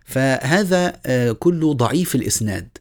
فهذا 0.06 1.00
آه، 1.06 1.32
كله 1.32 1.74
ضعيف 1.74 2.16
الإسناد 2.16 2.78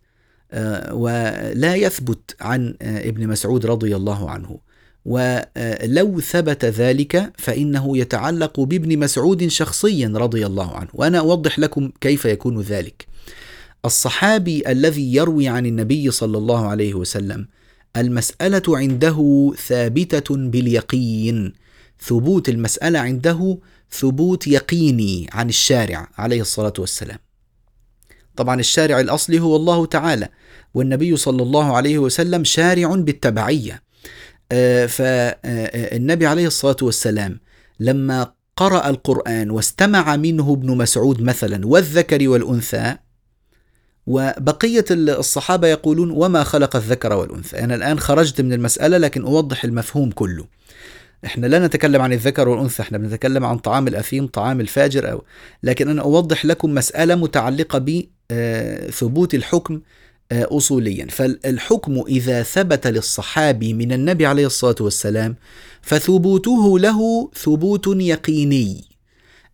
آه، 0.52 0.94
ولا 0.94 1.74
يثبت 1.74 2.36
عن 2.40 2.76
ابن 2.82 3.28
مسعود 3.28 3.66
رضي 3.66 3.96
الله 3.96 4.30
عنه. 4.30 4.58
ولو 5.06 6.20
ثبت 6.20 6.64
ذلك 6.64 7.32
فإنه 7.38 7.98
يتعلق 7.98 8.60
بابن 8.60 8.98
مسعود 8.98 9.46
شخصيا 9.46 10.12
رضي 10.16 10.46
الله 10.46 10.76
عنه. 10.76 10.88
وأنا 10.94 11.18
أوضح 11.18 11.58
لكم 11.58 11.90
كيف 12.00 12.24
يكون 12.24 12.60
ذلك. 12.60 13.06
الصحابي 13.84 14.68
الذي 14.68 15.14
يروي 15.14 15.48
عن 15.48 15.66
النبي 15.66 16.10
صلى 16.10 16.38
الله 16.38 16.66
عليه 16.66 16.94
وسلم 16.94 17.46
المسألة 17.96 18.62
عنده 18.68 19.52
ثابتة 19.66 20.36
باليقين. 20.36 21.52
ثبوت 22.00 22.48
المسألة 22.48 22.98
عنده 22.98 23.58
ثبوت 23.90 24.46
يقيني 24.46 25.26
عن 25.32 25.48
الشارع 25.48 26.08
عليه 26.18 26.40
الصلاة 26.40 26.74
والسلام. 26.78 27.18
طبعا 28.36 28.60
الشارع 28.60 29.00
الأصلي 29.00 29.40
هو 29.40 29.56
الله 29.56 29.86
تعالى 29.86 30.28
والنبي 30.74 31.16
صلى 31.16 31.42
الله 31.42 31.76
عليه 31.76 31.98
وسلم 31.98 32.44
شارع 32.44 32.94
بالتبعية. 32.94 33.85
فالنبي 34.88 36.26
عليه 36.26 36.46
الصلاة 36.46 36.76
والسلام 36.82 37.40
لما 37.80 38.32
قرأ 38.56 38.90
القرآن 38.90 39.50
واستمع 39.50 40.16
منه 40.16 40.52
ابن 40.52 40.76
مسعود 40.76 41.22
مثلا 41.22 41.66
والذكر 41.66 42.28
والأنثى 42.28 42.96
وبقية 44.06 44.84
الصحابة 44.90 45.68
يقولون 45.68 46.10
وما 46.10 46.44
خلق 46.44 46.76
الذكر 46.76 47.12
والأنثى. 47.12 47.58
أنا 47.58 47.74
الآن 47.74 48.00
خرجت 48.00 48.40
من 48.40 48.52
المسألة 48.52 48.98
لكن 48.98 49.22
أوضح 49.22 49.64
المفهوم 49.64 50.10
كله. 50.10 50.46
إحنا 51.24 51.46
لا 51.46 51.66
نتكلم 51.66 52.02
عن 52.02 52.12
الذكر 52.12 52.48
والأنثى 52.48 52.82
إحنا 52.82 52.98
بنتكلم 52.98 53.44
عن 53.44 53.58
طعام 53.58 53.88
الأثيم 53.88 54.26
طعام 54.26 54.60
الفاجر 54.60 55.12
أو 55.12 55.24
لكن 55.62 55.88
أنا 55.88 56.02
أوضح 56.02 56.44
لكم 56.44 56.74
مسألة 56.74 57.14
متعلقة 57.14 57.78
بثبوت 57.78 59.34
آه، 59.34 59.38
الحكم 59.38 59.80
آه، 60.32 60.48
اصوليا. 60.50 61.06
فالحكم 61.10 62.04
إذا 62.08 62.42
ثبت 62.42 62.86
للصحابي 62.86 63.74
من 63.74 63.92
النبي 63.92 64.26
عليه 64.26 64.46
الصلاة 64.46 64.76
والسلام 64.80 65.36
فثبوته 65.82 66.78
له 66.78 67.30
ثبوت 67.34 67.86
يقيني. 67.86 68.84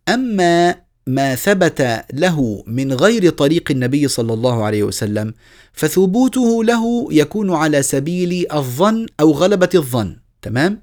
أما 0.09 0.75
ما 1.07 1.35
ثبت 1.35 2.03
له 2.13 2.63
من 2.67 2.93
غير 2.93 3.29
طريق 3.29 3.71
النبي 3.71 4.07
صلى 4.07 4.33
الله 4.33 4.63
عليه 4.63 4.83
وسلم 4.83 5.33
فثبوته 5.73 6.63
له 6.63 7.07
يكون 7.11 7.53
على 7.53 7.81
سبيل 7.81 8.45
الظن 8.53 9.05
أو 9.19 9.31
غلبة 9.31 9.69
الظن. 9.75 10.17
تمام؟ 10.41 10.81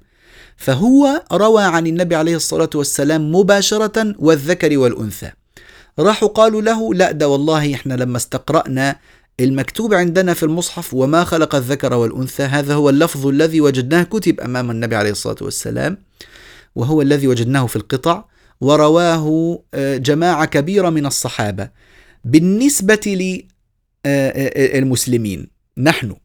فهو 0.57 1.23
روى 1.31 1.63
عن 1.63 1.87
النبي 1.87 2.15
عليه 2.15 2.35
الصلاة 2.35 2.69
والسلام 2.75 3.35
مباشرة 3.35 4.15
والذكر 4.19 4.77
والأنثى. 4.77 5.31
راحوا 5.99 6.27
قالوا 6.27 6.61
له 6.61 6.93
لا 6.93 7.11
ده 7.11 7.27
والله 7.27 7.73
إحنا 7.73 7.93
لما 7.93 8.17
استقرأنا 8.17 8.95
المكتوب 9.43 9.93
عندنا 9.93 10.33
في 10.33 10.43
المصحف 10.43 10.93
وما 10.93 11.23
خلق 11.23 11.55
الذكر 11.55 11.93
والأنثى 11.93 12.43
هذا 12.43 12.73
هو 12.73 12.89
اللفظ 12.89 13.27
الذي 13.27 13.61
وجدناه 13.61 14.03
كتب 14.03 14.39
أمام 14.39 14.71
النبي 14.71 14.95
عليه 14.95 15.11
الصلاة 15.11 15.37
والسلام 15.41 15.97
وهو 16.75 17.01
الذي 17.01 17.27
وجدناه 17.27 17.65
في 17.67 17.75
القطع 17.75 18.23
ورواه 18.61 19.59
آه، 19.73 19.97
جماعة 19.97 20.45
كبيرة 20.45 20.89
من 20.89 21.05
الصحابة. 21.05 21.69
بالنسبة 22.25 23.39
للمسلمين 24.05 25.39
آه، 25.39 25.43
آه، 25.43 25.81
نحن 25.81 26.15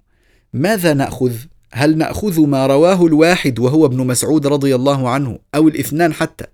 ماذا 0.52 0.94
نأخذ؟ 0.94 1.32
هل 1.72 1.98
نأخذ 1.98 2.40
ما 2.40 2.66
رواه 2.66 3.06
الواحد 3.06 3.58
وهو 3.58 3.86
ابن 3.86 4.06
مسعود 4.06 4.46
رضي 4.46 4.74
الله 4.74 5.08
عنه 5.08 5.38
أو 5.54 5.68
الاثنان 5.68 6.12
حتى؟ 6.12 6.44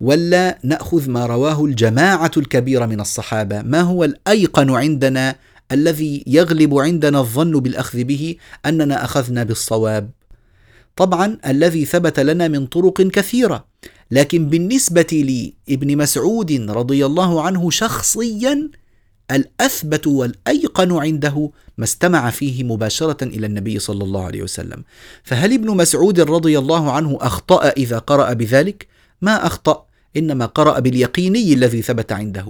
ولا 0.00 0.58
نأخذ 0.64 1.10
ما 1.10 1.26
رواه 1.26 1.64
الجماعة 1.64 2.30
الكبيرة 2.36 2.86
من 2.86 3.00
الصحابة؟ 3.00 3.62
ما 3.62 3.80
هو 3.80 4.04
الأيقن 4.04 4.70
عندنا 4.70 5.34
الذي 5.72 6.24
يغلب 6.26 6.78
عندنا 6.78 7.20
الظن 7.20 7.60
بالأخذ 7.60 8.04
به 8.04 8.36
أننا 8.66 9.04
أخذنا 9.04 9.44
بالصواب. 9.44 10.10
طبعا 10.96 11.38
الذي 11.46 11.84
ثبت 11.84 12.20
لنا 12.20 12.48
من 12.48 12.66
طرق 12.66 13.02
كثيرة 13.02 13.64
لكن 14.10 14.48
بالنسبة 14.48 15.52
لابن 15.68 15.96
مسعود 15.96 16.52
رضي 16.70 17.06
الله 17.06 17.42
عنه 17.42 17.70
شخصيا 17.70 18.70
الأثبت 19.30 20.06
والأيقن 20.06 20.92
عنده 20.92 21.50
ما 21.78 21.84
استمع 21.84 22.30
فيه 22.30 22.64
مباشرة 22.64 23.24
إلى 23.24 23.46
النبي 23.46 23.78
صلى 23.78 24.04
الله 24.04 24.24
عليه 24.24 24.42
وسلم. 24.42 24.84
فهل 25.22 25.52
ابن 25.52 25.76
مسعود 25.76 26.20
رضي 26.20 26.58
الله 26.58 26.92
عنه 26.92 27.18
أخطأ 27.20 27.68
إذا 27.68 27.98
قرأ 27.98 28.32
بذلك؟ 28.32 28.86
ما 29.22 29.46
أخطأ. 29.46 29.86
إنما 30.16 30.46
قرأ 30.46 30.78
باليقيني 30.78 31.52
الذي 31.52 31.82
ثبت 31.82 32.12
عنده. 32.12 32.46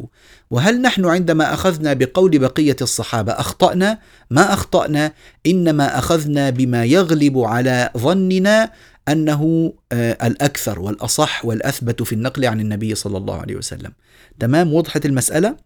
وهل 0.50 0.82
نحن 0.82 1.04
عندما 1.04 1.54
أخذنا 1.54 1.92
بقول 1.92 2.38
بقية 2.38 2.76
الصحابة 2.82 3.32
أخطأنا؟ 3.32 3.98
ما 4.30 4.52
أخطأنا؟ 4.52 5.12
إنما 5.46 5.98
أخذنا 5.98 6.50
بما 6.50 6.84
يغلب 6.84 7.38
على 7.38 7.90
ظننا 7.96 8.70
أنه 9.08 9.72
آه، 9.92 10.26
الأكثر 10.26 10.80
والأصح 10.80 11.44
والأثبت 11.44 12.02
في 12.02 12.12
النقل 12.12 12.44
عن 12.44 12.60
النبي 12.60 12.94
صلى 12.94 13.18
الله 13.18 13.40
عليه 13.40 13.56
وسلم. 13.56 13.92
تمام؟ 14.40 14.74
وضحت 14.74 15.06
المسألة؟ 15.06 15.56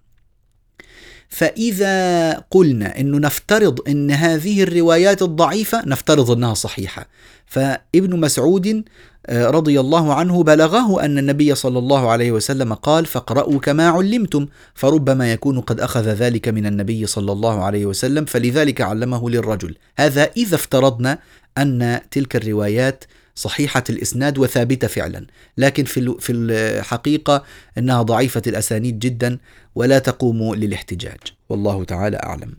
فإذا 1.28 2.32
قلنا 2.32 3.00
أنه 3.00 3.18
نفترض 3.18 3.88
أن 3.88 4.10
هذه 4.10 4.62
الروايات 4.62 5.22
الضعيفة 5.22 5.82
نفترض 5.86 6.30
أنها 6.30 6.54
صحيحة. 6.54 7.08
فابن 7.46 8.20
مسعود 8.20 8.84
رضي 9.30 9.80
الله 9.80 10.14
عنه 10.14 10.42
بلغه 10.42 11.04
أن 11.04 11.18
النبي 11.18 11.54
صلى 11.54 11.78
الله 11.78 12.10
عليه 12.10 12.32
وسلم 12.32 12.74
قال 12.74 13.06
فاقرأوا 13.06 13.58
كما 13.58 13.88
علمتم. 13.88 14.46
فربما 14.74 15.32
يكون 15.32 15.60
قد 15.60 15.80
أخذ 15.80 16.08
ذلك 16.08 16.48
من 16.48 16.66
النبي 16.66 17.06
صلى 17.06 17.32
الله 17.32 17.64
عليه 17.64 17.86
وسلم 17.86 18.24
فلذلك 18.24 18.80
علمه 18.80 19.30
للرجل. 19.30 19.74
هذا 19.98 20.30
إذا 20.36 20.54
افترضنا 20.54 21.18
أن 21.58 22.00
تلك 22.10 22.36
الروايات 22.36 23.04
صحيحة 23.34 23.84
الإسناد 23.90 24.38
وثابتة 24.38 24.88
فعلا. 24.88 25.26
لكن 25.58 25.84
في 25.84 26.14
في 26.20 26.32
الحقيقة 26.32 27.42
أنها 27.78 28.02
ضعيفة 28.02 28.42
الأسانيد 28.46 28.98
جدا 28.98 29.38
ولا 29.74 29.98
تقوم 29.98 30.54
للاحتجاج. 30.54 31.18
والله 31.48 31.84
تعالى 31.84 32.16
أعلم. 32.16 32.56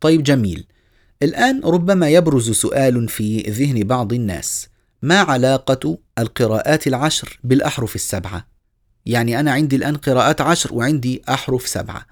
طيب 0.00 0.22
جميل. 0.22 0.66
الآن 1.22 1.60
ربما 1.64 2.08
يبرز 2.08 2.50
سؤال 2.50 3.08
في 3.08 3.40
ذهن 3.40 3.84
بعض 3.84 4.12
الناس. 4.12 4.71
ما 5.02 5.18
علاقة 5.20 5.98
القراءات 6.18 6.86
العشر 6.86 7.38
بالأحرف 7.44 7.94
السبعة؟ 7.94 8.46
يعني 9.06 9.40
أنا 9.40 9.52
عندي 9.52 9.76
الآن 9.76 9.96
قراءات 9.96 10.40
عشر 10.40 10.74
وعندي 10.74 11.22
أحرف 11.28 11.68
سبعة 11.68 12.06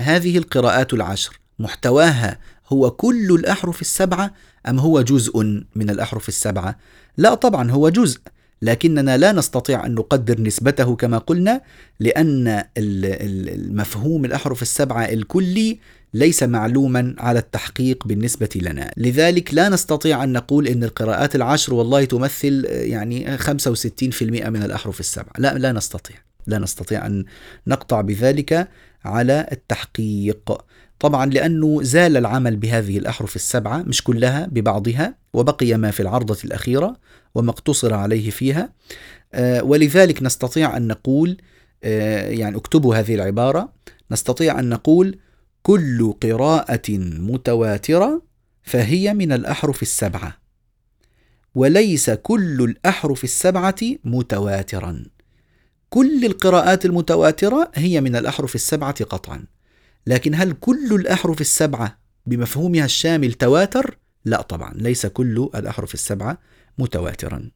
هذه 0.00 0.38
القراءات 0.38 0.94
العشر 0.94 1.40
محتواها 1.58 2.38
هو 2.68 2.90
كل 2.90 3.34
الأحرف 3.34 3.80
السبعة 3.80 4.34
أم 4.68 4.78
هو 4.78 5.02
جزء 5.02 5.42
من 5.74 5.90
الأحرف 5.90 6.28
السبعة؟ 6.28 6.78
لا 7.16 7.34
طبعا 7.34 7.70
هو 7.70 7.88
جزء 7.88 8.20
لكننا 8.62 9.16
لا 9.16 9.32
نستطيع 9.32 9.86
أن 9.86 9.94
نقدر 9.94 10.40
نسبته 10.40 10.96
كما 10.96 11.18
قلنا 11.18 11.60
لأن 12.00 12.64
المفهوم 12.78 14.24
الأحرف 14.24 14.62
السبعة 14.62 15.04
الكلي 15.04 15.78
ليس 16.14 16.42
معلوما 16.42 17.14
على 17.18 17.38
التحقيق 17.38 18.06
بالنسبة 18.06 18.48
لنا. 18.56 18.92
لذلك 18.96 19.54
لا 19.54 19.68
نستطيع 19.68 20.24
أن 20.24 20.32
نقول 20.32 20.68
أن 20.68 20.84
القراءات 20.84 21.36
العشر 21.36 21.74
والله 21.74 22.04
تمثل 22.04 22.64
يعني 22.70 23.38
65% 23.38 24.22
من 24.22 24.62
الأحرف 24.62 25.00
السبعة. 25.00 25.32
لا 25.38 25.58
لا 25.58 25.72
نستطيع. 25.72 26.16
لا 26.46 26.58
نستطيع 26.58 27.06
أن 27.06 27.24
نقطع 27.66 28.00
بذلك 28.00 28.68
على 29.04 29.48
التحقيق. 29.52 30.62
طبعا 31.00 31.26
لأنه 31.26 31.82
زال 31.82 32.16
العمل 32.16 32.56
بهذه 32.56 32.98
الأحرف 32.98 33.36
السبعة 33.36 33.82
مش 33.82 34.04
كلها 34.04 34.46
ببعضها 34.46 35.14
وبقي 35.32 35.74
ما 35.74 35.90
في 35.90 36.00
العرضة 36.00 36.38
الأخيرة 36.44 36.96
وما 37.34 37.50
اقتصر 37.50 37.94
عليه 37.94 38.30
فيها. 38.30 38.72
آه، 39.34 39.64
ولذلك 39.64 40.22
نستطيع 40.22 40.76
أن 40.76 40.86
نقول 40.86 41.36
آه، 41.84 42.28
يعني 42.30 42.56
اكتبوا 42.56 42.96
هذه 42.96 43.14
العبارة. 43.14 43.72
نستطيع 44.10 44.58
أن 44.58 44.68
نقول 44.68 45.18
كل 45.62 46.14
قراءة 46.22 46.98
متواترة 46.98 48.22
فهي 48.62 49.14
من 49.14 49.32
الأحرف 49.32 49.82
السبعة 49.82 50.38
وليس 51.54 52.10
كل 52.10 52.62
الأحرف 52.62 53.24
السبعة 53.24 53.76
متواترا 54.04 55.04
كل 55.90 56.24
القراءات 56.24 56.84
المتواترة 56.84 57.70
هي 57.74 58.00
من 58.00 58.16
الأحرف 58.16 58.54
السبعة 58.54 59.04
قطعا 59.04 59.44
لكن 60.06 60.34
هل 60.34 60.52
كل 60.52 60.94
الأحرف 60.94 61.40
السبعة 61.40 61.98
بمفهومها 62.26 62.84
الشامل 62.84 63.32
تواتر؟ 63.32 63.98
لا 64.24 64.42
طبعا 64.42 64.74
ليس 64.76 65.06
كل 65.06 65.50
الأحرف 65.54 65.94
السبعة 65.94 66.38
متواترا 66.78 67.50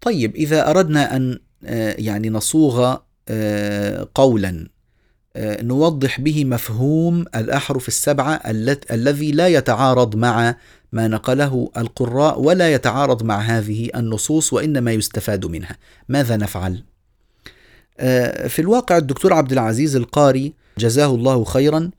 طيب 0.00 0.36
إذا 0.36 0.70
أردنا 0.70 1.16
أن 1.16 1.38
آه، 1.64 1.94
يعني 1.98 2.30
نصوغ 2.30 2.96
آه، 3.28 4.08
قولا 4.14 4.68
نوضح 5.38 6.20
به 6.20 6.44
مفهوم 6.44 7.24
الأحرف 7.34 7.88
السبعة 7.88 8.40
الذي 8.90 9.32
لا 9.32 9.48
يتعارض 9.48 10.16
مع 10.16 10.56
ما 10.92 11.08
نقله 11.08 11.70
القراء 11.76 12.40
ولا 12.40 12.72
يتعارض 12.72 13.22
مع 13.22 13.38
هذه 13.38 13.90
النصوص 13.96 14.52
وإنما 14.52 14.92
يستفاد 14.92 15.46
منها 15.46 15.76
ماذا 16.08 16.36
نفعل؟ 16.36 16.82
في 18.48 18.58
الواقع 18.58 18.96
الدكتور 18.96 19.32
عبد 19.32 19.52
العزيز 19.52 19.96
القاري 19.96 20.52
جزاه 20.78 21.14
الله 21.14 21.44
خيرا 21.44 21.90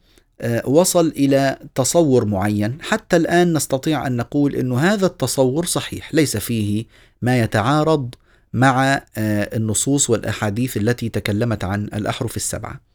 وصل 0.65 1.07
إلى 1.07 1.59
تصور 1.75 2.25
معين 2.25 2.77
حتى 2.81 3.17
الآن 3.17 3.53
نستطيع 3.53 4.07
أن 4.07 4.17
نقول 4.17 4.55
إنه 4.55 4.79
هذا 4.79 5.05
التصور 5.05 5.65
صحيح 5.65 6.13
ليس 6.13 6.37
فيه 6.37 6.85
ما 7.21 7.39
يتعارض 7.39 8.15
مع 8.53 8.93
آه، 8.93 9.57
النصوص 9.57 10.09
والأحاديث 10.09 10.77
التي 10.77 11.09
تكلمت 11.09 11.63
عن 11.63 11.83
الأحرف 11.83 12.35
السبعة. 12.35 12.86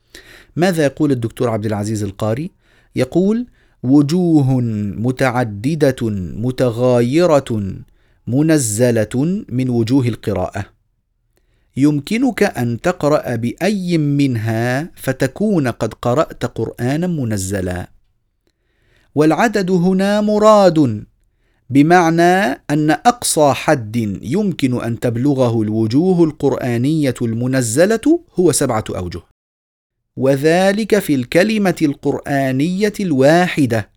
ماذا 0.56 0.84
يقول 0.84 1.12
الدكتور 1.12 1.48
عبد 1.50 1.66
العزيز 1.66 2.02
القاري؟ 2.02 2.50
يقول: 2.96 3.46
وجوه 3.82 4.60
متعددة 4.96 5.96
متغايرة 6.36 7.74
منزلة 8.26 9.44
من 9.48 9.68
وجوه 9.68 10.08
القراءة. 10.08 10.64
يمكنك 11.76 12.42
أن 12.42 12.80
تقرأ 12.80 13.36
بأي 13.36 13.98
منها 13.98 14.90
فتكون 14.94 15.68
قد 15.68 15.94
قرأت 15.94 16.44
قرآنا 16.44 17.06
منزلا. 17.06 17.90
والعدد 19.14 19.70
هنا 19.70 20.20
مراد 20.20 21.04
بمعنى 21.70 22.62
أن 22.70 22.90
أقصى 22.90 23.52
حد 23.52 23.96
يمكن 24.22 24.82
أن 24.82 25.00
تبلغه 25.00 25.62
الوجوه 25.62 26.24
القرآنية 26.24 27.14
المنزلة 27.22 28.20
هو 28.34 28.52
سبعة 28.52 28.84
أوجه 28.96 29.20
وذلك 30.16 30.98
في 30.98 31.14
الكلمة 31.14 31.76
القرآنية 31.82 32.92
الواحدة 33.00 33.88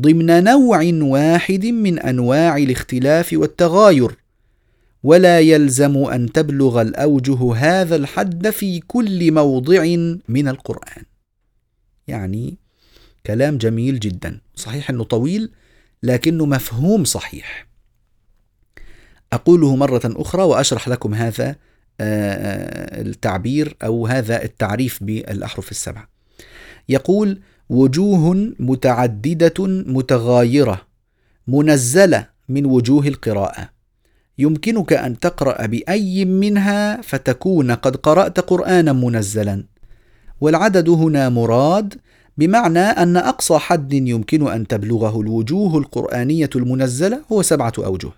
ضمن 0.00 0.44
نوع 0.44 0.90
واحد 0.92 1.66
من 1.66 1.98
أنواع 1.98 2.56
الاختلاف 2.56 3.32
والتغاير 3.32 4.16
ولا 5.02 5.40
يلزم 5.40 5.96
أن 5.96 6.32
تبلغ 6.32 6.80
الأوجه 6.82 7.54
هذا 7.54 7.96
الحد 7.96 8.50
في 8.50 8.80
كل 8.80 9.32
موضع 9.32 9.84
من 10.28 10.48
القرآن. 10.48 11.02
يعني 12.06 12.58
كلام 13.26 13.58
جميل 13.58 14.00
جدا 14.00 14.40
صحيح 14.54 14.90
إنه 14.90 15.04
طويل 15.04 15.50
لكنه 16.02 16.46
مفهوم 16.46 17.04
صحيح. 17.04 17.66
أقوله 19.32 19.76
مرة 19.76 20.02
أخرى 20.04 20.42
وأشرح 20.42 20.88
لكم 20.88 21.14
هذا 21.14 21.56
التعبير 22.00 23.76
أو 23.84 24.06
هذا 24.06 24.44
التعريف 24.44 25.04
بالأحرف 25.04 25.70
السبعة. 25.70 26.08
يقول 26.88 27.40
وجوه 27.68 28.52
متعددة 28.58 29.66
متغايرة 29.68 30.80
منزلة 31.48 32.26
من 32.48 32.66
وجوه 32.66 33.06
القراءة. 33.08 33.68
يمكنك 34.38 34.92
أن 34.92 35.18
تقرأ 35.18 35.66
بأي 35.66 36.24
منها 36.24 37.00
فتكون 37.00 37.70
قد 37.70 37.96
قرأت 37.96 38.40
قرآنا 38.40 38.92
منزلا. 38.92 39.64
والعدد 40.40 40.88
هنا 40.88 41.28
مراد 41.28 41.94
بمعنى 42.38 42.78
أن 42.78 43.16
أقصى 43.16 43.58
حد 43.58 43.92
يمكن 43.92 44.48
أن 44.48 44.66
تبلغه 44.66 45.20
الوجوه 45.20 45.78
القرآنية 45.78 46.50
المنزلة 46.56 47.20
هو 47.32 47.42
سبعة 47.42 47.72
أوجه، 47.78 48.10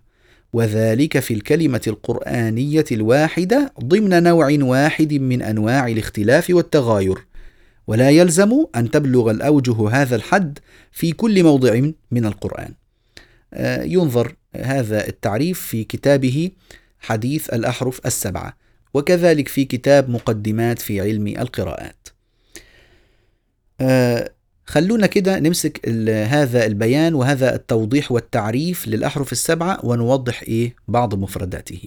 وذلك 0.57 1.19
في 1.19 1.35
الكلمة 1.35 1.81
القرآنية 1.87 2.85
الواحدة 2.92 3.73
ضمن 3.81 4.23
نوع 4.23 4.57
واحد 4.61 5.14
من 5.14 5.42
أنواع 5.42 5.88
الاختلاف 5.88 6.51
والتغاير، 6.51 7.27
ولا 7.87 8.11
يلزم 8.11 8.66
أن 8.77 8.90
تبلغ 8.90 9.31
الأوجه 9.31 9.90
هذا 9.90 10.16
الحد 10.16 10.59
في 10.92 11.12
كل 11.12 11.42
موضع 11.42 11.81
من 12.11 12.27
القرآن. 12.27 12.75
آه، 13.55 13.83
ينظر 13.83 14.37
هذا 14.57 15.09
التعريف 15.09 15.61
في 15.61 15.85
كتابه 15.85 16.51
حديث 17.01 17.51
الأحرف 17.51 18.07
السبعة، 18.07 18.57
وكذلك 18.95 19.49
في 19.49 19.64
كتاب 19.64 20.11
مقدمات 20.11 20.79
في 20.79 21.01
علم 21.01 21.27
القراءات. 21.27 22.09
خلونا 24.66 25.07
كده 25.07 25.38
نمسك 25.38 25.88
هذا 26.09 26.66
البيان 26.66 27.14
وهذا 27.14 27.55
التوضيح 27.55 28.12
والتعريف 28.12 28.88
للأحرف 28.88 29.33
السبعة 29.33 29.81
ونوضح 29.85 30.42
إيه 30.42 30.74
بعض 30.88 31.14
مفرداته. 31.14 31.81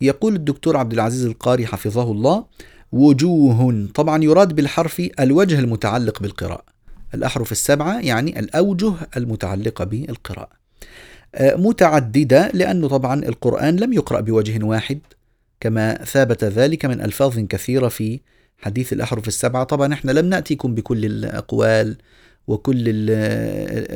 يقول 0.00 0.34
الدكتور 0.34 0.76
عبد 0.76 0.92
العزيز 0.92 1.24
القاري 1.24 1.66
حفظه 1.66 2.10
الله 2.12 2.44
وجوه 2.92 3.88
طبعا 3.94 4.24
يراد 4.24 4.54
بالحرف 4.54 5.02
الوجه 5.20 5.58
المتعلق 5.58 6.22
بالقراءة. 6.22 6.64
الأحرف 7.14 7.52
السبعة 7.52 8.00
يعني 8.00 8.38
الأوجه 8.38 8.92
المتعلقة 9.16 9.84
بالقراءة. 9.84 10.64
آه، 11.34 11.56
متعددة 11.56 12.50
لأنه 12.54 12.88
طبعا 12.88 13.24
القرآن 13.24 13.76
لم 13.76 13.92
يقرأ 13.92 14.20
بوجه 14.20 14.64
واحد 14.64 14.98
كما 15.60 15.94
ثابت 15.94 16.44
ذلك 16.44 16.84
من 16.84 17.00
ألفاظ 17.00 17.38
كثيرة 17.38 17.88
في 17.88 18.20
حديث 18.64 18.92
الأحرف 18.92 19.28
السبعة. 19.28 19.64
طبعا 19.64 19.92
إحنا 19.92 20.12
لم 20.12 20.26
نأتيكم 20.26 20.74
بكل 20.74 21.04
الأقوال 21.04 21.96
وكل 22.46 22.84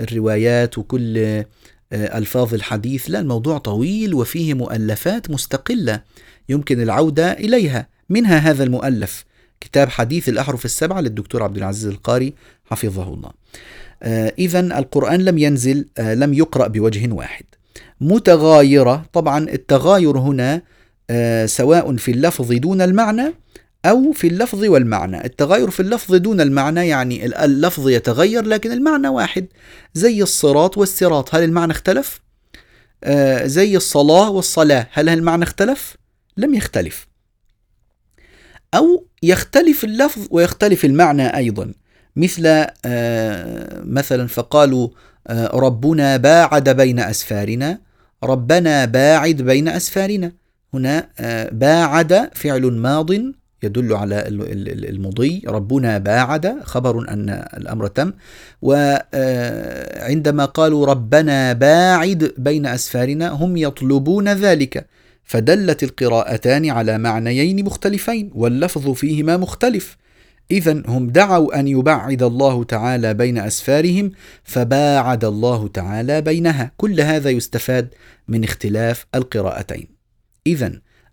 الروايات 0.03 0.79
وكل 0.79 1.19
آه، 1.19 1.45
ألفاظ 1.93 2.55
الحديث. 2.55 3.11
لا 3.11 3.21
الموضوع 3.21 3.59
طويل 3.59 4.15
وفيه 4.15 4.55
مؤلفات 4.55 5.31
مستقلة 5.31 6.03
يمكن 6.49 6.81
العودة 6.81 7.33
إليها. 7.33 7.89
منها 8.09 8.39
هذا 8.39 8.65
المؤلف 8.65 9.25
كتاب 9.61 9.89
حديث 9.89 10.29
الأحرف 10.29 10.65
السبعة 10.65 11.01
للدكتور 11.01 11.43
عبد 11.43 11.57
العزيز 11.57 11.87
القاري 11.87 12.35
حفظه 12.65 13.15
الله. 13.15 13.31
آه، 14.03 14.35
إذا 14.39 14.61
القرآن 14.61 15.21
لم 15.21 15.39
ينزل 15.39 15.87
آه، 15.99 16.15
لم 16.15 16.35
يقرأ 16.35 16.67
بوجه 16.67 17.13
واحد. 17.13 17.45
متغايرة 18.01 19.07
طبعا 19.13 19.49
التغاير 19.49 20.19
هنا 20.19 20.63
سواء 21.47 21.97
في 21.97 22.11
اللفظ 22.11 22.53
دون 22.53 22.81
المعنى 22.81 23.35
أو 23.87 24.13
في 24.13 24.27
اللفظ 24.27 24.65
والمعنى. 24.65 25.25
التغير 25.25 25.71
في 25.71 25.81
اللفظ 25.81 26.15
دون 26.15 26.41
المعنى 26.41 26.89
يعني 26.89 27.27
اللفظ 27.27 27.89
يتغير 27.89 28.45
لكن 28.45 28.73
المعنى 28.73 29.09
واحد. 29.09 29.47
زي 29.95 30.23
الصراط 30.23 30.79
والصراط 30.79 31.35
هل 31.35 31.43
المعنى 31.45 31.73
اختلف؟ 31.73 32.21
آه 33.05 33.47
زي 33.47 33.77
الصلاة 33.77 34.31
والصلاة 34.31 34.89
هل 34.93 35.09
المعنى 35.09 35.45
اختلف؟ 35.45 35.97
لم 36.37 36.55
يختلف. 36.55 37.09
أو 38.75 39.07
يختلف 39.23 39.85
اللفظ 39.85 40.27
ويختلف 40.31 40.85
المعنى 40.85 41.37
أيضا. 41.37 41.73
مثل 42.17 42.67
آه 42.85 43.83
مثلا 43.85 44.27
فقالوا 44.27 44.89
آه 45.27 45.51
ربنا 45.55 46.17
باعد 46.17 46.69
بين 46.69 47.01
أسفارنا. 47.01 47.79
ربنا 48.25 48.85
باعد 48.85 49.43
بين 49.43 49.69
أسفارنا. 49.69 50.33
هنا 50.75 51.09
آه 51.19 51.51
باعد 51.53 52.31
فعل 52.35 52.73
ماض 52.73 53.11
يدل 53.63 53.93
على 53.93 54.25
المضي. 54.29 55.43
ربنا 55.47 55.99
باعد. 55.99 56.63
خبر 56.63 57.09
أن 57.09 57.31
الأمر 57.57 57.87
تم. 57.87 58.13
وعندما 58.63 60.45
قالوا 60.45 60.87
ربنا 60.87 61.53
باعد 61.53 62.35
بين 62.39 62.67
أسفارنا 62.67 63.29
هم 63.29 63.57
يطلبون 63.57 64.29
ذلك. 64.29 64.87
فدلت 65.25 65.83
القراءتان 65.83 66.71
على 66.71 66.99
معنيين 66.99 67.65
مختلفين 67.65 68.31
واللفظ 68.35 68.91
فيهما 68.91 69.37
مختلف. 69.37 69.97
إذا 70.51 70.83
هم 70.87 71.11
دعوا 71.11 71.61
أن 71.61 71.69
يبعد 71.69 72.23
الله 72.23 72.65
تعالى 72.65 73.15
بين 73.15 73.39
أسفارهم 73.39 74.11
فباعد 74.45 75.25
الله 75.25 75.69
تعالى 75.69 76.21
بينها. 76.21 76.73
كل 76.77 77.01
هذا 77.01 77.31
يستفاد 77.31 77.95
من 78.29 78.45
اختلاف 78.45 79.07
القراءتين. 79.15 79.89
إذا 80.47 80.73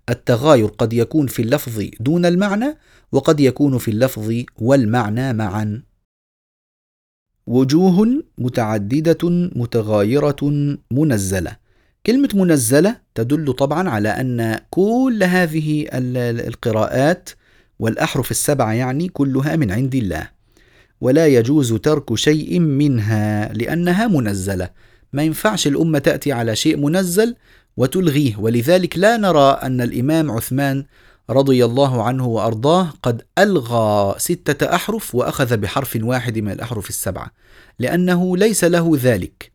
التغاير 0.09 0.65
قد 0.65 0.93
يكون 0.93 1.27
في 1.27 1.41
اللفظ 1.41 1.83
دون 1.99 2.25
المعنى 2.25 2.77
وقد 3.11 3.39
يكون 3.39 3.77
في 3.77 3.91
اللفظ 3.91 4.33
والمعنى 4.57 5.33
معا. 5.33 5.83
وجوه 7.47 8.23
متعددة 8.37 9.29
متغايرة 9.55 10.35
منزلة. 10.91 11.57
كلمة 12.05 12.29
منزلة 12.33 12.97
تدل 13.15 13.53
طبعا 13.53 13.89
على 13.89 14.09
أن 14.09 14.59
كل 14.69 15.23
هذه 15.23 15.87
القراءات 15.93 17.29
والأحرف 17.79 18.31
السبعة 18.31 18.73
يعني 18.73 19.07
كلها 19.07 19.55
من 19.55 19.71
عند 19.71 19.95
الله. 19.95 20.29
ولا 21.01 21.27
يجوز 21.27 21.73
ترك 21.73 22.15
شيء 22.15 22.59
منها 22.59 23.53
لأنها 23.53 24.07
منزلة. 24.07 24.69
ما 25.13 25.23
ينفعش 25.23 25.67
الأمة 25.67 25.99
تأتي 25.99 26.31
على 26.31 26.55
شيء 26.55 26.77
منزل 26.77 27.35
وتلغيه. 27.77 28.37
ولذلك 28.37 28.97
لا 28.97 29.17
نرى 29.17 29.59
أن 29.63 29.81
الإمام 29.81 30.31
عثمان 30.31 30.85
رضي 31.29 31.65
الله 31.65 32.03
عنه 32.03 32.27
وأرضاه 32.27 32.93
قد 33.03 33.21
ألغى 33.39 34.15
ستة 34.17 34.75
أحرف 34.75 35.15
وأخذ 35.15 35.57
بحرف 35.57 35.97
واحد 36.01 36.39
من 36.39 36.51
الأحرف 36.51 36.89
السبعة 36.89 37.31
لأنه 37.79 38.37
ليس 38.37 38.63
له 38.63 38.91
ذلك. 39.01 39.51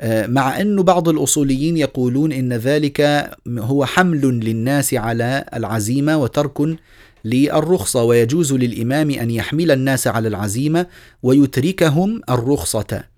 آه، 0.00 0.26
مع 0.26 0.60
أن 0.60 0.82
بعض 0.82 1.08
الأصوليين 1.08 1.76
يقولون 1.76 2.32
إن 2.32 2.52
ذلك 2.52 3.30
هو 3.48 3.84
حمل 3.84 4.20
للناس 4.20 4.94
على 4.94 5.44
العزيمة 5.54 6.16
وترك 6.16 6.76
للرخصة 7.24 8.02
ويجوز 8.02 8.52
للإمام 8.52 9.10
أن 9.10 9.30
يحمل 9.30 9.70
الناس 9.70 10.06
على 10.06 10.28
العزيمة 10.28 10.86
ويتركهم 11.22 12.20
الرخصة. 12.30 13.11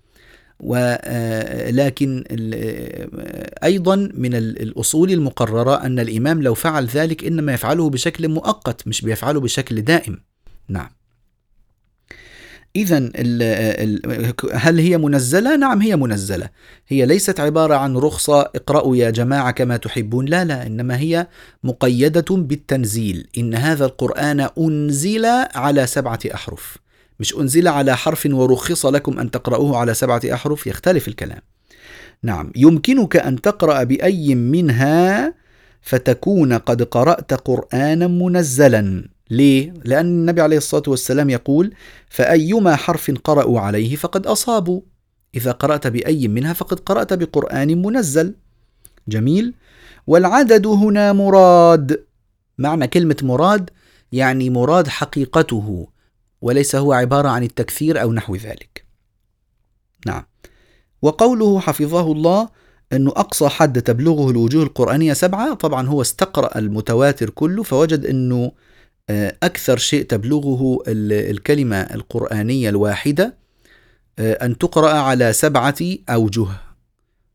ولكن 0.59 2.23
أيضا 3.63 3.95
من 3.95 4.35
الأصول 4.35 5.11
المقررة 5.11 5.85
أن 5.85 5.99
الإمام 5.99 6.41
لو 6.41 6.53
فعل 6.53 6.85
ذلك 6.85 7.23
إنما 7.25 7.53
يفعله 7.53 7.89
بشكل 7.89 8.27
مؤقت 8.27 8.87
مش 8.87 9.01
بيفعله 9.01 9.39
بشكل 9.39 9.81
دائم 9.81 10.19
نعم 10.69 10.89
إذا 12.75 12.97
هل 14.53 14.79
هي 14.79 14.97
منزلة؟ 14.97 15.55
نعم 15.55 15.81
هي 15.81 15.95
منزلة. 15.95 16.49
هي 16.87 17.05
ليست 17.05 17.39
عبارة 17.39 17.75
عن 17.75 17.97
رخصة 17.97 18.41
اقرأوا 18.41 18.95
يا 18.95 19.09
جماعة 19.09 19.51
كما 19.51 19.77
تحبون، 19.77 20.25
لا 20.25 20.45
لا، 20.45 20.67
إنما 20.67 20.99
هي 20.99 21.27
مقيدة 21.63 22.25
بالتنزيل، 22.29 23.27
إن 23.37 23.55
هذا 23.55 23.85
القرآن 23.85 24.49
أنزل 24.57 25.25
على 25.55 25.87
سبعة 25.87 26.19
أحرف. 26.33 26.77
مش 27.19 27.35
أنزل 27.35 27.67
على 27.67 27.97
حرف 27.97 28.27
ورخص 28.31 28.85
لكم 28.85 29.19
أن 29.19 29.31
تقرأوه 29.31 29.77
على 29.77 29.93
سبعة 29.93 30.21
أحرف؟ 30.33 30.67
يختلف 30.67 31.07
الكلام. 31.07 31.41
نعم 32.23 32.51
يمكنك 32.55 33.15
أن 33.15 33.41
تقرأ 33.41 33.83
بأي 33.83 34.35
منها 34.35 35.33
فتكون 35.81 36.53
قد 36.53 36.83
قرأت 36.83 37.33
قرآنا 37.33 38.07
منزلا. 38.07 39.09
ليه؟ 39.29 39.73
لأن 39.83 40.05
النبي 40.05 40.41
عليه 40.41 40.57
الصلاة 40.57 40.83
والسلام 40.87 41.29
يقول 41.29 41.73
فأيما 42.09 42.75
حرف 42.75 43.11
قرأوا 43.23 43.59
عليه 43.59 43.95
فقد 43.95 44.27
أصابوا. 44.27 44.81
إذا 45.35 45.51
قرأت 45.51 45.87
بأي 45.87 46.27
منها 46.27 46.53
فقد 46.53 46.79
قرأت 46.79 47.13
بقرآن 47.13 47.81
منزل. 47.81 48.35
جميل؟ 49.07 49.53
والعدد 50.07 50.67
هنا 50.67 51.13
مراد. 51.13 52.05
معنى 52.57 52.87
كلمة 52.87 53.17
مراد 53.23 53.69
يعني 54.11 54.49
مراد 54.49 54.87
حقيقته. 54.87 55.87
وليس 56.41 56.75
هو 56.75 56.93
عبارة 56.93 57.29
عن 57.29 57.43
التكثير 57.43 58.01
أو 58.01 58.13
نحو 58.13 58.35
ذلك. 58.35 58.85
نعم. 60.05 60.23
وقوله 61.01 61.59
حفظه 61.59 62.11
الله 62.11 62.49
أنه 62.93 63.11
أقصى 63.11 63.49
حد 63.49 63.81
تبلغه 63.81 64.31
الوجوه 64.31 64.63
القرآنية 64.63 65.13
سبعة 65.13 65.53
طبعا 65.53 65.87
هو 65.87 66.01
استقرأ 66.01 66.57
المتواتر 66.57 67.29
كله 67.29 67.63
فوجد 67.63 68.05
أنه 68.05 68.51
آه، 69.09 69.37
أكثر 69.43 69.77
شيء 69.77 70.03
تبلغه 70.03 70.83
الكلمة 70.87 71.81
القرآنية 71.81 72.69
الواحدة 72.69 73.35
آه، 74.19 74.33
أن 74.33 74.57
تقرأ 74.57 74.91
على 74.91 75.33
سبعة 75.33 75.75
أوجه 76.09 76.47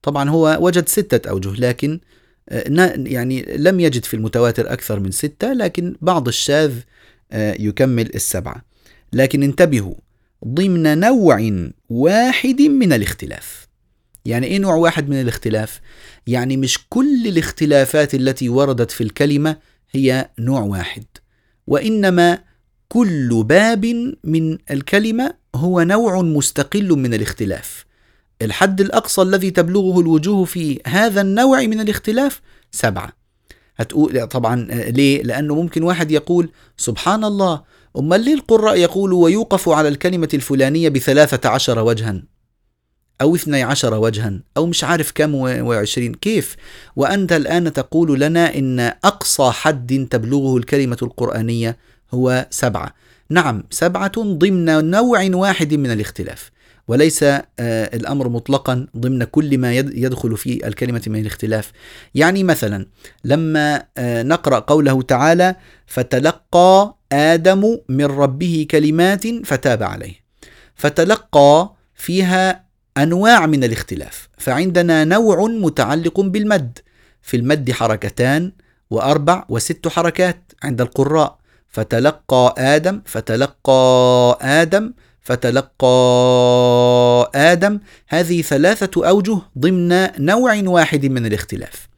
طبعا 0.02 0.30
هو 0.30 0.58
وجد 0.60 0.88
ستة 0.88 1.30
أوجه 1.30 1.50
لكن 1.50 2.00
آه، 2.48 2.94
يعني 2.96 3.42
لم 3.56 3.80
يجد 3.80 4.04
في 4.04 4.14
المتواتر 4.14 4.72
أكثر 4.72 5.00
من 5.00 5.10
ستة 5.10 5.52
لكن 5.52 5.96
بعض 6.00 6.28
الشاذ 6.28 6.72
يكمل 7.34 8.14
السبعة 8.14 8.69
لكن 9.12 9.42
انتبهوا 9.42 9.94
ضمن 10.46 11.00
نوع 11.00 11.68
واحد 11.88 12.62
من 12.62 12.92
الاختلاف. 12.92 13.68
يعني 14.24 14.46
إيه 14.46 14.58
نوع 14.58 14.74
واحد 14.74 15.08
من 15.08 15.20
الاختلاف؟ 15.20 15.80
يعني 16.26 16.56
مش 16.56 16.78
كل 16.88 17.26
الاختلافات 17.26 18.14
التي 18.14 18.48
وردت 18.48 18.90
في 18.90 19.00
الكلمة 19.04 19.56
هي 19.90 20.28
نوع 20.38 20.60
واحد 20.60 21.04
وإنما 21.66 22.38
كل 22.88 23.44
باب 23.46 24.14
من 24.24 24.58
الكلمة 24.70 25.34
هو 25.54 25.82
نوع 25.82 26.22
مستقل 26.22 26.88
من 26.88 27.14
الاختلاف. 27.14 27.84
الحد 28.42 28.80
الأقصى 28.80 29.22
الذي 29.22 29.50
تبلغه 29.50 30.00
الوجوه 30.00 30.44
في 30.44 30.80
هذا 30.86 31.20
النوع 31.20 31.62
من 31.62 31.80
الاختلاف 31.80 32.40
سبعة. 32.70 33.12
هتقول 33.76 34.26
طبعا 34.26 34.66
ليه؟ 34.70 35.22
لأنه 35.22 35.54
ممكن 35.54 35.82
واحد 35.82 36.10
يقول 36.10 36.50
سبحان 36.76 37.24
الله 37.24 37.62
أمال 37.98 38.20
ليه 38.20 38.34
القراء 38.34 38.76
يقولوا 38.76 39.24
ويوقف 39.24 39.68
على 39.68 39.88
الكلمة 39.88 40.28
الفلانية 40.34 40.88
بثلاثة 40.88 41.48
عشر 41.48 41.78
وجها 41.78 42.22
أو 43.20 43.34
اثني 43.34 43.62
عشر 43.62 43.94
وجها 43.94 44.40
أو 44.56 44.66
مش 44.66 44.84
عارف 44.84 45.12
كم 45.14 45.34
وعشرين 45.34 46.14
كيف؟ 46.14 46.56
وأنت 46.96 47.32
الآن 47.32 47.72
تقول 47.72 48.20
لنا 48.20 48.54
إن 48.54 48.80
أقصى 48.80 49.50
حد 49.50 50.08
تبلغه 50.10 50.56
الكلمة 50.56 50.96
القرآنية 51.02 51.76
هو 52.14 52.46
سبعة. 52.50 52.94
نعم 53.30 53.64
سبعة 53.70 54.12
ضمن 54.18 54.90
نوع 54.90 55.30
واحد 55.32 55.74
من 55.74 55.92
الاختلاف. 55.92 56.50
وليس 56.90 57.22
آه، 57.22 57.44
الأمر 57.60 58.28
مطلقا 58.28 58.86
ضمن 58.96 59.24
كل 59.24 59.58
ما 59.58 59.74
يدخل 59.74 60.36
في 60.36 60.66
الكلمة 60.66 61.02
من 61.06 61.20
الاختلاف. 61.20 61.72
يعني 62.14 62.44
مثلا 62.44 62.86
لما 63.24 63.82
آه، 63.98 64.22
نقرأ 64.22 64.58
قوله 64.58 65.02
تعالى 65.02 65.56
فتلقى 65.86 66.96
آدم 67.12 67.78
من 67.88 68.04
ربه 68.04 68.66
كلمات 68.70 69.26
فتاب 69.44 69.82
عليه. 69.82 70.14
فتلقى 70.74 71.74
فيها 71.94 72.64
أنواع 72.96 73.46
من 73.46 73.64
الاختلاف. 73.64 74.28
فعندنا 74.38 75.04
نوع 75.04 75.46
متعلق 75.46 76.20
بالمد. 76.20 76.78
في 77.22 77.36
المد 77.36 77.72
حركتان 77.72 78.52
وأربع 78.90 79.44
وست 79.48 79.88
حركات 79.88 80.52
عند 80.62 80.80
القراء. 80.80 81.38
فتلقى 81.68 82.54
آدم 82.58 83.00
فتلقى 83.04 84.38
آدم 84.42 84.92
فتلقى 85.30 85.90
آدم 87.34 87.80
هذه 88.08 88.42
ثلاثة 88.42 89.08
أوجه 89.08 89.38
ضمن 89.58 90.08
نوع 90.18 90.62
واحد 90.64 91.06
من 91.06 91.26
الاختلاف. 91.26 91.88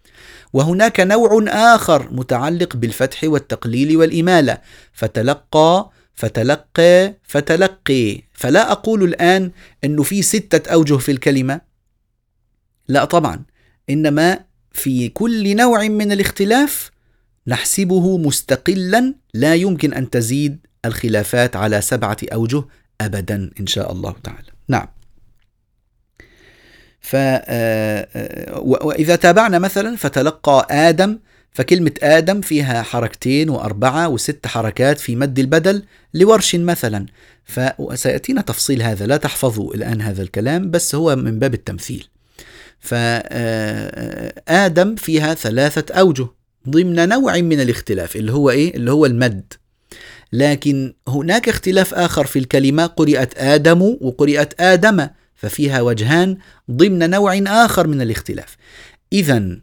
وهناك 0.52 1.00
نوع 1.00 1.44
آخر 1.48 2.08
متعلق 2.10 2.76
بالفتح 2.76 3.24
والتقليل 3.24 3.96
والإمالة. 3.96 4.58
فتلقى 4.92 5.90
فتلقى 6.14 7.14
فتلقي. 7.22 8.22
فلا 8.32 8.72
أقول 8.72 9.02
الآن 9.02 9.50
أنه 9.84 10.02
في 10.02 10.22
ستة 10.22 10.72
أوجه 10.72 10.96
في 10.96 11.12
الكلمة. 11.12 11.60
لا 12.88 13.04
طبعا. 13.04 13.42
إنما 13.90 14.38
في 14.72 15.08
كل 15.08 15.56
نوع 15.56 15.88
من 15.88 16.12
الاختلاف 16.12 16.90
نحسبه 17.46 18.18
مستقلا 18.18 19.14
لا 19.34 19.54
يمكن 19.54 19.94
أن 19.94 20.10
تزيد 20.10 20.66
الخلافات 20.84 21.56
على 21.56 21.80
سبعة 21.80 22.16
أوجه 22.32 22.64
أبدا 23.06 23.50
إن 23.60 23.66
شاء 23.66 23.92
الله 23.92 24.14
تعالى. 24.24 24.48
نعم. 24.68 24.86
ف 27.00 27.16
آه، 27.16 28.08
آه، 28.14 28.60
وإذا 28.60 29.16
تابعنا 29.16 29.58
مثلا 29.58 29.96
فتلقى 29.96 30.66
آدم 30.70 31.18
فكلمة 31.52 31.92
آدم 32.02 32.40
فيها 32.40 32.82
حركتين 32.82 33.50
وأربعة 33.50 34.08
وست 34.08 34.46
حركات 34.46 34.98
في 34.98 35.16
مد 35.16 35.38
البدل 35.38 35.82
لورش 36.14 36.56
مثلا. 36.56 37.06
فسيأتينا 37.44 38.40
تفصيل 38.40 38.82
هذا 38.82 39.06
لا 39.06 39.16
تحفظوا 39.16 39.74
الآن 39.74 40.00
هذا 40.00 40.22
الكلام 40.22 40.70
بس 40.70 40.94
هو 40.94 41.16
من 41.16 41.38
باب 41.38 41.54
التمثيل. 41.54 42.08
فآدم 42.80 43.30
آه، 44.90 44.94
فيها 44.96 45.34
ثلاثة 45.34 45.94
أوجه 45.94 46.26
ضمن 46.68 47.08
نوع 47.08 47.36
من 47.36 47.60
الاختلاف 47.60 48.16
اللي 48.16 48.32
هو 48.32 48.50
إيه؟ 48.50 48.74
اللي 48.74 48.92
هو 48.92 49.06
المد. 49.06 49.52
لكن 50.32 50.94
هناك 51.08 51.48
اختلاف 51.48 51.94
آخر 51.94 52.26
في 52.26 52.38
الكلمة 52.38 52.86
قرئت 52.86 53.38
آدم 53.38 53.82
وقرئت 54.00 54.60
آدم 54.60 55.08
ففيها 55.34 55.80
وجهان 55.80 56.36
ضمن 56.70 57.10
نوع 57.10 57.38
آخر 57.46 57.86
من 57.86 58.02
الاختلاف. 58.02 58.56
إذا 59.12 59.58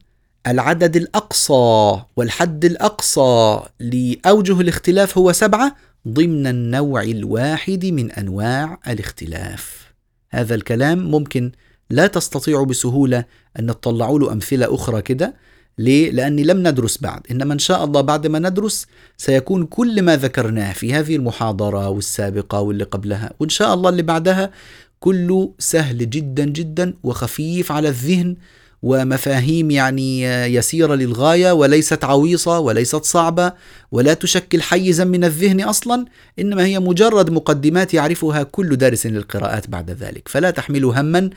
العدد 0.48 0.96
الأقصى 0.96 2.02
والحد 2.16 2.66
الأقصى 2.66 3.60
لأوجه 3.80 4.62
الاختلاف 4.62 5.18
هو 5.18 5.32
سبعة 5.32 5.76
ضمن 6.08 6.48
النوع 6.48 7.04
الواحد 7.04 7.86
من 7.86 8.12
أنواع 8.12 8.80
الاختلاف. 8.88 9.94
هذا 10.30 10.56
الكلام 10.56 11.12
ممكن 11.12 11.52
لا 11.90 12.08
تستطيع 12.08 12.64
بسهولة 12.64 13.26
أن 13.60 13.68
تطلعوا 13.68 14.20
له 14.20 14.32
أمثلة 14.32 14.76
أخرى 14.76 15.02
كده 15.02 15.34
ليه؟ 15.80 16.12
لأني 16.12 16.44
لم 16.44 16.68
ندرس 16.68 16.98
بعد. 16.98 17.22
إنما 17.32 17.54
إن 17.54 17.60
شاء 17.60 17.84
الله 17.84 18.02
بعد 18.02 18.28
ما 18.28 18.40
ندرس 18.40 18.88
سيكون 19.18 19.66
كل 19.66 20.02
ما 20.02 20.18
ذكرناه 20.18 20.74
في 20.74 20.94
هذه 20.94 21.16
المحاضرة 21.16 21.90
والسابقة 21.90 22.62
واللي 22.62 22.84
قبلها. 22.84 23.34
وإن 23.40 23.50
شاء 23.50 23.74
الله 23.74 23.90
اللي 23.90 24.02
بعدها 24.02 24.52
كله 25.00 25.54
سهل 25.60 26.10
جدا 26.10 26.46
جدا 26.46 26.94
وخفيف 27.04 27.72
على 27.72 27.90
الذهن 27.90 28.36
ومفاهيم 28.84 29.72
يعني 29.72 30.24
يسيرة 30.56 30.96
للغاية 30.96 31.52
وليست 31.52 32.04
عويصة 32.04 32.60
وليست 32.60 33.04
صعبة 33.04 33.54
ولا 33.92 34.14
تشكل 34.14 34.62
حيزا 34.62 35.04
من 35.04 35.24
الذهن 35.24 35.62
أصلا 35.62 36.06
إنما 36.40 36.66
هي 36.66 36.80
مجرد 36.80 37.30
مقدمات 37.30 37.94
يعرفها 37.94 38.44
كل 38.44 38.76
دارس 38.76 39.06
للقراءات 39.08 39.70
بعد 39.70 39.92
ذلك. 39.92 40.28
فلا 40.28 40.52
تحملوا 40.52 41.02
هما. 41.02 41.30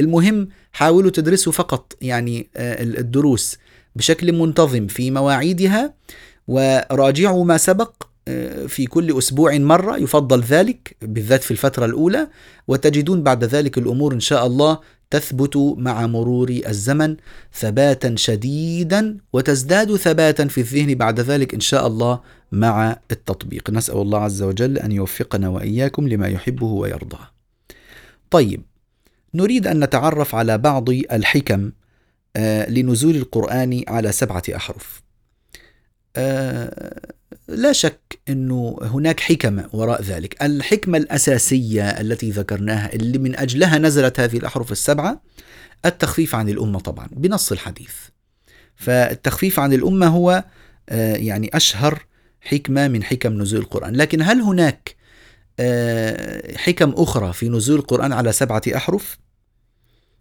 المهم 0.00 0.48
حاولوا 0.72 1.10
تدرسوا 1.10 1.52
فقط 1.52 1.96
يعني 2.00 2.48
آه، 2.56 2.82
الدروس. 2.82 3.58
بشكل 3.98 4.32
منتظم 4.32 4.86
في 4.86 5.10
مواعيدها 5.10 5.94
وراجعوا 6.48 7.44
ما 7.44 7.56
سبق 7.56 7.92
آه، 8.28 8.66
في 8.66 8.86
كل 8.86 9.18
أسبوع 9.18 9.58
مرة 9.58 9.96
يفضل 9.96 10.40
ذلك 10.40 10.96
بالذات 11.02 11.42
في 11.42 11.50
الفترة 11.50 11.84
الأولى 11.84 12.28
وتجدون 12.68 13.22
بعد 13.22 13.44
ذلك 13.44 13.78
الأمور 13.78 14.14
إن 14.14 14.20
شاء 14.20 14.46
الله 14.46 14.78
تثبت 15.10 15.56
مع 15.56 16.06
مرور 16.06 16.60
الزمن 16.68 17.16
ثباتا 17.52 18.14
شديدا 18.16 19.16
وتزداد 19.32 19.96
ثباتا 19.96 20.48
في 20.48 20.60
الذهن 20.60 20.94
بعد 20.94 21.20
ذلك 21.20 21.54
إن 21.54 21.60
شاء 21.60 21.86
الله 21.86 22.20
مع 22.52 22.96
التطبيق. 23.10 23.70
نسأل 23.70 23.96
الله 23.96 24.18
عز 24.18 24.42
وجل 24.42 24.78
أن 24.78 24.92
يوفقنا 24.92 25.48
وإياكم 25.48 26.08
لما 26.08 26.28
يحبه 26.28 26.66
ويرضاه. 26.66 27.30
طيب 28.30 28.62
نريد 29.34 29.66
أن 29.66 29.84
نتعرف 29.84 30.34
على 30.34 30.58
بعض 30.58 30.90
الحكم 30.90 31.70
لنزول 32.68 33.16
القرآن 33.16 33.84
على 33.88 34.12
سبعة 34.12 34.42
أحرف 34.56 35.02
آه، 36.16 37.12
لا 37.48 37.72
شك 37.72 38.18
إنه 38.28 38.78
هناك 38.82 39.20
حكمة 39.20 39.68
وراء 39.72 40.02
ذلك، 40.02 40.42
الحكمة 40.42 40.98
الأساسية 40.98 41.88
التي 41.90 42.30
ذكرناها 42.30 42.92
اللي 42.92 43.18
من 43.18 43.36
أجلها 43.36 43.78
نزلت 43.78 44.20
هذه 44.20 44.36
الأحرف 44.36 44.72
السبعة 44.72 45.22
التخفيف 45.86 46.34
عن 46.34 46.48
الأمة 46.48 46.80
طبعا 46.80 47.08
بنص 47.12 47.52
الحديث. 47.52 47.94
فالتخفيف 48.76 49.60
عن 49.60 49.72
الأمة 49.72 50.06
هو 50.06 50.44
آه، 50.88 51.16
يعني 51.16 51.50
أشهر 51.56 52.06
حكمة 52.40 52.88
من 52.88 53.04
حكم 53.04 53.42
نزول 53.42 53.60
القرآن، 53.60 53.96
لكن 53.96 54.22
هل 54.22 54.40
هناك 54.40 54.96
آه، 55.60 56.56
حكم 56.56 56.90
أخرى 56.96 57.32
في 57.32 57.48
نزول 57.48 57.78
القرآن 57.78 58.12
على 58.12 58.32
سبعة 58.32 58.62
أحرف؟ 58.76 59.18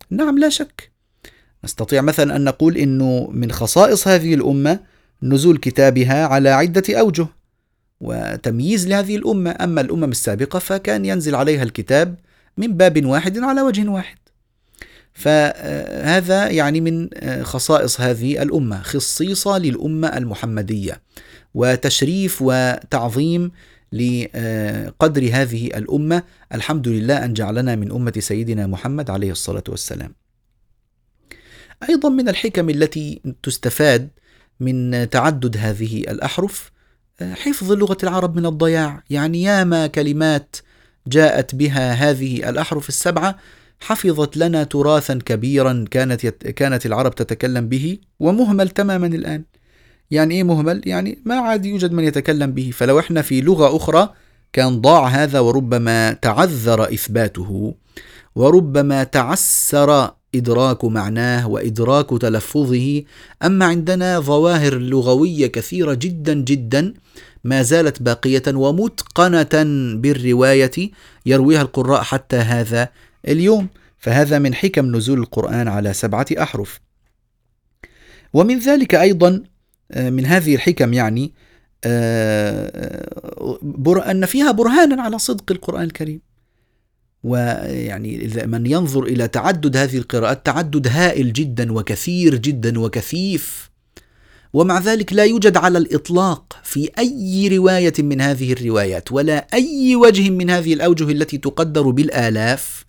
نعم 0.10 0.40
لا 0.40 0.50
شك. 0.50 0.97
نستطيع 1.64 2.02
مثلا 2.02 2.36
أن 2.36 2.44
نقول 2.44 2.78
إنه 2.78 3.30
من 3.32 3.52
خصائص 3.52 4.08
هذه 4.08 4.34
الأمة 4.34 4.80
نزول 5.24 5.58
كتابها 5.58 6.26
على 6.26 6.50
عدة 6.50 7.00
أوجه 7.00 7.28
وتمييز 8.02 8.88
لهذه 8.88 9.16
الأمة. 9.16 9.56
أما 9.62 9.82
الأمم 9.82 10.12
السابقة 10.12 10.60
فكان 10.60 11.06
ينزل 11.06 11.36
عليها 11.36 11.64
الكتاب 11.64 12.16
من 12.58 12.78
باب 12.78 13.06
واحد 13.06 13.38
على 13.38 13.62
وجه 13.62 13.90
واحد. 13.90 14.18
فهذا 15.14 16.50
يعني 16.50 16.82
من 16.82 17.10
خصائص 17.44 18.02
هذه 18.02 18.42
الأمة 18.42 18.82
خصيصة 18.82 19.58
للأمة 19.58 20.08
المحمدية 20.08 21.02
وتشريف 21.54 22.38
وتعظيم 22.42 23.52
لقدر 23.92 25.30
هذه 25.32 25.68
الأمة. 25.68 26.24
الحمد 26.54 26.88
لله 26.88 27.26
أن 27.26 27.34
جعلنا 27.34 27.76
من 27.76 27.92
أمة 27.92 28.14
سيدنا 28.20 28.68
محمد 28.68 29.10
عليه 29.10 29.32
الصلاة 29.32 29.64
والسلام. 29.70 30.14
أيضا 31.90 32.10
من 32.10 32.30
الحكم 32.30 32.70
التي 32.70 33.22
تستفاد 33.44 34.10
من 34.60 35.10
تعدد 35.10 35.58
هذه 35.58 35.98
الأحرف 36.00 36.72
حفظ 37.22 37.72
لغة 37.72 37.98
العرب 38.04 38.36
من 38.36 38.46
الضياع. 38.46 39.04
يعني 39.10 39.44
ياما 39.44 39.88
كلمات 39.88 40.56
جاءت 41.08 41.56
بها 41.56 41.94
هذه 41.94 42.50
الأحرف 42.50 42.90
السبعة 42.90 43.38
حفظت 43.80 44.38
لنا 44.38 44.64
تراثا 44.64 45.20
كبيرا 45.26 45.86
كانت 45.92 46.24
يت... 46.24 46.48
كانت 46.48 46.86
العرب 46.86 47.16
تتكلم 47.16 47.70
به 47.70 47.98
ومهمل 48.20 48.70
تماما 48.70 49.08
الآن. 49.08 49.44
يعني 50.12 50.36
إيه 50.36 50.44
مهمل؟ 50.44 50.82
يعني 50.86 51.20
ما 51.26 51.36
عاد 51.36 51.66
يوجد 51.66 51.92
من 51.92 52.04
يتكلم 52.04 52.52
به. 52.52 52.72
فلو 52.74 53.00
إحنا 53.00 53.22
في 53.22 53.42
لغة 53.42 53.76
أخرى 53.76 54.14
كان 54.54 54.82
ضاع 54.82 55.08
هذا 55.08 55.40
وربما 55.40 56.14
تعذر 56.14 56.94
إثباته 56.94 57.76
وربما 58.36 59.04
تعسر 59.04 60.12
إدراك 60.38 60.86
معناه 60.86 61.48
وإدراك 61.48 62.10
تلفظه. 62.22 63.04
أما 63.44 63.66
عندنا 63.66 64.20
ظواهر 64.20 64.78
لغوية 64.78 65.48
كثيرة 65.48 65.94
جدا 65.94 66.34
جدا 66.34 66.94
ما 67.44 67.62
زالت 67.62 68.02
باقية 68.02 68.44
ومتقنة 68.48 69.64
بالرواية 70.02 70.92
يرويها 71.26 71.62
القراء 71.62 72.02
حتى 72.02 72.38
هذا 72.38 72.90
اليوم. 73.28 73.68
فهذا 73.98 74.40
من 74.40 74.54
حكم 74.54 74.96
نزول 74.96 75.20
القرآن 75.20 75.68
على 75.68 75.94
سبعة 75.94 76.26
أحرف. 76.40 76.80
ومن 78.34 78.60
ذلك 78.60 78.96
أيضا 78.96 79.44
آه، 79.92 80.10
من 80.10 80.26
هذه 80.26 80.56
الحكم 80.56 80.94
يعني 80.94 81.34
آه، 81.84 82.72
آه، 83.86 84.12
أن 84.12 84.26
فيها 84.26 84.52
برهانا 84.52 85.02
على 85.02 85.20
صدق 85.20 85.52
القرآن 85.52 85.84
الكريم. 85.84 86.27
ويعني 87.24 88.30
من 88.46 88.66
ينظر 88.66 89.04
إلى 89.04 89.28
تعدد 89.28 89.78
هذه 89.78 89.98
القراءات 89.98 90.46
تعدد 90.46 90.88
هائل 90.88 91.34
جدا 91.34 91.74
وكثير 91.74 92.36
جدا 92.36 92.80
وكثيف. 92.80 93.70
ومع 94.54 94.80
ذلك 94.80 95.14
لا 95.14 95.24
يوجد 95.24 95.58
على 95.58 95.78
الإطلاق 95.78 96.60
في 96.64 96.90
أي 97.00 97.58
رواية 97.58 97.94
من 98.00 98.22
هذه 98.22 98.54
الروايات 98.54 99.12
ولا 99.12 99.48
أي 99.54 99.96
وجه 99.96 100.30
من 100.30 100.50
هذه 100.50 100.74
الأوجه 100.74 101.12
التي 101.12 101.38
تقدر 101.38 101.90
بالآلاف 101.90 102.86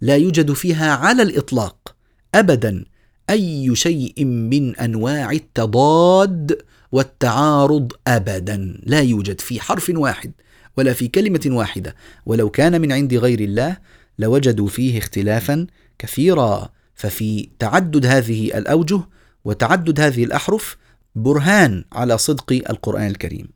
لا 0.00 0.16
يوجد 0.16 0.52
فيها 0.52 0.94
على 0.94 1.22
الإطلاق 1.22 1.94
أبدا 2.34 2.84
أي 3.30 3.76
شيء 3.76 4.24
من 4.24 4.76
أنواع 4.76 5.30
التضاد 5.30 6.58
والتعارض 6.92 7.92
أبدا. 8.06 8.80
لا 8.82 9.00
يوجد 9.00 9.40
في 9.40 9.60
حرف 9.60 9.92
واحد. 9.94 10.32
ولا 10.78 10.92
في 10.92 11.08
كلمة 11.08 11.40
واحدة. 11.46 11.96
ولو 12.26 12.50
كان 12.50 12.80
من 12.80 12.92
عند 12.92 13.14
غير 13.14 13.40
الله 13.40 13.76
لوجدوا 14.18 14.68
فيه 14.68 14.98
اختلافا 14.98 15.66
كثيرا. 15.98 16.68
ففي 16.94 17.48
تعدد 17.58 18.06
هذه 18.06 18.58
الأوجه 18.58 19.00
وتعدد 19.44 20.00
هذه 20.00 20.24
الأحرف 20.24 20.76
برهان 21.14 21.84
على 21.92 22.18
صدق 22.18 22.52
القرآن 22.70 23.06
الكريم. 23.06 23.48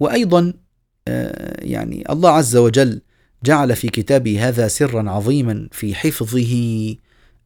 وأيضا 0.00 0.52
آه، 1.08 1.64
يعني 1.64 2.04
الله 2.10 2.30
عز 2.30 2.56
وجل 2.56 3.02
جعل 3.44 3.76
في 3.76 3.88
كتابه 3.88 4.48
هذا 4.48 4.68
سرا 4.68 5.10
عظيما 5.10 5.68
في 5.72 5.94
حفظه 5.94 6.54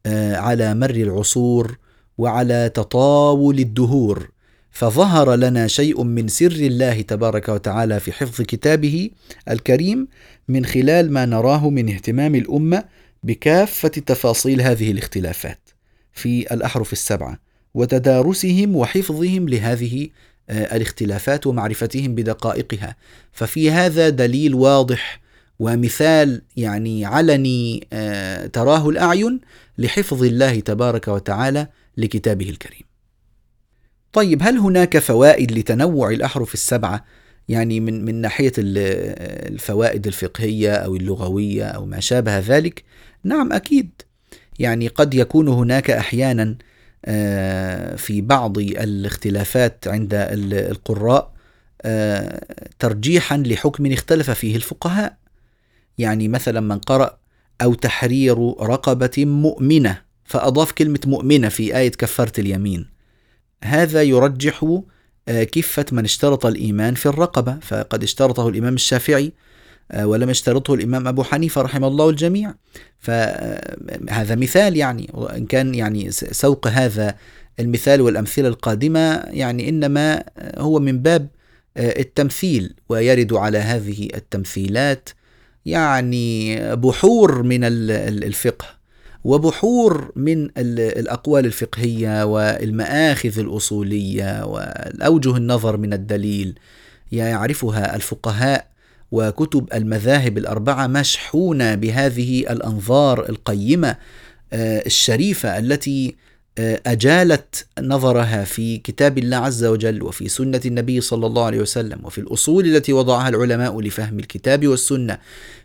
آه، 0.06 0.36
على 0.36 0.74
مر 0.74 0.90
العصور 0.90 1.78
وعلى 2.18 2.68
تطاول 2.74 3.58
الدهور. 3.58 4.33
فظهر 4.74 5.34
لنا 5.34 5.66
شيء 5.66 6.02
من 6.02 6.28
سر 6.28 6.52
الله 6.52 7.00
تبارك 7.00 7.48
وتعالى 7.48 8.00
في 8.00 8.12
حفظ 8.12 8.42
كتابه 8.42 9.10
الكريم 9.50 10.08
من 10.48 10.66
خلال 10.66 11.12
ما 11.12 11.26
نراه 11.26 11.70
من 11.70 11.88
اهتمام 11.88 12.34
الأمة 12.34 12.84
بكافة 13.22 13.88
تفاصيل 13.88 14.60
هذه 14.62 14.90
الاختلافات 14.90 15.60
في 16.12 16.54
الأحرف 16.54 16.92
السبعة 16.92 17.38
وتدارسهم 17.74 18.76
وحفظهم 18.76 19.48
لهذه 19.48 20.08
آه، 20.50 20.76
الاختلافات 20.76 21.46
ومعرفتهم 21.46 22.14
بدقائقها. 22.14 22.96
ففي 23.32 23.70
هذا 23.70 24.08
دليل 24.08 24.54
واضح 24.54 25.20
ومثال 25.58 26.42
يعني 26.56 27.04
علني 27.04 27.86
آه، 27.92 28.46
تراه 28.46 28.88
الأعين 28.88 29.40
لحفظ 29.78 30.24
الله 30.24 30.60
تبارك 30.60 31.08
وتعالى 31.08 31.66
لكتابه 31.96 32.50
الكريم. 32.50 32.93
طيب 34.14 34.42
هل 34.42 34.58
هناك 34.58 34.98
فوائد 34.98 35.52
لتنوع 35.52 36.10
الأحرف 36.10 36.54
السبعة؟ 36.54 37.04
يعني 37.48 37.80
من 37.80 38.04
من 38.04 38.14
ناحية 38.14 38.52
الفوائد 38.58 40.06
الفقهية 40.06 40.74
أو 40.74 40.96
اللغوية 40.96 41.64
أو 41.64 41.86
ما 41.86 42.00
شابه 42.00 42.38
ذلك؟ 42.38 42.84
نعم 43.24 43.52
أكيد. 43.52 43.90
يعني 44.58 44.88
قد 44.88 45.14
يكون 45.14 45.48
هناك 45.48 45.90
أحيانا 45.90 46.56
آه، 47.04 47.96
في 47.96 48.20
بعض 48.20 48.58
الاختلافات 48.58 49.88
عند 49.88 50.14
القراء 50.52 51.34
آه، 51.82 52.44
ترجيحا 52.78 53.36
لحكم 53.36 53.92
اختلف 53.92 54.30
فيه 54.30 54.56
الفقهاء. 54.56 55.16
يعني 55.98 56.28
مثلا 56.28 56.60
من 56.60 56.78
قرأ 56.78 57.18
أو 57.62 57.74
تحرير 57.74 58.38
رقبة 58.60 59.12
مؤمنة 59.18 60.02
فأضاف 60.24 60.72
كلمة 60.72 61.00
مؤمنة 61.06 61.48
في 61.48 61.76
آية 61.76 61.90
كفارة 61.90 62.32
اليمين. 62.38 62.93
هذا 63.64 64.02
يرجح 64.02 64.80
آه، 65.28 65.44
كفة 65.44 65.86
من 65.92 66.04
اشترط 66.04 66.46
الإيمان 66.46 66.94
في 66.94 67.06
الرقبة. 67.06 67.58
فقد 67.62 68.02
اشترطه 68.02 68.48
الإمام 68.48 68.74
الشافعي 68.74 69.32
آه، 69.92 70.06
ولم 70.06 70.30
يشترطه 70.30 70.74
الإمام 70.74 71.08
أبو 71.08 71.22
حنيفة 71.22 71.62
رحمه 71.62 71.88
الله 71.88 72.10
الجميع. 72.10 72.54
فهذا 73.00 74.32
آه، 74.32 74.36
مثال 74.36 74.76
يعني 74.76 75.10
وإن 75.12 75.46
كان 75.46 75.74
يعني 75.74 76.10
سوق 76.10 76.66
هذا 76.66 77.14
المثال 77.60 78.00
والأمثلة 78.00 78.48
القادمة 78.48 79.24
يعني 79.30 79.68
إنما 79.68 80.24
هو 80.58 80.78
من 80.78 80.98
باب 80.98 81.28
التمثيل 81.76 82.74
ويرد 82.88 83.32
على 83.32 83.58
هذه 83.58 84.08
التمثيلات 84.14 85.08
يعني 85.66 86.56
بحور 86.76 87.42
من 87.42 87.64
الفقه. 87.64 88.83
وبحور 89.24 90.12
من 90.16 90.48
الأقوال 90.58 91.46
الفقهية 91.46 92.24
والمآخذ 92.24 93.38
الأصولية 93.38 94.44
والأوجه 94.44 95.36
النظر 95.36 95.76
من 95.76 95.92
الدليل 95.92 96.58
يعرفها 97.12 97.96
الفقهاء 97.96 98.66
وكتب 99.12 99.68
المذاهب 99.74 100.38
الأربعة 100.38 100.86
مشحونة 100.86 101.74
بهذه 101.74 102.40
الأنظار 102.40 103.28
القيمة 103.28 103.96
آه، 104.52 104.86
الشريفة 104.86 105.58
التي 105.58 106.16
أجالت 106.58 107.66
نظرها 107.80 108.44
في 108.44 108.78
كتاب 108.78 109.18
الله 109.18 109.36
عز 109.36 109.64
وجل 109.64 110.02
وفي 110.02 110.28
سنة 110.28 110.60
النبي 110.66 111.00
صلى 111.00 111.26
الله 111.26 111.44
عليه 111.44 111.60
وسلم 111.60 111.98
وفي 112.04 112.18
الأصول 112.18 112.66
التي 112.66 112.92
وضعها 112.92 113.28
العلماء 113.28 113.80
لفهم 113.80 114.18
الكتاب 114.18 114.68
والسنة. 114.68 115.18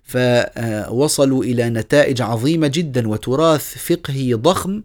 فوصلوا 0.04 1.44
إلى 1.44 1.70
نتائج 1.70 2.22
عظيمة 2.22 2.68
جدا 2.68 3.08
وتراث 3.08 3.78
فقهي 3.78 4.34
ضخم 4.34 4.82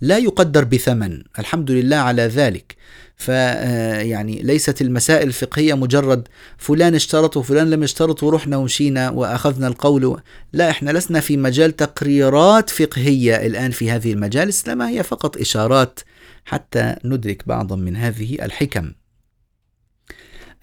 لا 0.00 0.18
يقدر 0.18 0.64
بثمن. 0.64 1.22
الحمد 1.38 1.70
لله 1.70 1.96
على 1.96 2.22
ذلك. 2.22 2.76
فيعني 3.22 4.42
ليست 4.42 4.80
المسائل 4.80 5.28
الفقهية 5.28 5.74
مجرد 5.74 6.28
فلان 6.58 6.94
اشترط 6.94 7.36
وفلان 7.36 7.70
لم 7.70 7.82
يشترط 7.82 8.22
ورحنا 8.22 8.56
ومشينا 8.56 9.10
وأخذنا 9.10 9.66
القول. 9.66 10.20
لا 10.52 10.70
إحنا 10.70 10.90
لسنا 10.90 11.20
في 11.20 11.36
مجال 11.36 11.76
تقريرات 11.76 12.70
فقهية 12.70 13.46
الآن 13.46 13.70
في 13.70 13.90
هذه 13.90 14.12
المجالس 14.12 14.68
لما 14.68 14.88
هي 14.88 15.02
فقط 15.02 15.36
إشارات 15.36 16.00
حتى 16.44 16.96
ندرك 17.04 17.48
بعضا 17.48 17.76
من 17.76 17.96
هذه 17.96 18.34
الحكم. 18.42 18.92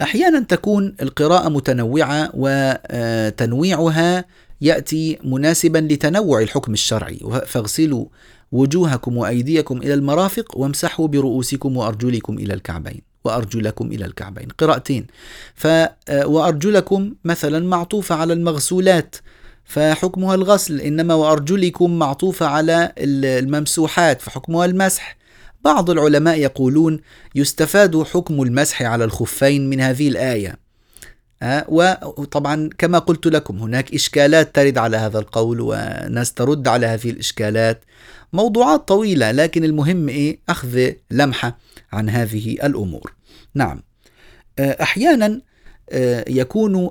أحيانا 0.01 0.39
تكون 0.39 0.95
القراءة 1.01 1.49
متنوعة 1.49 2.31
وتنويعها 2.33 4.25
يأتي 4.61 5.19
مناسبا 5.23 5.77
لتنوع 5.77 6.41
الحكم 6.41 6.73
الشرعي. 6.73 7.19
فاغسلوا 7.47 8.05
وجوهكم 8.51 9.17
وأيديكم 9.17 9.77
إلى 9.77 9.93
المرافق 9.93 10.57
وامسحوا 10.57 11.07
برؤوسكم 11.07 11.77
وأرجلكم 11.77 12.37
إلى 12.37 12.53
الكعبين 12.53 13.01
وأرجلكم 13.23 13.91
إلى 13.91 14.05
الكعبين. 14.05 14.47
قراءتين. 14.47 15.07
ف 15.55 15.67
وأرجلكم 16.11 17.13
مثلا 17.25 17.67
معطوفة 17.67 18.15
على 18.15 18.33
المغسولات 18.33 19.15
فحكمها 19.65 20.35
الغسل 20.35 20.81
إنما 20.81 21.13
وأرجلكم 21.13 21.99
معطوفة 21.99 22.45
على 22.45 22.93
الممسوحات 22.97 24.21
فحكمها 24.21 24.65
المسح. 24.65 25.17
بعض 25.63 25.89
العلماء 25.89 26.39
يقولون 26.39 26.99
يستفاد 27.35 28.03
حكم 28.03 28.41
المسح 28.41 28.81
على 28.81 29.03
الخفين 29.03 29.69
من 29.69 29.81
هذه 29.81 30.07
الآية. 30.09 30.68
وطبعا 31.43 32.69
كما 32.77 32.99
قلت 32.99 33.27
لكم 33.27 33.59
هناك 33.59 33.93
إشكالات 33.93 34.55
ترد 34.55 34.77
على 34.77 34.97
هذا 34.97 35.19
القول 35.19 35.61
وناس 35.61 36.33
ترد 36.33 36.67
على 36.67 36.85
هذه 36.85 37.09
الإشكالات. 37.09 37.83
موضوعات 38.33 38.87
طويلة 38.87 39.31
لكن 39.31 39.63
المهم 39.63 40.09
إيه؟ 40.09 40.39
أخذ 40.49 40.91
لمحة 41.11 41.57
عن 41.93 42.09
هذه 42.09 42.51
الأمور. 42.51 43.13
نعم. 43.53 43.81
آه، 44.59 44.77
أحيانا 44.81 45.41
آه، 45.89 46.25
يكون 46.27 46.89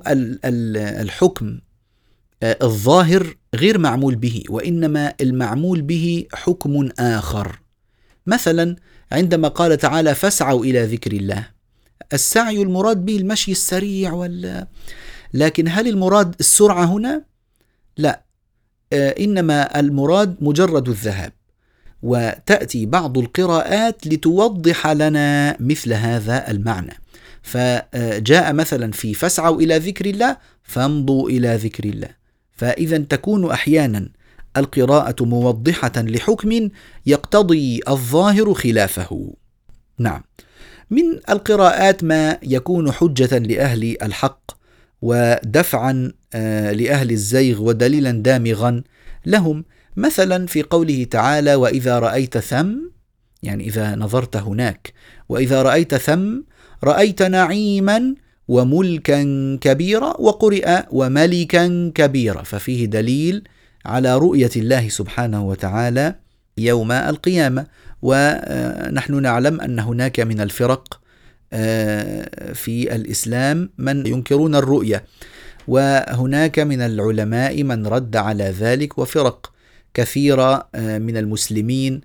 الحكم 0.85 1.59
آه، 2.43 2.59
الظاهر 2.63 3.35
غير 3.55 3.79
معمول 3.79 4.15
به 4.15 4.43
وإنما 4.49 5.15
المعمول 5.21 5.83
به 5.83 6.27
حكم 6.33 6.89
آخر. 6.99 7.61
مثلا 8.27 8.77
عندما 9.13 9.49
قال 9.49 9.77
تعالى 9.79 10.15
فاسعوا 10.15 10.65
إلى 10.65 10.85
ذكر 10.85 11.13
الله. 11.13 11.58
السعي 12.13 12.63
المراد 12.63 13.05
به 13.05 13.17
المشي 13.17 13.53
السريع 13.53 14.13
ولا 14.13 14.67
لكن 15.35 15.69
هل 15.69 15.89
المراد 15.89 16.35
السرعة 16.41 16.85
هنا؟ 16.85 17.23
لا. 17.97 18.23
آه، 18.93 19.15
إنما 19.21 19.81
المراد 19.81 20.37
مجرد 20.41 20.89
الذهاب. 20.89 21.33
وتأتي 22.03 22.87
بعض 22.87 23.19
القراءات 23.19 24.07
لتوضح 24.07 24.87
لنا 24.87 25.57
مثل 25.61 25.93
هذا 25.93 26.51
المعنى. 26.51 26.95
فجاء 27.43 28.53
مثلا 28.53 28.93
في 28.93 29.15
فاسعوا 29.15 29.61
إلى 29.61 29.79
ذكر 29.79 30.07
الله 30.07 30.37
فامضوا 30.63 31.31
إلى 31.31 31.57
ذكر 31.57 31.85
الله. 31.85 32.09
فإذا 32.57 32.99
تكون 32.99 33.51
أحيانا 33.51 34.09
القراءة 34.57 35.25
موضحة 35.25 35.93
لحكم 35.97 36.69
يقتضي 37.07 37.81
الظاهر 37.89 38.55
خلافه. 38.55 39.35
نعم. 39.99 40.23
من 40.91 41.19
القراءات 41.31 42.05
ما 42.05 42.39
يكون 42.43 42.93
حجة 42.93 43.39
لأهل 43.39 43.97
الحق 44.03 44.51
ودفعا 45.03 46.13
آه، 46.35 46.73
لأهل 46.73 47.11
الزيغ 47.11 47.63
ودليلا 47.63 48.11
دامغا 48.11 48.83
لهم. 49.27 49.65
مثلا 49.97 50.47
في 50.47 50.63
قوله 50.63 51.05
تعالى 51.05 51.55
وإذا 51.55 51.99
رأيت 51.99 52.39
ثم 52.39 52.77
يعني 53.43 53.67
إذا 53.67 53.97
نظرت 53.97 54.37
هناك. 54.37 54.93
وإذا 55.29 55.63
رأيت 55.63 55.95
ثم 55.95 56.41
رأيت 56.85 57.23
نعيما 57.23 58.15
وملكا 58.49 59.23
كبيرا 59.61 60.21
وقرئ 60.21 60.83
وملكا 60.91 61.93
كبيرا. 61.95 62.43
ففيه 62.43 62.85
دليل 62.85 63.45
على 63.85 64.19
رؤية 64.19 64.51
الله 64.57 64.89
سبحانه 64.89 65.45
وتعالى 65.45 66.15
يوم 66.59 66.93
القيامة. 66.93 67.67
ونحن 68.03 69.23
نعلم 69.23 69.61
أن 69.61 69.79
هناك 69.79 70.21
من 70.21 70.41
الفرق 70.41 71.01
آه، 71.53 72.53
في 72.53 72.95
الإسلام 72.95 73.71
من 73.79 74.07
ينكرون 74.07 74.55
الرؤية 74.55 75.05
وهناك 75.69 76.59
من 76.59 76.81
العلماء 76.81 77.63
من 77.63 77.87
رد 77.87 78.17
على 78.17 78.45
ذلك 78.45 78.99
وفرق 78.99 79.53
كثيرة 79.95 80.69
آه، 80.75 80.99
من 80.99 81.17
المسلمين 81.17 82.01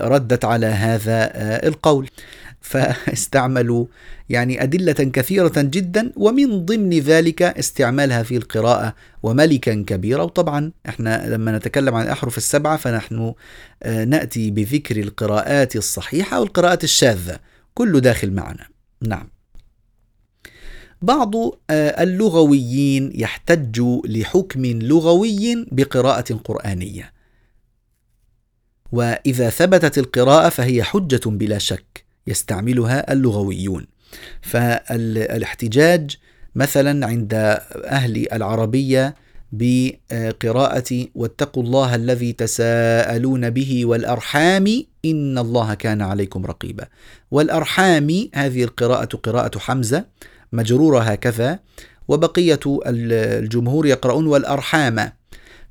ردت 0.00 0.44
على 0.44 0.66
هذا 0.66 1.30
القول. 1.66 2.08
فاستعملوا 2.60 3.86
يعني 4.28 4.62
أدلة 4.62 4.92
كثيرة 4.92 5.52
جدا 5.56 6.12
ومن 6.16 6.64
ضمن 6.64 6.98
ذلك 6.98 7.42
استعمالها 7.42 8.22
في 8.22 8.36
القراءة 8.36 8.94
وملكا 9.22 9.84
كبيرا. 9.86 10.22
وطبعا 10.22 10.72
إحنا 10.88 11.28
لما 11.28 11.58
نتكلم 11.58 11.94
عن 11.94 12.04
الأحرف 12.04 12.38
السبعة 12.38 12.76
فنحن 12.76 13.34
نأتي 13.84 14.50
بذكر 14.50 15.00
القراءات 15.00 15.76
الصحيحة 15.76 16.40
والقراءات 16.40 16.84
الشاذة 16.84 17.38
كله 17.74 17.98
داخل 17.98 18.32
معنا. 18.32 18.66
نعم. 19.02 19.28
بعض 21.02 21.36
آه، 21.36 22.02
اللغويين 22.02 23.12
يحتج 23.14 23.82
لحكم 24.04 24.66
لغوي 24.66 25.66
بقراءة 25.72 26.34
قرآنية. 26.44 27.13
وإذا 28.94 29.50
ثبتت 29.50 29.98
القراءة 29.98 30.48
فهي 30.48 30.82
حجة 30.82 31.20
بلا 31.26 31.58
شك 31.58 32.04
يستعملها 32.26 33.12
اللغويون. 33.12 33.86
فالاحتجاج 34.42 36.16
مثلا 36.54 37.06
عند 37.06 37.34
أهل 37.84 38.32
العربية 38.32 39.14
بقراءة 39.52 41.06
واتقوا 41.14 41.62
الله 41.62 41.94
الذي 41.94 42.32
تساءلون 42.32 43.50
به 43.50 43.86
والأرحام 43.86 44.84
إن 45.04 45.38
الله 45.38 45.74
كان 45.74 46.02
عليكم 46.02 46.46
رقيبا. 46.46 46.86
والأرحام 47.30 48.28
هذه 48.34 48.64
القراءة 48.64 49.16
قراءة 49.16 49.58
حمزة 49.58 50.04
مجرورة 50.52 51.00
هكذا 51.00 51.58
وبقية 52.08 52.60
الجمهور 52.86 53.86
يقرؤون 53.86 54.26
والأرحام 54.26 55.12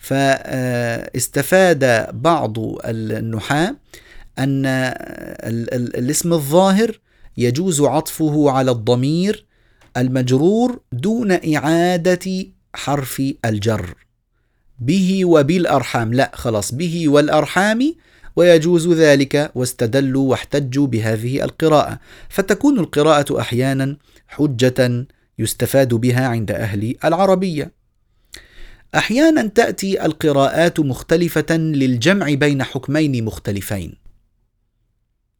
فاستفاد 0.04 1.84
بعض 2.22 2.58
النحاة 2.86 3.76
أن 4.40 4.66
الاسم 5.96 6.34
الظاهر 6.34 7.00
يجوز 7.38 7.82
عطفه 7.82 8.52
على 8.52 8.72
الضمير 8.72 9.46
المجرور 9.98 10.80
دون 10.92 11.32
إعادة 11.56 12.46
حرف 12.76 13.22
الجر. 13.46 13.96
به 14.80 15.26
وبالأرحام 15.26 16.14
لا 16.14 16.32
خلاص 16.34 16.74
به 16.74 17.10
والأرحام 17.10 17.96
ويجوز 18.36 18.88
ذلك 18.88 19.52
واستدلوا 19.56 20.30
واحتجوا 20.30 20.88
بهذه 20.88 21.44
القراءة. 21.44 22.00
فتكون 22.30 22.80
القراءة 22.80 23.40
أحيانا 23.40 23.98
حجة 24.28 25.06
يستفاد 25.40 25.94
بها 25.94 26.28
عند 26.28 26.52
أهل 26.52 26.96
العربية. 27.06 27.83
أحيانا 28.96 29.48
تأتي 29.48 30.06
القراءات 30.06 30.80
مختلفة 30.80 31.56
للجمع 31.58 32.34
بين 32.34 32.64
حكمين 32.64 33.26
مختلفين. 33.26 33.96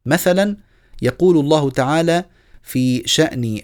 مثلا 0.06 0.56
يقول 1.02 1.38
الله 1.38 1.70
تعالى 1.70 2.24
في 2.62 3.02
شأن 3.06 3.60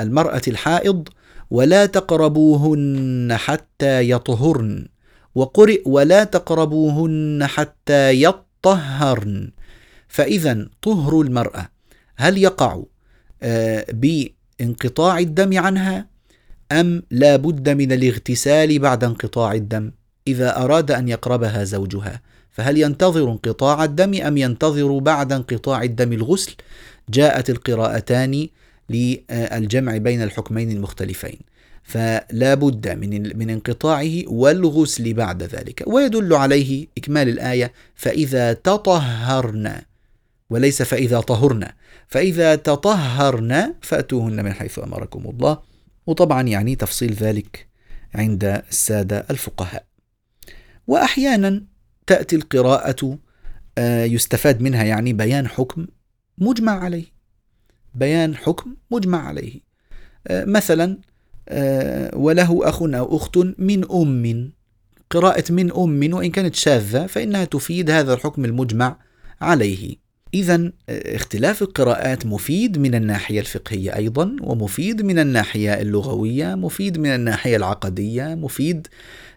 المرأة 0.00 0.42
الحائض 0.48 1.08
ولا 1.50 1.86
تقربوهن 1.86 3.36
حتى 3.36 4.10
يطهرن 4.10 4.88
وقرئ 5.34 5.82
ولا 5.86 6.24
تقربوهن 6.24 7.46
حتى 7.46 8.22
يطهرن 8.22 9.50
فإذا 10.08 10.68
طهر 10.82 11.20
المرأة 11.20 11.68
هل 12.16 12.38
يقع 12.38 12.82
آه، 13.42 13.86
بانقطاع 13.92 15.18
الدم 15.18 15.58
عنها؟ 15.58 16.06
أم 16.72 17.02
لا 17.10 17.36
بد 17.36 17.68
من 17.68 17.92
الاغتسال 17.92 18.78
بعد 18.78 19.04
انقطاع 19.04 19.52
الدم؟ 19.52 19.90
إذا 20.26 20.56
أراد 20.56 20.90
أن 20.90 21.08
يقربها 21.08 21.64
زوجها 21.64 22.20
فهل 22.50 22.78
ينتظر 22.78 23.30
انقطاع 23.30 23.84
الدم 23.84 24.14
أم 24.14 24.36
ينتظر 24.36 24.98
بعد 24.98 25.32
انقطاع 25.32 25.82
الدم 25.82 26.12
الغسل؟ 26.12 26.54
جاءت 27.08 27.50
القراءتان 27.50 28.48
للجمع 28.90 29.96
بين 29.96 30.22
الحكمين 30.22 30.70
المختلفين 30.70 31.38
فلا 31.82 32.54
بد 32.54 32.88
من 32.88 33.38
من 33.38 33.50
انقطاعه 33.50 34.12
والغسل 34.26 35.14
بعد 35.14 35.42
ذلك. 35.42 35.84
ويدل 35.86 36.34
عليه 36.34 36.86
إكمال 36.98 37.28
الآية 37.28 37.72
فإذا 37.94 38.52
تطهرن 38.52 39.72
وليس 40.50 40.82
فإذا 40.82 41.20
طهرن 41.20 41.66
فإذا 42.08 42.54
تطهرن 42.56 43.74
فأتوهن 43.82 44.44
من 44.44 44.52
حيث 44.52 44.78
أمركم 44.78 45.30
الله. 45.30 45.69
وطبعا 46.10 46.42
يعني 46.42 46.76
تفصيل 46.76 47.12
ذلك 47.12 47.68
عند 48.14 48.44
السادة 48.44 49.26
الفقهاء. 49.30 49.84
وأحيانا 50.86 51.64
تأتي 52.06 52.36
القراءة 52.36 53.18
آه، 53.78 54.04
يستفاد 54.04 54.60
منها 54.60 54.84
يعني 54.84 55.12
بيان 55.12 55.48
حكم 55.48 55.86
مجمع 56.38 56.84
عليه. 56.84 57.04
بيان 57.94 58.36
حكم 58.36 58.76
مجمع 58.90 59.26
عليه. 59.28 59.60
آه، 60.26 60.44
مثلا 60.44 60.98
آه، 61.48 62.16
وله 62.16 62.68
أخ 62.68 62.82
أو 62.82 63.16
أخت 63.16 63.38
من 63.58 63.90
أم. 63.90 64.52
قراءة 65.10 65.52
من 65.52 65.72
أم 65.72 66.14
وإن 66.14 66.30
كانت 66.30 66.54
شاذة 66.54 67.06
فإنها 67.06 67.44
تفيد 67.44 67.90
هذا 67.90 68.14
الحكم 68.14 68.44
المجمع 68.44 68.96
عليه. 69.40 69.96
إذا 70.34 70.72
اختلاف 70.88 71.62
القراءات 71.62 72.26
مفيد 72.26 72.78
من 72.78 72.94
الناحية 72.94 73.40
الفقهية 73.40 73.96
أيضا 73.96 74.36
ومفيد 74.40 75.02
من 75.02 75.18
الناحية 75.18 75.80
اللغوية 75.80 76.54
مفيد 76.54 76.98
من 76.98 77.10
الناحية 77.10 77.56
العقدية 77.56 78.34
مفيد 78.34 78.86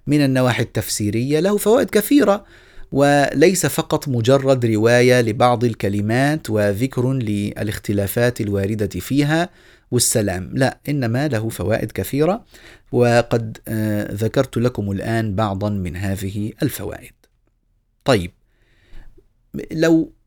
من 0.07 0.25
النواحي 0.25 0.63
التفسيرية 0.63 1.39
له 1.39 1.57
فوائد 1.57 1.89
كثيرة 1.89 2.45
وليس 2.91 3.65
فقط 3.65 4.07
مجرد 4.07 4.65
رواية 4.65 5.21
لبعض 5.21 5.63
الكلمات 5.63 6.49
وذكر 6.49 7.13
للاختلافات 7.13 8.41
الواردة 8.41 8.99
فيها 8.99 9.49
والسلام 9.91 10.51
لا 10.53 10.79
إنما 10.89 11.27
له 11.27 11.49
فوائد 11.49 11.91
كثيرة 11.91 12.45
وقد 12.91 13.57
آه، 13.67 14.13
ذكرت 14.13 14.57
لكم 14.57 14.91
الآن 14.91 15.35
بعضا 15.35 15.69
من 15.69 15.95
هذه 15.95 16.51
الفوائد. 16.63 17.13
طيب 18.05 18.31
لو 19.71 20.01
آه، 20.01 20.22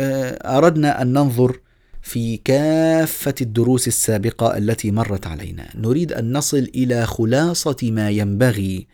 أردنا 0.00 1.02
أن 1.02 1.12
ننظر 1.12 1.60
في 2.02 2.36
كافة 2.36 3.34
الدروس 3.40 3.88
السابقة 3.88 4.56
التي 4.56 4.90
مرت 4.90 5.26
علينا. 5.26 5.68
نريد 5.74 6.12
أن 6.12 6.32
نصل 6.32 6.70
إلى 6.74 7.06
خلاصة 7.06 7.76
ما 7.82 8.10
ينبغي 8.10 8.86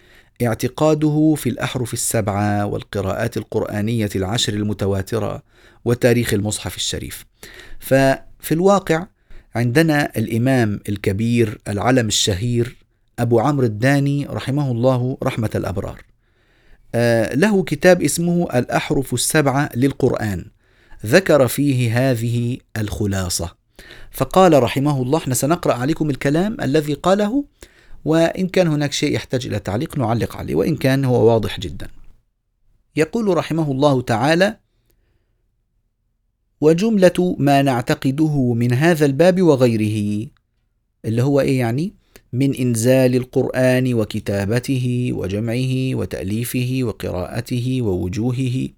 اعتقاده 0.43 1.35
في 1.37 1.49
الأحرف 1.49 1.93
السبعة 1.93 2.67
والقراءات 2.67 3.37
القرآنية 3.37 4.11
العشر 4.17 4.53
المتواترة 4.55 5.43
وتاريخ 5.85 6.35
المصحف 6.35 6.77
الشريف. 6.77 7.25
ففي 7.79 8.53
الواقع 8.53 9.07
عندنا 9.55 10.13
الإمام 10.17 10.81
الكبير 10.89 11.59
العلم 11.69 12.07
الشهير 12.07 12.77
أبو 13.19 13.41
عمرو 13.41 13.67
الداني 13.67 14.27
رحمه 14.27 14.71
الله 14.71 15.19
رحمة 15.23 15.51
الأبرار. 15.55 16.03
آه، 16.95 17.35
له 17.35 17.63
كتاب 17.63 18.03
اسمه 18.03 18.49
الأحرف 18.59 19.15
السبعة 19.15 19.71
للقرآن. 19.77 20.45
ذكر 21.07 21.49
فيه 21.49 22.11
هذه 22.11 22.59
الخلاصة 22.77 23.57
فقال 24.11 24.63
رحمه 24.63 25.03
الله 25.03 25.19
إحنا 25.19 25.35
سنقرأ 25.35 25.75
عليكم 25.75 26.11
الكلام 26.11 26.57
الذي 26.63 26.95
قاله 26.95 27.45
وإن 28.05 28.49
كان 28.49 28.67
هناك 28.67 28.93
شيء 28.93 29.15
يحتاج 29.15 29.47
إلى 29.47 29.59
تعليق 29.59 29.99
نعلق 29.99 30.37
عليه 30.37 30.55
وإن 30.55 30.77
كان 30.77 31.05
هو 31.05 31.33
واضح 31.33 31.61
جدا 31.61 31.89
يقول 32.97 33.37
رحمه 33.37 33.73
الله 33.73 34.03
تعالى 34.03 34.57
وجملة 36.61 37.37
ما 37.39 37.63
نعتقده 37.63 38.55
من 38.55 38.73
هذا 38.73 39.07
الباب 39.07 39.43
وغيره 39.43 40.27
اللي 41.05 41.23
هو 41.23 41.41
إيه 41.41 41.59
يعني؟ 41.59 41.95
من 42.33 42.55
إنزال 42.55 43.17
القرآن 43.17 43.95
وكتابته 43.95 45.11
وجمعه 45.13 45.95
وتأليفه 45.95 46.81
وقراءته 46.83 47.83
ووجوهه 47.83 48.69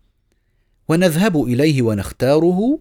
ونذهب 0.90 1.44
إليه 1.44 1.82
ونختاره 1.82 2.78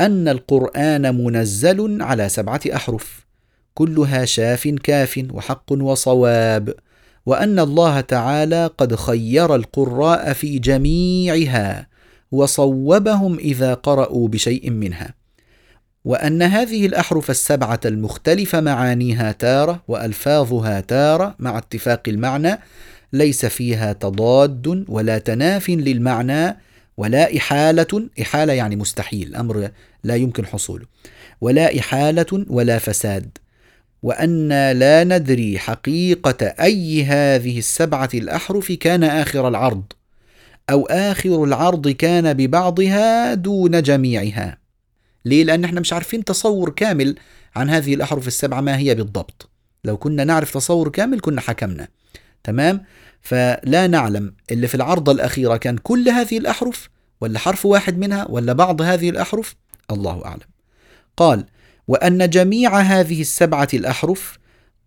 أن 0.00 0.28
القرآن 0.28 1.24
منزل 1.24 2.02
على 2.02 2.28
سبعة 2.28 2.60
أحرف 2.74 3.26
كلها 3.74 4.24
شاف 4.24 4.68
كاف 4.68 5.26
وحق 5.32 5.72
وصواب 5.72 6.74
وأن 7.26 7.58
الله 7.58 8.00
تعالى 8.00 8.70
قد 8.78 8.94
خير 8.94 9.54
القراء 9.54 10.32
في 10.32 10.58
جميعها 10.58 11.88
وصوبهم 12.32 13.38
إذا 13.38 13.74
قرأوا 13.74 14.28
بشيء 14.28 14.70
منها. 14.70 15.14
وأن 16.04 16.42
هذه 16.42 16.86
الأحرف 16.86 17.30
السبعة 17.30 17.80
المختلفة 17.84 18.60
معانيها 18.60 19.32
تارة 19.32 19.82
وألفاظها 19.88 20.80
تارة 20.80 21.34
مع 21.38 21.58
اتفاق 21.58 22.02
المعنى 22.08 22.58
ليس 23.12 23.46
فيها 23.46 23.92
تضاد 23.92 24.84
ولا 24.88 25.18
تناف 25.18 25.68
للمعنى 25.70 26.67
ولا 26.98 27.36
إحالة 27.36 28.08
إحالة 28.22 28.52
يعني 28.52 28.76
مستحيل 28.76 29.34
أمر 29.36 29.70
لا 30.04 30.16
يمكن 30.16 30.46
حصوله. 30.46 30.86
ولا 31.40 31.78
إحالة 31.78 32.46
ولا 32.48 32.78
فساد. 32.78 33.38
وأن 34.02 34.48
لا 34.72 35.04
ندري 35.04 35.58
حقيقة 35.58 36.46
أي 36.46 37.04
هذه 37.04 37.58
السبعة 37.58 38.08
الأحرف 38.14 38.72
كان 38.72 39.04
آخر 39.04 39.48
العرض 39.48 39.82
أو 40.70 40.86
آخر 40.86 41.44
العرض 41.44 41.88
كان 41.88 42.34
ببعضها 42.34 43.34
دون 43.34 43.82
جميعها. 43.82 44.58
ليه؟ 45.24 45.44
لأن 45.44 45.64
إحنا 45.64 45.80
مش 45.80 45.92
عارفين 45.92 46.24
تصور 46.24 46.70
كامل 46.70 47.14
عن 47.56 47.70
هذه 47.70 47.94
الأحرف 47.94 48.26
السبعة 48.26 48.60
ما 48.60 48.78
هي 48.78 48.94
بالضبط. 48.94 49.50
لو 49.84 49.96
كنا 49.96 50.24
نعرف 50.24 50.54
تصور 50.54 50.88
كامل 50.88 51.20
كنا 51.20 51.40
حكمنا. 51.40 51.88
تمام؟ 52.44 52.84
فلا 53.22 53.86
نعلم 53.86 54.34
اللي 54.50 54.68
في 54.68 54.74
العرضة 54.74 55.12
الأخيرة 55.12 55.56
كان 55.56 55.78
كل 55.78 56.08
هذه 56.08 56.38
الأحرف 56.38 56.88
ولا 57.20 57.38
حرف 57.38 57.66
واحد 57.66 57.98
منها 57.98 58.26
ولا 58.30 58.52
بعض 58.52 58.82
هذه 58.82 59.10
الأحرف؟ 59.10 59.56
الله 59.90 60.24
أعلم. 60.24 60.48
قال 61.16 61.44
وأن 61.88 62.30
جميع 62.30 62.80
هذه 62.80 63.20
السبعة 63.20 63.68
الأحرف 63.74 64.38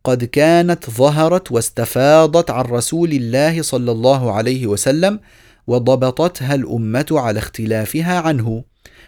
قد 0.03 0.23
كانت 0.23 0.89
ظهرت 0.89 1.51
واستفاضت 1.51 2.51
عن 2.51 2.65
رسول 2.65 3.11
الله 3.11 3.61
صلى 3.61 3.91
الله 3.91 4.31
عليه 4.31 4.67
وسلم 4.67 5.19
وضبطتها 5.67 6.55
الأمة 6.55 7.05
على 7.11 7.39
اختلافها 7.39 8.19
عنه 8.19 8.63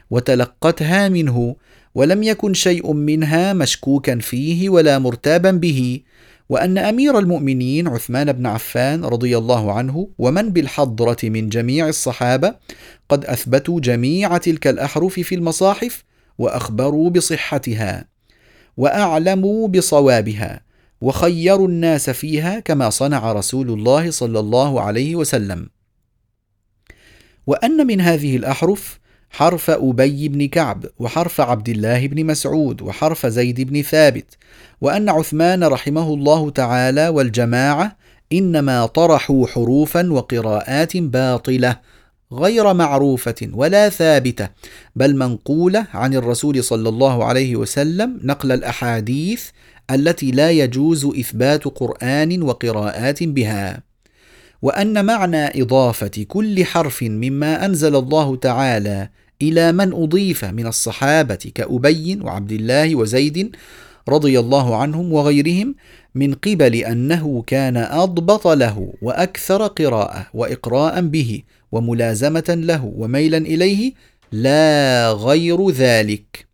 وتلقتها 0.09 1.09
منه 1.09 1.55
ولم 1.95 2.23
يكن 2.23 2.53
شيء 2.53 2.93
منها 2.93 3.53
مشكوكا 3.53 4.19
فيه 4.19 4.69
ولا 4.69 4.99
مرتابا 4.99 5.51
به 5.51 6.01
وأن 6.53 6.77
أمير 6.77 7.19
المؤمنين 7.19 7.87
عثمان 7.87 8.31
بن 8.31 8.45
عفان 8.45 9.05
رضي 9.05 9.37
الله 9.37 9.73
عنه 9.73 10.09
ومن 10.17 10.49
بالحضرة 10.49 11.17
من 11.23 11.49
جميع 11.49 11.87
الصحابة 11.87 12.55
قد 13.09 13.25
أثبتوا 13.25 13.79
جميع 13.79 14.37
تلك 14.37 14.67
الأحرف 14.67 15.19
في 15.19 15.35
المصاحف 15.35 16.03
وأخبروا 16.37 17.09
بصحتها 17.09 18.05
وأعلموا 18.77 19.67
بصوابها 19.67 20.61
وخيروا 21.01 21.67
الناس 21.67 22.09
فيها 22.09 22.59
كما 22.59 22.89
صنع 22.89 23.31
رسول 23.31 23.69
الله 23.69 24.11
صلى 24.11 24.39
الله 24.39 24.81
عليه 24.81 25.15
وسلم. 25.15 25.69
وأن 27.47 27.87
من 27.87 28.01
هذه 28.01 28.35
الأحرف 28.35 28.99
حرف 29.33 29.69
أبي 29.69 30.27
بن 30.27 30.47
كعب 30.47 30.85
وحرف 30.99 31.41
عبد 31.41 31.69
الله 31.69 32.07
بن 32.07 32.25
مسعود 32.25 32.81
وحرف 32.81 33.25
زيد 33.25 33.61
بن 33.61 33.81
ثابت 33.81 34.37
وأن 34.81 35.09
عثمان 35.09 35.63
رحمه 35.63 36.13
الله 36.13 36.49
تعالى 36.49 37.07
والجماعة 37.07 37.95
إنما 38.33 38.85
طرحوا 38.85 39.47
حروفا 39.47 40.11
وقراءات 40.11 40.97
باطلة 40.97 41.79
غير 42.33 42.73
معروفة 42.73 43.49
ولا 43.53 43.89
ثابتة 43.89 44.49
بل 44.95 45.15
منقولة 45.15 45.85
عن 45.93 46.13
الرسول 46.13 46.63
صلى 46.63 46.89
الله 46.89 47.25
عليه 47.25 47.55
وسلم 47.55 48.19
نقل 48.23 48.51
الأحاديث 48.51 49.49
التي 49.91 50.31
لا 50.31 50.51
يجوز 50.51 51.05
إثبات 51.05 51.65
قرآن 51.65 52.41
وقراءات 52.41 53.23
بها. 53.23 53.83
وأن 54.61 55.05
معنى 55.05 55.61
إضافة 55.61 56.25
كل 56.27 56.65
حرف 56.65 57.03
مما 57.03 57.65
أنزل 57.65 57.95
الله 57.95 58.35
تعالى 58.35 59.09
إلى 59.43 59.71
من 59.71 59.93
أضيف 59.93 60.45
من 60.45 60.67
الصحابة 60.67 61.43
كأبي 61.55 62.19
وعبد 62.21 62.51
الله 62.51 62.95
وزيد 62.95 63.55
رضي 64.09 64.39
الله 64.39 64.75
عنهم 64.75 65.13
وغيرهم 65.13 65.75
من 66.15 66.33
قبل 66.33 66.75
أنه 66.75 67.43
كان 67.47 67.77
أضبط 67.77 68.47
له 68.47 68.93
وأكثر 69.01 69.67
قراءة 69.67 70.27
وإقراء 70.33 71.01
به 71.01 71.41
وملازمة 71.71 72.49
له 72.49 72.93
وميلا 72.97 73.37
إليه 73.37 73.93
لا 74.31 75.11
غير 75.11 75.69
ذلك. 75.69 76.45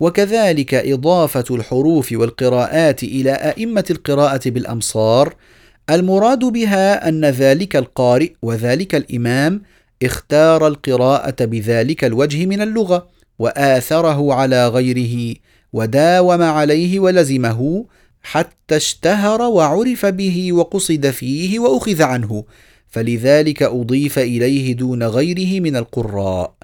وكذلك 0.00 0.74
إضافة 0.74 1.44
الحروف 1.50 2.12
والقراءات 2.12 3.02
إلى 3.02 3.32
أئمة 3.32 3.84
القراءة 3.90 4.50
بالأمصار 4.50 5.34
المراد 5.90 6.38
بها 6.38 7.08
أن 7.08 7.24
ذلك 7.24 7.76
القارئ 7.76 8.32
وذلك 8.42 8.94
الإمام 8.94 9.62
اختار 10.02 10.66
القراءة 10.66 11.44
بذلك 11.44 12.04
الوجه 12.04 12.46
من 12.46 12.60
اللغة 12.60 13.08
وآثره 13.38 14.34
على 14.34 14.68
غيره 14.68 15.34
وداوم 15.72 16.42
عليه 16.42 17.00
ولزمه 17.00 17.86
حتى 18.22 18.76
اشتهر 18.76 19.42
وعرف 19.42 20.06
به 20.06 20.52
وقصد 20.52 21.10
فيه 21.10 21.58
وأخذ 21.58 22.02
عنه 22.02 22.44
فلذلك 22.88 23.62
أضيف 23.62 24.18
إليه 24.18 24.72
دون 24.72 25.02
غيره 25.02 25.60
من 25.60 25.76
القراء. 25.76 26.54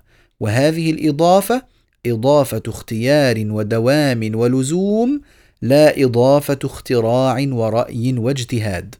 وهذه 0.41 0.91
الإضافة 0.91 1.63
إضافة 2.07 2.63
اختيار 2.69 3.45
ودوام 3.47 4.31
ولزوم 4.35 5.21
لا 5.63 6.05
إضافة 6.05 6.59
اختراع 6.65 7.47
ورأي 7.51 8.15
واجتهاد. 8.19 8.95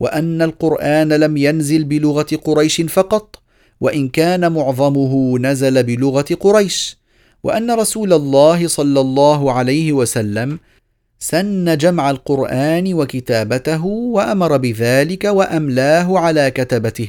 وأن 0.00 0.42
القرآن 0.42 1.08
لم 1.08 1.36
ينزل 1.36 1.84
بلغة 1.84 2.36
قريش 2.44 2.80
فقط 2.80 3.42
وإن 3.80 4.08
كان 4.08 4.52
معظمه 4.52 5.38
نزل 5.38 5.82
بلغة 5.82 6.26
قريش 6.40 6.96
وأن 7.42 7.70
رسول 7.70 8.12
الله 8.12 8.68
صلى 8.68 9.00
الله 9.00 9.52
عليه 9.52 9.92
وسلم 9.92 10.58
سن 11.18 11.76
جمع 11.76 12.10
القرآن 12.10 12.94
وكتابته 12.94 13.84
وأمر 13.86 14.56
بذلك 14.56 15.24
وأملاه 15.24 16.18
على 16.18 16.50
كتبته 16.50 17.08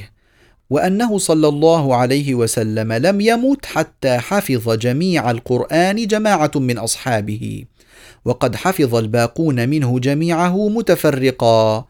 وأنه 0.70 1.18
صلى 1.18 1.48
الله 1.48 1.96
عليه 1.96 2.34
وسلم 2.34 2.92
لم 2.92 3.20
يمت 3.20 3.66
حتى 3.66 4.18
حفظ 4.18 4.72
جميع 4.72 5.30
القرآن 5.30 6.06
جماعة 6.06 6.50
من 6.56 6.78
أصحابه 6.78 7.64
وقد 8.24 8.56
حفظ 8.56 8.94
الباقون 8.94 9.68
منه 9.68 9.98
جميعه 9.98 10.68
متفرقا 10.68 11.84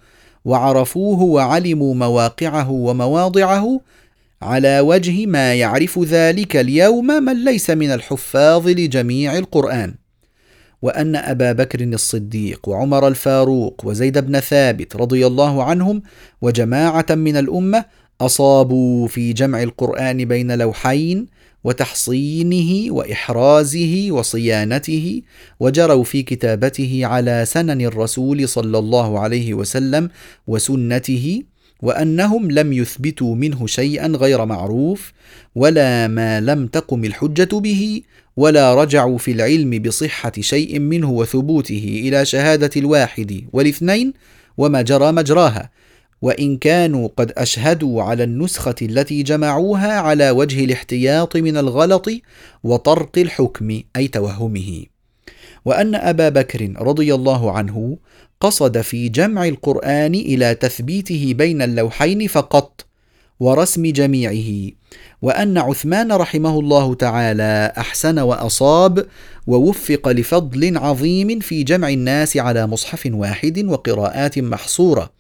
وعرفوه 0.45 1.22
وعلموا 1.22 1.95
مواقعه 1.95 2.70
ومواضعه 2.70 3.81
على 4.43 4.80
وجه 4.80 5.26
ما 5.26 5.55
يعرف 5.55 5.99
ذلك 5.99 6.57
اليوم 6.57 7.07
من 7.07 7.45
ليس 7.45 7.70
من 7.70 7.91
الحفاظ 7.91 8.68
لجميع 8.68 9.39
القرآن. 9.39 9.95
وأن 10.82 11.16
أبا 11.16 11.53
بكر 11.53 11.82
الصديق 11.82 12.68
وعمر 12.68 13.09
الفاروق 13.09 13.82
وزيد 13.84 14.18
بن 14.18 14.41
ثابت 14.41 14.97
رضي 14.97 15.26
الله 15.26 15.64
عنهم 15.64 16.03
وجماعة 16.43 17.07
من 17.11 17.36
الأمة 17.36 17.84
أصابوا 18.20 19.09
في 19.09 19.32
جمع 19.32 19.62
القرآن 19.62 20.24
بين 20.24 20.59
لوحين 20.59 21.26
وتحصينه 21.64 22.93
وإحرازه 22.93 24.09
وصيانته 24.11 25.22
وجروا 25.61 26.05
في 26.05 26.22
كتابته 26.22 27.01
على 27.03 27.45
سنن 27.47 27.80
الرسول 27.80 28.49
صلى 28.49 28.78
الله 28.78 29.18
عليه 29.18 29.55
وسلم 29.55 30.11
وسنته 30.47 31.43
وأنهم 31.83 32.51
لم 32.51 32.72
يثبتوا 32.72 33.35
منه 33.35 33.66
شيئا 33.66 34.07
غير 34.07 34.45
معروف 34.45 35.12
ولا 35.55 36.09
ما 36.09 36.41
لم 36.41 36.66
تقم 36.66 37.05
الحجة 37.05 37.59
به 37.59 38.03
ولا 38.37 38.74
رجعوا 38.74 39.18
في 39.18 39.33
العلم 39.33 39.83
بصحة 39.83 40.33
شيء 40.41 40.79
منه 40.79 41.11
وثبوته 41.11 42.03
إلى 42.05 42.24
شهادة 42.24 42.70
الواحد 42.76 43.45
والاثنين 43.53 44.12
وما 44.57 44.83
جرى 44.83 45.12
مجراها. 45.12 45.70
وإن 46.22 46.57
كانوا 46.57 47.09
قد 47.16 47.33
أشهدوا 47.37 48.03
على 48.03 48.24
النسخة 48.24 48.74
التي 48.83 49.22
جمعوها 49.22 49.93
على 49.93 50.31
وجه 50.31 50.64
الاحتياط 50.64 51.37
من 51.37 51.57
الغلط 51.57 52.09
وطرق 52.64 53.18
الحكم 53.18 53.83
أي 53.97 54.09
توهمه. 54.09 54.97
وأن 55.64 55.94
أبا 55.94 56.28
بكر 56.28 56.72
رضي 56.80 57.14
الله 57.14 57.52
عنه 57.52 57.98
قصد 58.40 58.80
في 58.80 59.09
جمع 59.09 59.48
القرآن 59.48 60.14
إلى 60.14 60.54
تثبيته 60.54 61.34
بين 61.36 61.62
اللوحين 61.62 62.26
فقط 62.26 62.86
ورسم 63.40 63.86
جميعه 63.86 64.70
وأن 65.22 65.59
عثمان 65.59 66.12
رحمه 66.12 66.61
الله 66.61 66.94
تعالى 66.94 67.72
أحسن 67.78 68.18
وأصاب 68.18 69.06
ووفق 69.46 70.09
لفضل 70.09 70.78
عظيم 70.78 71.40
في 71.40 71.62
جمع 71.62 71.88
الناس 71.88 72.36
على 72.36 72.66
مصحف 72.66 73.09
واحد 73.12 73.64
وقراءات 73.64 74.38
محصورة 74.38 75.11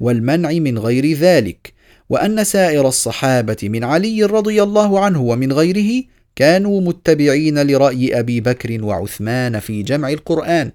والمنع 0.00 0.50
من 0.52 0.78
غير 0.78 1.12
ذلك 1.12 1.72
وأن 2.10 2.44
سائر 2.44 2.88
الصحابة 2.88 3.56
من 3.62 3.84
علي 3.84 4.24
رضي 4.24 4.62
الله 4.62 5.00
عنه 5.00 5.22
ومن 5.22 5.52
غيره 5.52 6.04
كانوا 6.36 6.80
متبعين 6.80 7.62
لرأي 7.62 8.18
أبي 8.18 8.40
بكر 8.40 8.84
وعثمان 8.84 9.60
في 9.60 9.82
جمع 9.82 10.08
القرآن 10.08 10.72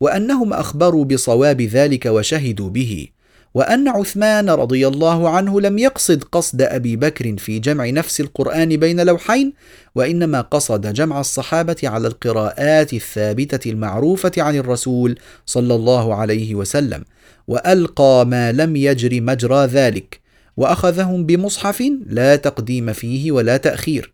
وأنهم 0.00 0.52
أخبروا 0.52 1.04
بصواب 1.04 1.60
ذلك 1.60 2.06
وشهدوا 2.06 2.70
به 2.70 3.08
وأن 3.54 3.88
عثمان 3.88 4.50
رضي 4.50 4.88
الله 4.88 5.28
عنه 5.28 5.60
لم 5.60 5.78
يقصد 5.78 6.24
قصد 6.24 6.62
أبي 6.62 6.96
بكر 6.96 7.36
في 7.36 7.58
جمع 7.58 7.90
نفس 7.90 8.20
القرآن 8.20 8.76
بين 8.76 9.00
لوحين 9.00 9.52
وإنما 9.94 10.40
قصد 10.40 10.92
جمع 10.92 11.20
الصحابة 11.20 11.76
على 11.84 12.08
القراءات 12.08 12.92
الثابتة 12.92 13.70
المعروفة 13.70 14.32
عن 14.38 14.56
الرسول 14.56 15.18
صلى 15.46 15.74
الله 15.74 16.14
عليه 16.14 16.54
وسلم 16.54 17.04
وألقى 17.48 18.26
ما 18.26 18.52
لم 18.52 18.76
يجر 18.76 19.20
مجرى 19.20 19.66
ذلك 19.66 20.20
وأخذهم 20.56 21.26
بمصحف 21.26 21.82
لا 22.06 22.36
تقديم 22.36 22.92
فيه 22.92 23.32
ولا 23.32 23.56
تأخير. 23.56 24.12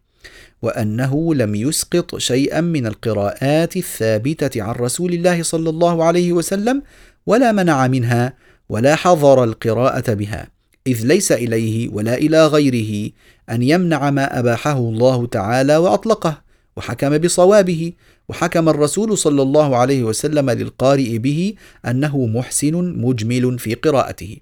وأنه 0.62 1.34
لم 1.34 1.54
يسقط 1.54 2.16
شيئا 2.16 2.60
من 2.60 2.86
القراءات 2.86 3.76
الثابتة 3.76 4.62
عن 4.62 4.74
رسول 4.74 5.12
الله 5.12 5.42
صلى 5.42 5.70
الله 5.70 6.04
عليه 6.04 6.32
وسلم 6.32 6.82
ولا 7.26 7.52
منع 7.52 7.86
منها 7.86 8.32
ولا 8.68 8.94
حظر 8.96 9.44
القراءة 9.44 10.14
بها 10.14 10.48
إذ 10.86 11.06
ليس 11.06 11.32
إليه 11.32 11.88
ولا 11.88 12.14
إلى 12.14 12.46
غيره 12.46 13.10
أن 13.50 13.62
يمنع 13.62 14.10
ما 14.10 14.38
أباحه 14.38 14.78
الله 14.78 15.26
تعالى 15.26 15.76
وأطلقه 15.76 16.42
وحكم 16.76 17.18
بصوابه 17.18 17.92
وحكم 18.28 18.68
الرسول 18.68 19.18
صلى 19.18 19.42
الله 19.42 19.76
عليه 19.76 20.02
وسلم 20.04 20.50
للقارئ 20.50 21.18
به 21.18 21.54
أنه 21.86 22.26
محسن 22.26 22.74
مجمل 22.74 23.58
في 23.58 23.74
قراءته. 23.74 24.36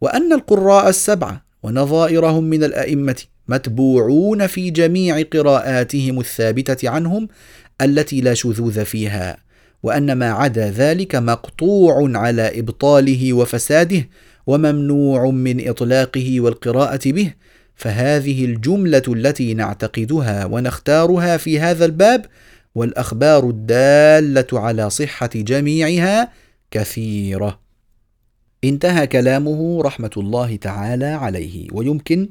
وأن 0.00 0.32
القراء 0.32 0.88
السبعه 0.88 1.44
ونظائرهم 1.62 2.44
من 2.44 2.64
الأئمة 2.64 3.22
متبوعون 3.50 4.46
في 4.46 4.70
جميع 4.70 5.22
قراءاتهم 5.22 6.20
الثابتة 6.20 6.88
عنهم 6.88 7.28
التي 7.82 8.20
لا 8.20 8.34
شذوذ 8.34 8.84
فيها 8.84 9.36
وأن 9.82 10.12
ما 10.12 10.30
عدا 10.30 10.70
ذلك 10.70 11.14
مقطوع 11.14 12.18
على 12.18 12.60
إبطاله 12.60 13.32
وفساده 13.32 14.08
وممنوع 14.46 15.30
من 15.30 15.68
إطلاقه 15.68 16.40
والقراءة 16.40 17.10
به 17.10 17.32
فهذه 17.74 18.44
الجملة 18.44 19.02
التي 19.08 19.54
نعتقدها 19.54 20.44
ونختارها 20.44 21.36
في 21.36 21.60
هذا 21.60 21.84
الباب 21.84 22.26
والأخبار 22.74 23.48
الدالة 23.48 24.46
على 24.52 24.90
صحة 24.90 25.30
جميعها 25.34 26.32
كثيرة. 26.70 27.60
انتهى 28.64 29.06
كلامه 29.06 29.82
رحمة 29.82 30.10
الله 30.16 30.56
تعالى 30.56 31.06
عليه 31.06 31.68
ويمكن 31.72 32.28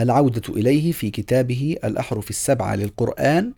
العودة 0.00 0.54
إليه 0.54 0.92
في 0.92 1.10
كتابه 1.10 1.76
الأحرف 1.84 2.30
السبعة 2.30 2.74
للقرآن 2.74 3.52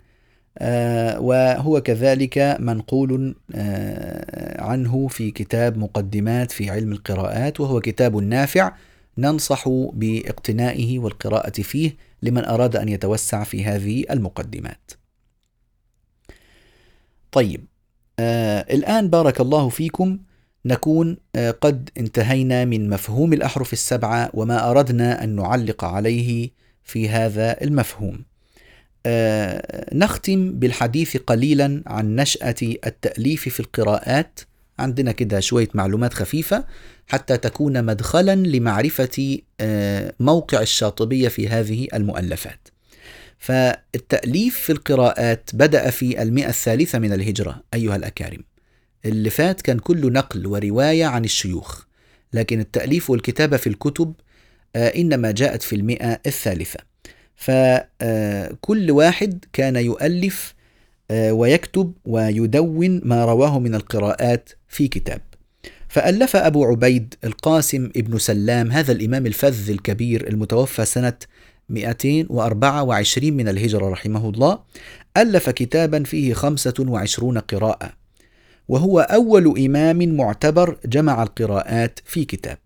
آه، 0.58 1.20
وهو 1.20 1.80
كذلك 1.80 2.56
منقول 2.60 3.36
آه، 3.54 4.62
عنه 4.62 5.08
في 5.08 5.30
كتاب 5.30 5.78
مقدمات 5.78 6.52
في 6.52 6.70
علم 6.70 6.92
القراءات 6.92 7.60
وهو 7.60 7.80
كتاب 7.80 8.16
نافع 8.16 8.72
ننصح 9.18 9.68
باقتنائه 9.92 10.98
والقراءة 10.98 11.62
فيه 11.62 11.96
لمن 12.22 12.44
أراد 12.44 12.76
أن 12.76 12.88
يتوسع 12.88 13.44
في 13.44 13.64
هذه 13.64 14.04
المقدمات. 14.10 14.90
طيب 17.32 17.64
آه 18.18 18.60
الآن 18.74 19.08
بارك 19.08 19.40
الله 19.40 19.68
فيكم 19.68 20.18
نكون 20.64 21.16
آه 21.36 21.50
قد 21.50 21.90
انتهينا 21.98 22.64
من 22.64 22.90
مفهوم 22.90 23.32
الأحرف 23.32 23.72
السبعة 23.72 24.30
وما 24.34 24.70
أردنا 24.70 25.24
أن 25.24 25.36
نعلق 25.36 25.84
عليه 25.84 26.50
في 26.84 27.08
هذا 27.08 27.62
المفهوم. 27.62 28.24
آه 29.06 29.94
نختم 29.94 30.52
بالحديث 30.52 31.16
قليلا 31.16 31.82
عن 31.86 32.16
نشأة 32.16 32.54
التأليف 32.62 33.48
في 33.48 33.60
القراءات. 33.60 34.40
عندنا 34.78 35.12
كده 35.12 35.40
شوية 35.40 35.68
معلومات 35.74 36.14
خفيفة 36.14 36.64
حتى 37.06 37.36
تكون 37.36 37.84
مدخلا 37.84 38.34
لمعرفة 38.34 39.38
آه 39.60 40.14
موقع 40.20 40.60
الشاطبية 40.60 41.28
في 41.28 41.48
هذه 41.48 41.88
المؤلفات. 41.94 42.68
فالتأليف 43.38 44.58
في 44.58 44.72
القراءات 44.72 45.50
بدأ 45.54 45.90
في 45.90 46.22
المئة 46.22 46.48
الثالثة 46.48 46.98
من 46.98 47.12
الهجرة 47.12 47.62
أيها 47.74 47.96
الأكارم. 47.96 48.51
اللي 49.04 49.30
فات 49.30 49.62
كان 49.62 49.78
كله 49.78 50.10
نقل 50.10 50.46
ورواية 50.46 51.04
عن 51.04 51.24
الشيوخ 51.24 51.82
لكن 52.32 52.60
التأليف 52.60 53.10
والكتابة 53.10 53.56
في 53.56 53.66
الكتب 53.66 54.14
آه 54.76 54.88
إنما 54.88 55.30
جاءت 55.30 55.62
في 55.62 55.76
المئة 55.76 56.20
الثالثة. 56.26 56.80
فكل 57.36 58.90
واحد 58.90 59.44
كان 59.52 59.76
يؤلف 59.76 60.54
ويكتب 61.12 61.92
ويدون 62.04 63.00
ما 63.04 63.24
رواه 63.24 63.58
من 63.58 63.74
القراءات 63.74 64.50
في 64.68 64.88
كتاب. 64.88 65.20
فألف 65.88 66.36
أبو 66.36 66.64
عبيد 66.64 67.14
القاسم 67.24 67.90
ابن 67.96 68.18
سلام 68.18 68.70
هذا 68.70 68.92
الإمام 68.92 69.26
الفذ 69.26 69.70
الكبير 69.70 70.28
المتوفى 70.28 70.84
سنة 70.84 71.16
224 71.68 73.32
من 73.32 73.48
الهجرة 73.48 73.88
رحمه 73.88 74.28
الله 74.28 74.58
ألف 75.16 75.50
كتابا 75.50 76.02
فيه 76.02 76.34
25 76.34 77.38
قراءة. 77.38 78.01
وهو 78.72 79.00
أول 79.00 79.58
إمام 79.58 80.16
معتبر 80.16 80.78
جمع 80.84 81.22
القراءات 81.22 82.00
في 82.04 82.24
كتاب. 82.24 82.58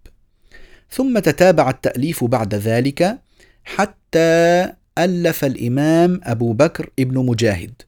ثم 0.91 1.19
تتابع 1.19 1.71
التأليف 1.71 2.25
بعد 2.25 2.55
ذلك 2.55 3.19
حتى 3.65 4.73
ألف 4.99 5.45
الإمام 5.45 6.21
أبو 6.25 6.53
بكر 6.53 6.91
ابن 6.99 7.27
مجاهد 7.27 7.83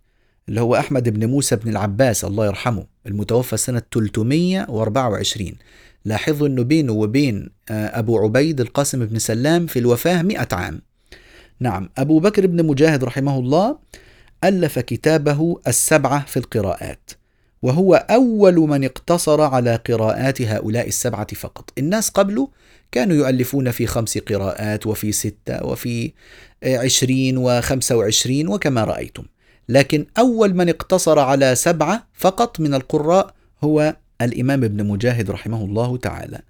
اللي 0.48 0.60
هو 0.60 0.76
أحمد 0.76 1.08
بن 1.08 1.26
موسى 1.26 1.56
بن 1.56 1.70
العباس 1.70 2.24
الله 2.24 2.46
يرحمه 2.46 2.86
المتوفى 3.06 3.56
سنة 3.56 3.82
324 3.92 5.52
لاحظوا 6.04 6.46
أنه 6.46 6.62
بينه 6.62 6.92
وبين 6.92 7.50
آه، 7.70 7.98
أبو 7.98 8.18
عبيد 8.18 8.60
القاسم 8.60 9.04
بن 9.06 9.18
سلام 9.18 9.66
في 9.66 9.78
الوفاة 9.78 10.22
مئة 10.22 10.48
عام. 10.52 10.82
نعم 11.60 11.88
أبو 11.98 12.20
بكر 12.20 12.46
بن 12.46 12.66
مجاهد 12.66 13.04
رحمه 13.04 13.38
الله 13.38 13.78
ألف 14.44 14.78
كتابه 14.78 15.60
السبعة 15.66 16.24
في 16.26 16.36
القراءات. 16.36 17.17
وهو 17.62 17.94
أول 17.94 18.54
من 18.54 18.84
اقتصر 18.84 19.40
على 19.40 19.76
قراءات 19.76 20.42
هؤلاء 20.42 20.88
السبعة 20.88 21.34
فقط. 21.34 21.72
الناس 21.78 22.08
قبله 22.08 22.48
كانوا 22.92 23.16
يؤلفون 23.16 23.70
في 23.70 23.86
خمس 23.86 24.18
قراءات 24.18 24.86
وفي 24.86 25.12
ستة 25.12 25.64
وفي 25.66 26.12
عشرين 26.64 27.36
وخمسة 27.36 27.96
وعشرين 27.96 28.48
وكما 28.48 28.84
رأيتم. 28.84 29.22
لكن 29.68 30.06
أول 30.18 30.54
من 30.54 30.68
اقتصر 30.68 31.18
على 31.18 31.54
سبعة 31.54 32.06
فقط 32.14 32.60
من 32.60 32.74
القراء 32.74 33.34
هو 33.64 33.96
الإمام 34.22 34.64
ابن 34.64 34.86
مجاهد 34.86 35.30
رحمه 35.30 35.64
الله 35.64 35.96
تعالى. 35.96 36.40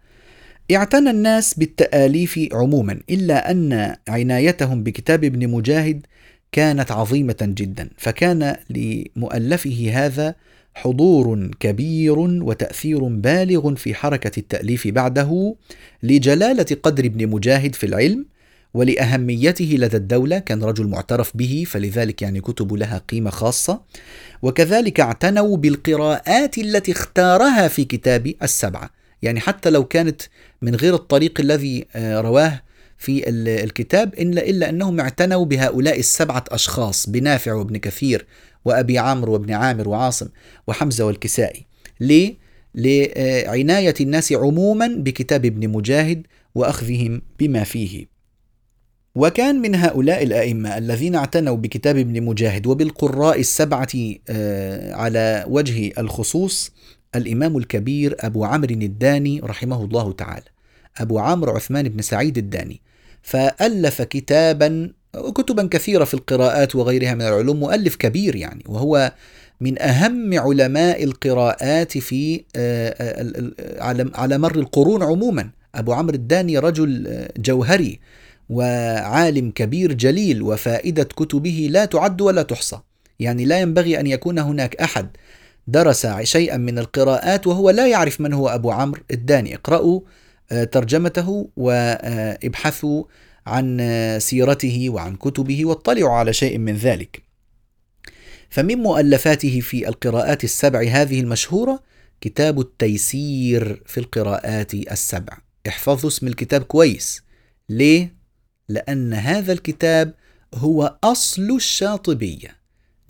اعتنى 0.72 1.10
الناس 1.10 1.54
بالتآليف 1.54 2.48
عموما 2.52 3.00
إلا 3.10 3.50
أن 3.50 3.96
عنايتهم 4.08 4.82
بكتاب 4.82 5.24
ابن 5.24 5.48
مجاهد 5.48 6.06
كانت 6.52 6.92
عظيمة 6.92 7.36
جدا. 7.40 7.90
فكان 7.96 8.56
لمؤلفه 8.70 9.90
هذا 9.92 10.34
حضور 10.78 11.50
كبير 11.60 12.18
وتأثير 12.18 13.04
بالغ 13.04 13.74
في 13.74 13.94
حركة 13.94 14.38
التأليف 14.38 14.88
بعده 14.88 15.54
لجلالة 16.02 16.76
قدر 16.82 17.04
ابن 17.04 17.26
مجاهد 17.26 17.74
في 17.74 17.86
العلم 17.86 18.26
ولأهميته 18.74 19.76
لدى 19.78 19.96
الدولة 19.96 20.38
كان 20.38 20.62
رجل 20.62 20.86
معترف 20.86 21.36
به 21.36 21.64
فلذلك 21.66 22.22
يعني 22.22 22.40
كتب 22.40 22.72
لها 22.72 22.98
قيمة 23.08 23.30
خاصة. 23.30 23.80
وكذلك 24.42 25.00
اعتنوا 25.00 25.56
بالقراءات 25.56 26.58
التي 26.58 26.92
اختارها 26.92 27.68
في 27.68 27.84
كتاب 27.84 28.34
السبعة. 28.42 28.90
يعني 29.22 29.40
حتى 29.40 29.70
لو 29.70 29.84
كانت 29.84 30.22
من 30.62 30.74
غير 30.74 30.94
الطريق 30.94 31.40
الذي 31.40 31.86
آه، 31.94 32.20
رواه 32.20 32.62
في 32.98 33.28
الكتاب 33.64 34.14
إلا, 34.14 34.48
إلا 34.48 34.68
أنهم 34.68 35.00
اعتنوا 35.00 35.44
بهؤلاء 35.44 35.98
السبعة 35.98 36.44
أشخاص 36.50 37.08
بنافع 37.08 37.52
وابن 37.52 37.76
كثير 37.76 38.26
وأبي 38.68 38.98
عمرو 38.98 39.32
وابن 39.32 39.52
عامر 39.52 39.88
وعاصم 39.88 40.28
وحمزة 40.66 41.04
والكسائي. 41.04 41.66
ليه؟ 42.00 42.36
لعناية 42.74 43.94
الناس 44.00 44.32
عموما 44.32 44.86
بكتاب 44.86 45.44
ابن 45.44 45.68
مجاهد 45.68 46.26
وأخذهم 46.54 47.22
بما 47.38 47.64
فيه. 47.64 48.06
وكان 49.14 49.60
من 49.60 49.74
هؤلاء 49.74 50.22
الأئمة 50.22 50.78
الذين 50.78 51.14
اعتنوا 51.14 51.56
بكتاب 51.56 51.96
ابن 51.96 52.22
مجاهد 52.22 52.66
وبالقراء 52.66 53.40
السبعة 53.40 53.88
آه، 54.28 54.94
على 54.94 55.44
وجه 55.48 55.92
الخصوص 55.98 56.72
الإمام 57.14 57.56
الكبير 57.56 58.16
أبو 58.20 58.44
عمرو 58.44 58.70
الداني 58.70 59.40
رحمه 59.40 59.84
الله 59.84 60.12
تعالى. 60.12 60.46
أبو 60.96 61.18
عمرو 61.18 61.52
عثمان 61.52 61.88
بن 61.88 62.02
سعيد 62.02 62.38
الداني. 62.38 62.80
فألف 63.22 64.02
كتابا 64.02 64.92
وكتبا 65.24 65.68
كثيرة 65.70 66.04
في 66.04 66.14
القراءات 66.14 66.74
وغيرها 66.74 67.14
من 67.14 67.22
العلوم 67.22 67.60
مؤلف 67.60 67.96
كبير 67.96 68.36
يعني 68.36 68.64
وهو 68.66 69.12
من 69.60 69.82
أهم 69.82 70.38
علماء 70.38 71.04
القراءات 71.04 71.98
في 71.98 72.44
آه، 72.56 72.94
آه، 73.00 74.10
على 74.14 74.38
مر 74.38 74.56
القرون 74.56 75.02
عموما. 75.02 75.50
أبو 75.74 75.92
عمرو 75.92 76.14
الداني 76.14 76.58
رجل 76.58 77.06
آه، 77.06 77.30
جوهري 77.38 78.00
وعالم 78.48 79.50
كبير 79.50 79.92
جليل 79.92 80.42
وفائدة 80.42 81.04
كتبه 81.04 81.68
لا 81.70 81.84
تعد 81.84 82.20
ولا 82.20 82.42
تحصى. 82.42 82.78
يعني 83.20 83.44
لا 83.44 83.60
ينبغي 83.60 84.00
أن 84.00 84.06
يكون 84.06 84.38
هناك 84.38 84.76
أحد 84.76 85.08
درس 85.68 86.06
شيئا 86.06 86.56
من 86.56 86.78
القراءات 86.78 87.46
وهو 87.46 87.70
لا 87.70 87.86
يعرف 87.86 88.20
من 88.20 88.32
هو 88.32 88.48
أبو 88.48 88.70
عمرو 88.70 89.02
الداني. 89.10 89.54
اقرأوا 89.54 90.00
ترجمته 90.72 91.48
وابحثوا 91.56 93.04
عن 93.48 93.78
سيرته 94.20 94.90
وعن 94.90 95.16
كتبه 95.16 95.64
واطلعوا 95.64 96.10
على 96.10 96.32
شيء 96.32 96.58
من 96.58 96.76
ذلك. 96.76 97.22
فمن 98.50 98.78
مؤلفاته 98.78 99.60
في 99.60 99.88
القراءات 99.88 100.44
السبع 100.44 100.82
هذه 100.82 101.20
المشهورة 101.20 101.82
كتاب 102.20 102.60
التيسير 102.60 103.82
في 103.86 103.98
القراءات 103.98 104.74
السبع. 104.74 105.38
احفظوا 105.68 106.10
اسم 106.10 106.26
الكتاب 106.26 106.62
كويس. 106.62 107.22
ليه؟ 107.68 108.14
لأن 108.68 109.14
هذا 109.14 109.52
الكتاب 109.52 110.14
هو 110.54 110.98
أصل 111.04 111.56
الشاطبية. 111.56 112.56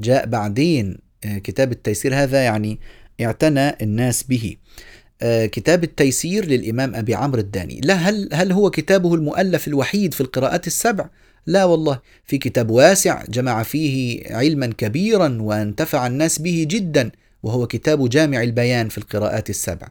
جاء 0.00 0.26
بعدين 0.26 0.98
آه، 1.24 1.38
كتاب 1.38 1.72
التيسير 1.72 2.14
هذا 2.14 2.44
يعني 2.44 2.80
اعتنى 3.20 3.82
الناس 3.82 4.22
به. 4.22 4.56
كتاب 5.22 5.84
التيسير 5.84 6.44
للإمام 6.44 6.94
أبي 6.94 7.14
عمرو 7.14 7.40
الداني. 7.40 7.80
لا 7.84 7.94
هل, 7.94 8.28
هل 8.32 8.52
هو 8.52 8.70
كتابه 8.70 9.14
المؤلف 9.14 9.68
الوحيد 9.68 10.14
في 10.14 10.20
القراءات 10.20 10.66
السبع؟ 10.66 11.08
لا 11.46 11.64
والله. 11.64 12.00
في 12.24 12.38
كتاب 12.38 12.70
واسع 12.70 13.24
جمع 13.28 13.62
فيه 13.62 14.22
علما 14.36 14.66
كبيرا 14.66 15.38
وانتفع 15.40 16.06
الناس 16.06 16.38
به 16.38 16.66
جدا 16.68 17.10
وهو 17.42 17.66
كتاب 17.66 18.08
جامع 18.08 18.42
البيان 18.42 18.88
في 18.88 18.98
القراءات 18.98 19.50
السبع. 19.50 19.88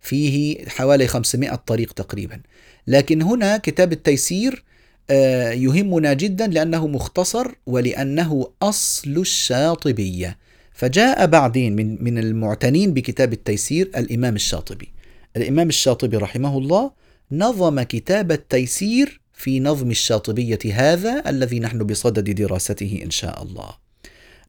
فيه 0.00 0.68
حوالي 0.68 1.06
500 1.06 1.54
طريق 1.54 1.92
تقريبا. 1.92 2.40
لكن 2.86 3.22
هنا 3.22 3.56
كتاب 3.56 3.92
التيسير 3.92 4.64
آه، 5.10 5.50
يهمنا 5.50 6.12
جدا 6.12 6.46
لأنه 6.46 6.86
مختصر 6.86 7.46
ولأنه 7.66 8.50
أصل 8.62 9.18
الشاطبية. 9.18 10.38
فجاء 10.74 11.26
بعدين 11.26 11.76
من 11.76 12.04
من 12.04 12.18
المعتنين 12.18 12.94
بكتاب 12.94 13.32
التيسير 13.32 13.90
الإمام 13.96 14.34
الشاطبي. 14.34 14.88
الإمام 15.36 15.68
الشاطبي 15.68 16.16
رحمه 16.16 16.58
الله 16.58 16.90
نظم 17.32 17.82
كتاب 17.82 18.32
التيسير 18.32 19.20
في 19.32 19.60
نظم 19.60 19.90
الشاطبية 19.90 20.58
هذا 20.72 21.30
الذي 21.30 21.60
نحن 21.60 21.78
بصدد 21.78 22.30
دراسته 22.30 23.00
إن 23.04 23.10
شاء 23.10 23.42
الله. 23.42 23.70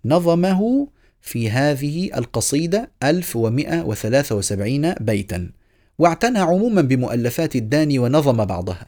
نظمه 0.05 0.87
في 1.21 1.49
هذه 1.49 2.09
القصيدة 2.17 2.91
1173 3.03 4.93
بيتا 4.93 5.49
واعتنى 5.99 6.39
عموما 6.39 6.81
بمؤلفات 6.81 7.55
الداني 7.55 7.99
ونظم 7.99 8.45
بعضها. 8.45 8.87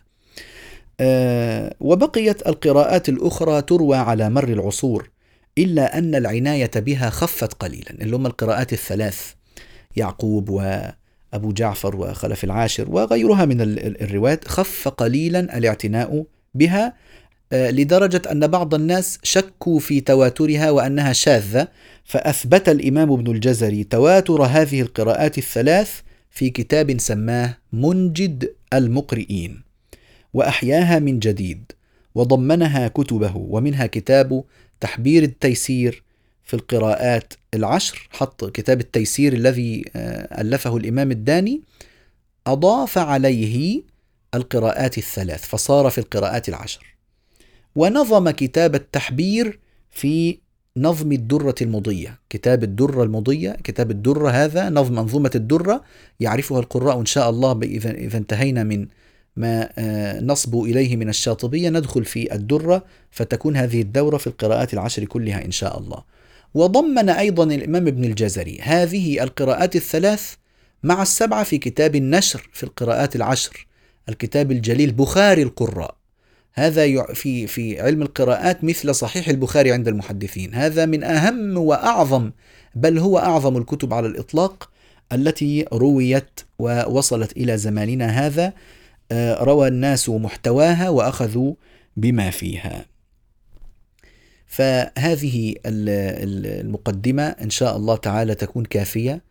أه 1.00 1.76
وبقيت 1.80 2.48
القراءات 2.48 3.10
الأخرى 3.10 3.62
تروى 3.62 3.98
على 3.98 4.30
مر 4.30 4.48
العصور 4.48 5.10
إلا 5.58 5.98
أن 5.98 6.16
العناية 6.16 6.72
بها 6.76 7.10
خفت 7.10 7.54
قليلا 7.54 7.92
اللي 8.02 8.16
هم 8.16 8.26
القراءات 8.26 8.74
الثلاث 8.74 9.34
يعقوب 9.96 10.50
وأبو 10.50 11.52
جعفر 11.52 11.96
وخلف 11.96 12.44
العاشر 12.44 12.92
وغيرها 12.92 13.46
من 13.46 13.62
الروايات 14.02 14.48
خف 14.48 14.88
قليلا 14.88 15.58
الاعتناء 15.58 16.26
بها 16.54 16.94
آه، 17.52 17.72
لدرجة 17.72 18.22
أن 18.32 18.48
بعض 18.48 18.74
الناس 18.74 19.20
شكوا 19.24 19.80
في 19.80 20.02
تواترها 20.02 20.72
وأنها 20.72 21.14
شاذة 21.14 21.68
فأثبت 22.04 22.70
الإمام 22.70 23.12
ابن 23.12 23.32
الجزري 23.32 23.84
تواتر 23.84 24.44
هذه 24.44 24.82
القراءات 24.82 25.38
الثلاث 25.38 26.02
في 26.32 26.50
كتاب 26.50 27.00
سماه 27.00 27.58
منجد 27.74 28.54
المقرئين 28.74 29.62
وأحياها 30.34 31.00
من 31.00 31.20
جديد 31.20 31.72
وضمنها 32.16 32.88
كتبه 32.88 33.38
ومنها 33.38 33.86
كتاب 33.86 34.44
تحبير 34.80 35.24
التيسير 35.24 36.04
في 36.44 36.54
القراءات 36.54 37.34
العشر 37.54 38.08
حط 38.12 38.46
كتاب 38.46 38.80
التيسير 38.80 39.34
الذي 39.34 39.86
آه، 39.96 40.42
ألفه 40.42 40.78
الإمام 40.78 41.12
الداني 41.12 41.62
أضاف 42.48 42.98
عليه 42.98 43.82
القراءات 44.36 44.98
الثلاث 44.98 45.46
فصار 45.46 45.90
في 45.90 45.98
القراءات 45.98 46.50
العشر. 46.50 46.96
ونظم 47.76 48.30
كتاب 48.30 48.76
التحبير 48.76 49.60
في 49.92 50.38
نظم 50.78 51.12
الدرة 51.12 51.56
المضية. 51.62 52.20
كتاب 52.30 52.64
الدرة 52.64 53.04
المضية 53.04 53.58
كتاب 53.64 53.92
الدرة 53.92 54.30
هذا 54.30 54.70
نظم 54.70 54.96
منظومة 54.96 55.32
الدرة 55.36 55.84
يعرفها 56.20 56.60
القراء 56.60 57.00
إن 57.00 57.06
شاء 57.06 57.30
الله 57.30 57.60
إذا 57.64 58.18
انتهينا 58.18 58.64
من 58.64 58.88
ما 59.38 59.70
آه، 59.78 60.20
نصب 60.20 60.56
إليه 60.56 60.96
من 60.96 61.10
الشاطبية 61.10 61.70
ندخل 61.70 62.06
في 62.06 62.34
الدرة 62.34 62.86
فتكون 63.12 63.58
هذه 63.58 63.82
الدورة 63.82 64.18
في 64.18 64.28
القراءات 64.28 64.74
العشر 64.74 65.06
كلها 65.06 65.46
إن 65.46 65.52
شاء 65.52 65.80
الله. 65.80 66.04
وضمن 66.54 67.10
أيضا 67.10 67.44
الإمام 67.44 67.88
ابن 67.88 68.06
الجزري 68.06 68.60
هذه 68.62 69.24
القراءات 69.24 69.76
الثلاث 69.76 70.34
مع 70.84 71.02
السبعة 71.02 71.44
في 71.44 71.58
كتاب 71.58 71.96
النشر 71.96 72.50
في 72.54 72.64
القراءات 72.64 73.16
العشر 73.16 73.68
الكتاب 74.10 74.52
الجليل 74.52 74.92
بخاري 74.92 75.44
القراء. 75.44 75.96
هذا 76.54 77.04
في 77.14 77.48
في 77.48 77.82
علم 77.82 78.02
القراءات 78.02 78.64
مثل 78.64 78.96
صحيح 78.96 79.30
البخاري 79.30 79.72
عند 79.72 79.88
المحدثين. 79.88 80.54
هذا 80.54 80.86
من 80.86 81.04
أهم 81.04 81.58
وأعظم 81.58 82.32
بل 82.76 82.98
هو 82.98 83.18
أعظم 83.18 83.58
الكتب 83.58 83.94
على 83.94 84.08
الإطلاق 84.08 84.70
التي 85.14 85.66
رويت 85.74 86.40
ووصلت 86.60 87.38
إلى 87.38 87.58
زماننا 87.58 88.08
هذا. 88.08 88.54
روى 89.14 89.68
الناس 89.68 90.10
محتواها 90.10 90.90
وأخذوا 90.90 91.54
بما 91.98 92.30
فيها. 92.30 92.86
فهذه 94.48 95.56
المقدمة 95.66 97.24
إن 97.24 97.50
شاء 97.50 97.78
الله 97.78 97.96
تعالى 97.96 98.36
تكون 98.36 98.66
كافية 98.66 99.22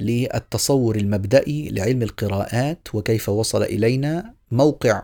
للتصور 0.00 0.96
المبدئي 0.96 1.68
لعلم 1.68 2.02
القراءات 2.02 2.94
وكيف 2.94 3.28
وصل 3.28 3.62
إلينا 3.62 4.34
موقع 4.50 5.02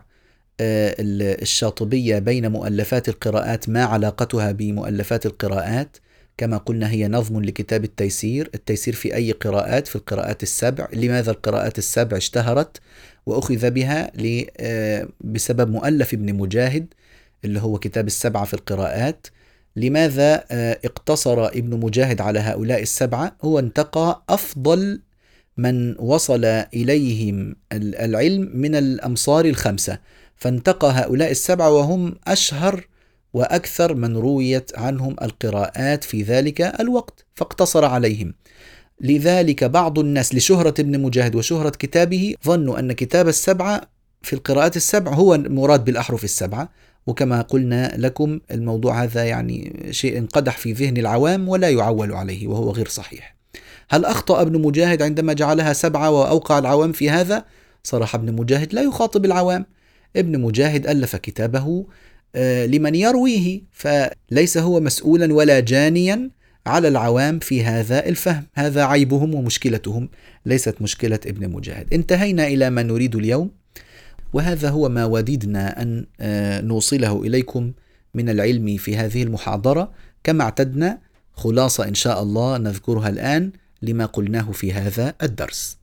آه، 0.61 0.95
الشاطبية 1.43 2.19
بين 2.19 2.53
مؤلفات 2.53 3.09
القراءات 3.09 3.69
ما 3.69 3.85
علاقتها 3.85 4.53
بمؤلفات 4.53 5.27
القراءات. 5.27 5.97
كما 6.37 6.57
قلنا 6.57 6.91
هي 6.91 7.09
نظم 7.09 7.43
لكتاب 7.43 7.85
التيسير. 7.85 8.51
التيسير 8.55 8.95
في 8.95 9.15
أي 9.15 9.33
قراءات؟ 9.33 9.87
في 9.89 9.97
القراءات 9.97 10.43
السبع. 10.43 10.89
لماذا 10.93 11.31
القراءات 11.31 11.79
السبع 11.79 12.17
اشتهرت؟ 12.17 12.81
وأخذ 13.27 13.71
بها 13.71 14.13
آه، 14.61 15.09
بسبب 15.21 15.71
مؤلف 15.71 16.15
ابن 16.15 16.35
مجاهد 16.35 16.87
اللي 17.45 17.61
هو 17.61 17.79
كتاب 17.79 18.07
السبعة 18.07 18.45
في 18.45 18.55
القراءات. 18.55 19.27
لماذا 19.77 20.45
آه، 20.51 20.79
اقتصر 20.85 21.47
ابن 21.47 21.81
مجاهد 21.81 22.21
على 22.21 22.39
هؤلاء 22.39 22.83
السبعة؟ 22.83 23.37
هو 23.43 23.59
انتقى 23.59 24.23
أفضل 24.29 25.01
من 25.57 25.99
وصل 25.99 26.45
إليهم 26.45 27.57
العلم 27.73 28.51
من 28.55 28.75
الأمصار 28.75 29.45
الخمسة. 29.45 29.99
فانتقى 30.37 30.91
هؤلاء 30.91 31.31
السبعة 31.31 31.71
وهم 31.71 32.15
أشهر 32.27 32.87
وأكثر 33.33 33.95
من 33.95 34.17
رويت 34.17 34.79
عنهم 34.79 35.17
القراءات 35.23 36.05
في 36.05 36.23
ذلك 36.23 36.61
الوقت 36.61 37.25
فاقتصر 37.35 37.85
عليهم. 37.85 38.35
لذلك 39.03 39.65
بعض 39.65 39.99
الناس 39.99 40.35
لشهرة 40.35 40.75
ابن 40.79 41.01
مجاهد 41.01 41.35
وشهرة 41.35 41.71
كتابه 41.71 42.35
ظنوا 42.47 42.79
أن 42.79 42.93
كتاب 42.93 43.29
السبعة 43.29 43.81
في 44.23 44.33
القراءات 44.33 44.77
السبع 44.77 45.13
هو 45.13 45.35
المراد 45.35 45.85
بالأحرف 45.85 46.25
السبعة 46.25 46.69
وكما 47.07 47.41
قلنا 47.43 47.95
لكم 47.97 48.41
الموضوع 48.51 49.03
هذا 49.03 49.25
يعني 49.25 49.87
شيء 49.91 50.19
انقدح 50.19 50.59
في 50.59 50.73
ذهن 50.73 50.97
العوام 50.97 51.49
ولا 51.49 51.71
يعول 51.71 52.13
عليه 52.13 52.47
وهو 52.47 52.71
غير 52.71 52.89
صحيح. 52.89 53.37
هل 53.91 54.05
أخطأ 54.05 54.43
ابن 54.43 54.63
مجاهد 54.63 55.03
عندما 55.03 55.33
جعلها 55.33 55.73
سبعة 55.73 56.11
وأوقع 56.11 56.59
العوام 56.59 56.93
في 56.93 57.11
هذا؟ 57.11 57.45
صراحة 57.83 58.19
ابن 58.19 58.35
مجاهد 58.35 58.75
لا 58.75 58.83
يخاطب 58.83 59.25
العوام. 59.25 59.67
ابن 60.17 60.41
مجاهد 60.41 60.87
ألف 60.87 61.17
كتابه 61.17 61.87
آه، 62.35 62.67
لمن 62.67 62.95
يرويه 62.95 63.63
فليس 63.73 64.59
هو 64.59 64.81
مسؤولا 64.81 65.35
ولا 65.35 65.61
جانيا 65.61 66.31
على 66.67 66.89
العوام 66.89 67.39
في 67.39 67.65
هذا 67.65 68.07
الفهم. 68.07 68.47
هذا 68.55 68.85
عيبهم 68.85 69.35
ومشكلتهم. 69.35 70.09
ليست 70.47 70.83
مشكلة 70.83 71.21
ابن 71.27 71.51
مجاهد. 71.51 71.95
انتهينا 71.95 72.47
إلى 72.47 72.71
ما 72.71 72.83
نريد 72.83 73.17
اليوم. 73.17 73.51
وهذا 74.33 74.71
هو 74.71 74.89
ما 74.89 75.05
وددنا 75.05 75.83
أن 75.83 76.07
آه، 76.21 76.61
نوصله 76.61 77.23
إليكم 77.23 77.73
من 78.15 78.29
العلم 78.29 78.77
في 78.77 78.97
هذه 78.97 79.23
المحاضرة. 79.23 79.93
كما 80.25 80.45
اعتدنا 80.45 80.99
خلاصة 81.33 81.89
إن 81.89 81.95
شاء 81.95 82.23
الله 82.23 82.59
نذكرها 82.59 83.09
الآن 83.09 83.53
لما 83.83 84.07
قلناه 84.07 84.53
في 84.53 84.73
هذا 84.73 85.15
الدرس. 85.23 85.79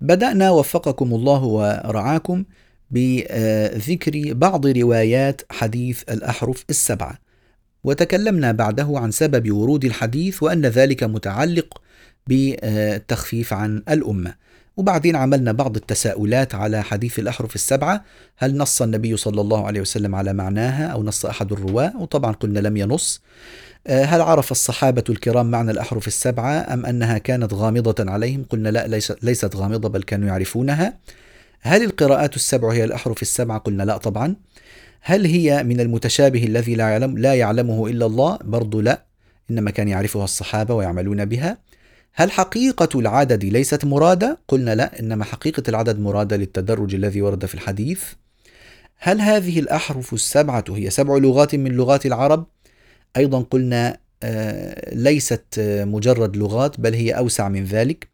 بدأنا 0.00 0.50
وفقكم 0.50 1.14
الله 1.14 1.42
ورعاكم 1.44 2.44
بذكر 2.90 4.32
بعض 4.32 4.66
روايات 4.66 5.42
حديث 5.50 6.02
الأحرف 6.02 6.64
السبعة. 6.70 7.29
وتكلمنا 7.84 8.52
بعده 8.52 8.92
عن 8.94 9.10
سبب 9.10 9.52
ورود 9.52 9.84
الحديث 9.84 10.42
وأن 10.42 10.66
ذلك 10.66 11.04
متعلق 11.04 11.80
بالتخفيف 12.26 13.52
عن 13.52 13.82
الأمة. 13.88 14.34
وبعدين 14.76 15.16
عملنا 15.16 15.52
بعض 15.52 15.76
التساؤلات 15.76 16.54
على 16.54 16.82
حديث 16.82 17.18
الأحرف 17.18 17.54
السبعة. 17.54 18.04
هل 18.36 18.56
نص 18.56 18.82
النبي 18.82 19.16
صلى 19.16 19.40
الله 19.40 19.66
عليه 19.66 19.80
وسلم 19.80 20.14
على 20.14 20.32
معناها 20.32 20.86
أو 20.86 21.02
نص 21.02 21.26
أحد 21.26 21.52
الرواة؟ 21.52 21.92
وطبعا 21.98 22.32
قلنا 22.32 22.58
لم 22.60 22.76
ينص. 22.76 23.22
هل 23.88 24.20
عرف 24.20 24.50
الصحابة 24.50 25.04
الكرام 25.08 25.50
معنى 25.50 25.70
الأحرف 25.70 26.06
السبعة 26.06 26.74
أم 26.74 26.86
أنها 26.86 27.18
كانت 27.18 27.54
غامضة 27.54 28.10
عليهم؟ 28.10 28.44
قلنا 28.50 28.68
لا 28.68 28.86
ليست 29.22 29.56
غامضة 29.56 29.88
بل 29.88 30.02
كانوا 30.02 30.28
يعرفونها. 30.28 30.94
هل 31.62 31.82
القراءات 31.84 32.36
السبع 32.36 32.72
هي 32.72 32.84
الأحرف 32.84 33.22
السبعة 33.22 33.58
قلنا 33.58 33.82
لا 33.82 33.96
طبعا. 33.96 34.36
هل 35.00 35.26
هي 35.26 35.62
من 35.64 35.80
المتشابه 35.80 36.44
الذي 36.44 36.74
لا 36.74 36.88
يعلم 36.88 37.18
لا 37.18 37.34
يعلمه 37.34 37.86
إلا 37.86 38.06
الله؟ 38.06 38.38
برضو 38.44 38.80
لا. 38.80 39.04
إنما 39.50 39.70
كان 39.70 39.88
يعرفها 39.88 40.24
الصحابة 40.24 40.74
ويعملون 40.74 41.24
بها. 41.24 41.58
هل 42.14 42.30
حقيقة 42.30 43.00
العدد 43.00 43.44
ليست 43.44 43.84
مرادة؟ 43.84 44.38
قلنا 44.48 44.74
لا. 44.74 45.00
إنما 45.00 45.24
حقيقة 45.24 45.62
العدد 45.68 45.98
مرادة 45.98 46.36
للتدرج 46.36 46.94
الذي 46.94 47.22
ورد 47.22 47.46
في 47.46 47.54
الحديث. 47.54 48.02
هل 48.98 49.20
هذه 49.20 49.60
الأحرف 49.60 50.12
السبعة 50.12 50.64
هي 50.68 50.90
سبع 50.90 51.16
لغات 51.16 51.54
من 51.54 51.72
لغات 51.72 52.06
العرب؟ 52.06 52.46
أيضا 53.16 53.40
قلنا 53.50 53.98
آه، 54.22 54.94
ليست 54.94 55.44
مجرد 55.86 56.36
لغات 56.36 56.80
بل 56.80 56.94
هي 56.94 57.10
أوسع 57.12 57.48
من 57.48 57.64
ذلك. 57.64 58.08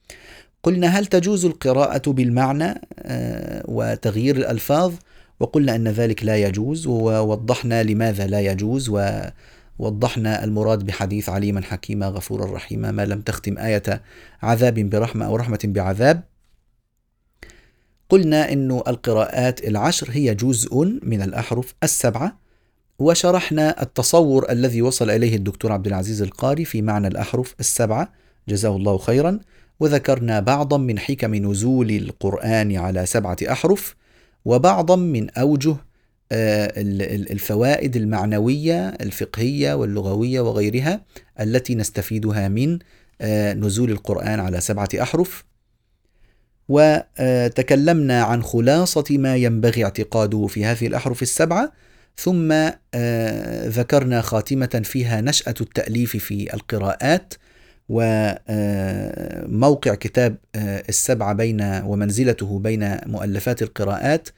قلنا 0.66 0.86
هل 0.86 1.06
تجوز 1.06 1.44
القراءة 1.44 2.10
بالمعنى 2.10 2.80
آه، 2.98 3.64
وتغيير 3.68 4.36
الألفاظ؟ 4.36 4.94
وقلنا 5.40 5.76
أن 5.76 5.88
ذلك 5.88 6.24
لا 6.24 6.36
يجوز 6.36 6.86
ووضحنا 6.86 7.82
لماذا 7.82 8.26
لا 8.26 8.40
يجوز 8.40 8.88
ووضحنا 9.78 10.44
المراد 10.44 10.86
بحديث 10.86 11.28
عليما 11.28 11.62
حكيما 11.62 12.08
غفورا 12.08 12.54
رحيما 12.54 12.90
ما 12.90 13.06
لم 13.06 13.20
تختم 13.20 13.58
آية 13.58 14.02
عذاب 14.42 14.74
برحمة 14.74 15.26
أو 15.26 15.36
رحمة 15.36 15.58
بعذاب. 15.64 16.22
قلنا 18.08 18.52
أن 18.52 18.70
القراءات 18.70 19.64
العشر 19.64 20.08
هي 20.10 20.34
جزء 20.34 20.84
من 21.02 21.22
الأحرف 21.22 21.74
السبعة 21.82 22.38
وشرحنا 22.98 23.82
التصور 23.82 24.50
الذي 24.50 24.82
وصل 24.82 25.10
إليه 25.10 25.36
الدكتور 25.36 25.72
عبد 25.72 25.86
العزيز 25.86 26.22
القاري 26.22 26.64
في 26.64 26.82
معنى 26.82 27.08
الأحرف 27.08 27.54
السبعة. 27.60 28.12
جزاه 28.48 28.76
الله 28.76 28.98
خيرا. 28.98 29.40
وذكرنا 29.80 30.40
بعضا 30.40 30.76
من 30.78 30.98
حكم 30.98 31.34
نزول 31.34 31.90
القرآن 31.90 32.76
على 32.76 33.06
سبعة 33.06 33.36
أحرف 33.50 33.96
وبعضا 34.44 34.96
من 34.96 35.30
أوجه 35.30 35.76
آه، 36.32 36.72
الفوائد 37.32 37.96
المعنوية 37.96 38.88
الفقهية 38.88 39.74
واللغوية 39.74 40.40
وغيرها 40.40 41.04
التي 41.40 41.74
نستفيدها 41.74 42.48
من 42.48 42.78
آه، 43.20 43.54
نزول 43.54 43.90
القرآن 43.90 44.40
على 44.40 44.60
سبعة 44.60 44.88
أحرف. 45.02 45.44
وتكلمنا 46.68 48.22
عن 48.22 48.42
خلاصة 48.42 49.04
ما 49.10 49.36
ينبغي 49.36 49.84
اعتقاده 49.84 50.46
في 50.46 50.64
هذه 50.64 50.86
الأحرف 50.86 51.22
السبعة 51.22 51.72
ثم 52.16 52.52
آه، 52.94 53.68
ذكرنا 53.68 54.20
خاتمة 54.20 54.82
فيها 54.84 55.20
نشأة 55.20 55.54
التأليف 55.60 56.16
في 56.16 56.54
القراءات 56.54 57.34
وموقع 57.88 59.54
كتاب 59.94 60.36
السبعة 60.88 61.32
بين 61.32 61.60
ومنزلته 61.60 62.58
بين 62.58 62.96
مؤلفات 63.06 63.62
القراءات 63.62 64.28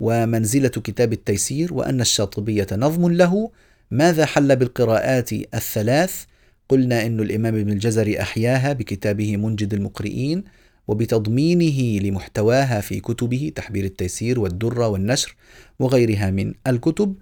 ومنزلة 0.00 0.68
كتاب 0.68 1.12
التيسير 1.12 1.74
وأن 1.74 2.00
الشاطبية 2.00 2.66
نظم 2.72 3.10
له. 3.12 3.50
ماذا 3.90 4.26
حل 4.26 4.56
بالقراءات 4.56 5.32
الثلاث؟ 5.32 6.24
قلنا 6.68 7.06
أن 7.06 7.20
الإمام 7.20 7.54
ابن 7.56 7.72
الجزري 7.72 8.20
أحياها 8.20 8.72
بكتابه 8.72 9.36
منجد 9.36 9.74
المقرئين 9.74 10.44
وبتضمينه 10.88 12.02
لمحتواها 12.02 12.80
في 12.80 13.00
كتبه 13.00 13.52
تحبير 13.54 13.84
التيسير 13.84 14.40
والدرة 14.40 14.88
والنشر 14.88 15.36
وغيرها 15.78 16.30
من 16.30 16.54
الكتب. 16.66 17.14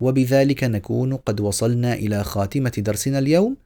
وبذلك 0.00 0.64
نكون 0.64 1.16
قد 1.16 1.40
وصلنا 1.40 1.94
إلى 1.94 2.24
خاتمة 2.24 2.72
درسنا 2.78 3.18
اليوم. 3.18 3.56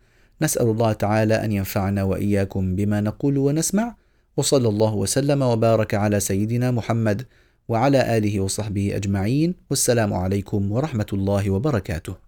نسأل 0.43 0.67
الله 0.67 0.93
تعالى 0.93 1.35
أن 1.35 1.53
ينفعنا 1.53 2.03
وإياكم 2.03 2.77
بما 2.77 3.01
نقول 3.01 3.39
ونسمع 3.39 3.97
وصلى 4.37 4.69
الله 4.69 4.95
وسلم 4.95 5.43
وبارك 5.43 5.95
على 5.95 6.21
سيدنا 6.21 6.71
محمد 6.71 7.27
وعلى 7.69 8.17
آله 8.17 8.41
وصحبه 8.41 8.97
أجمعين 8.97 9.55
والسلام 9.71 10.15
عليكم 10.15 10.73
ورحمة 10.73 11.07
الله 11.13 11.51
وبركاته. 11.51 12.17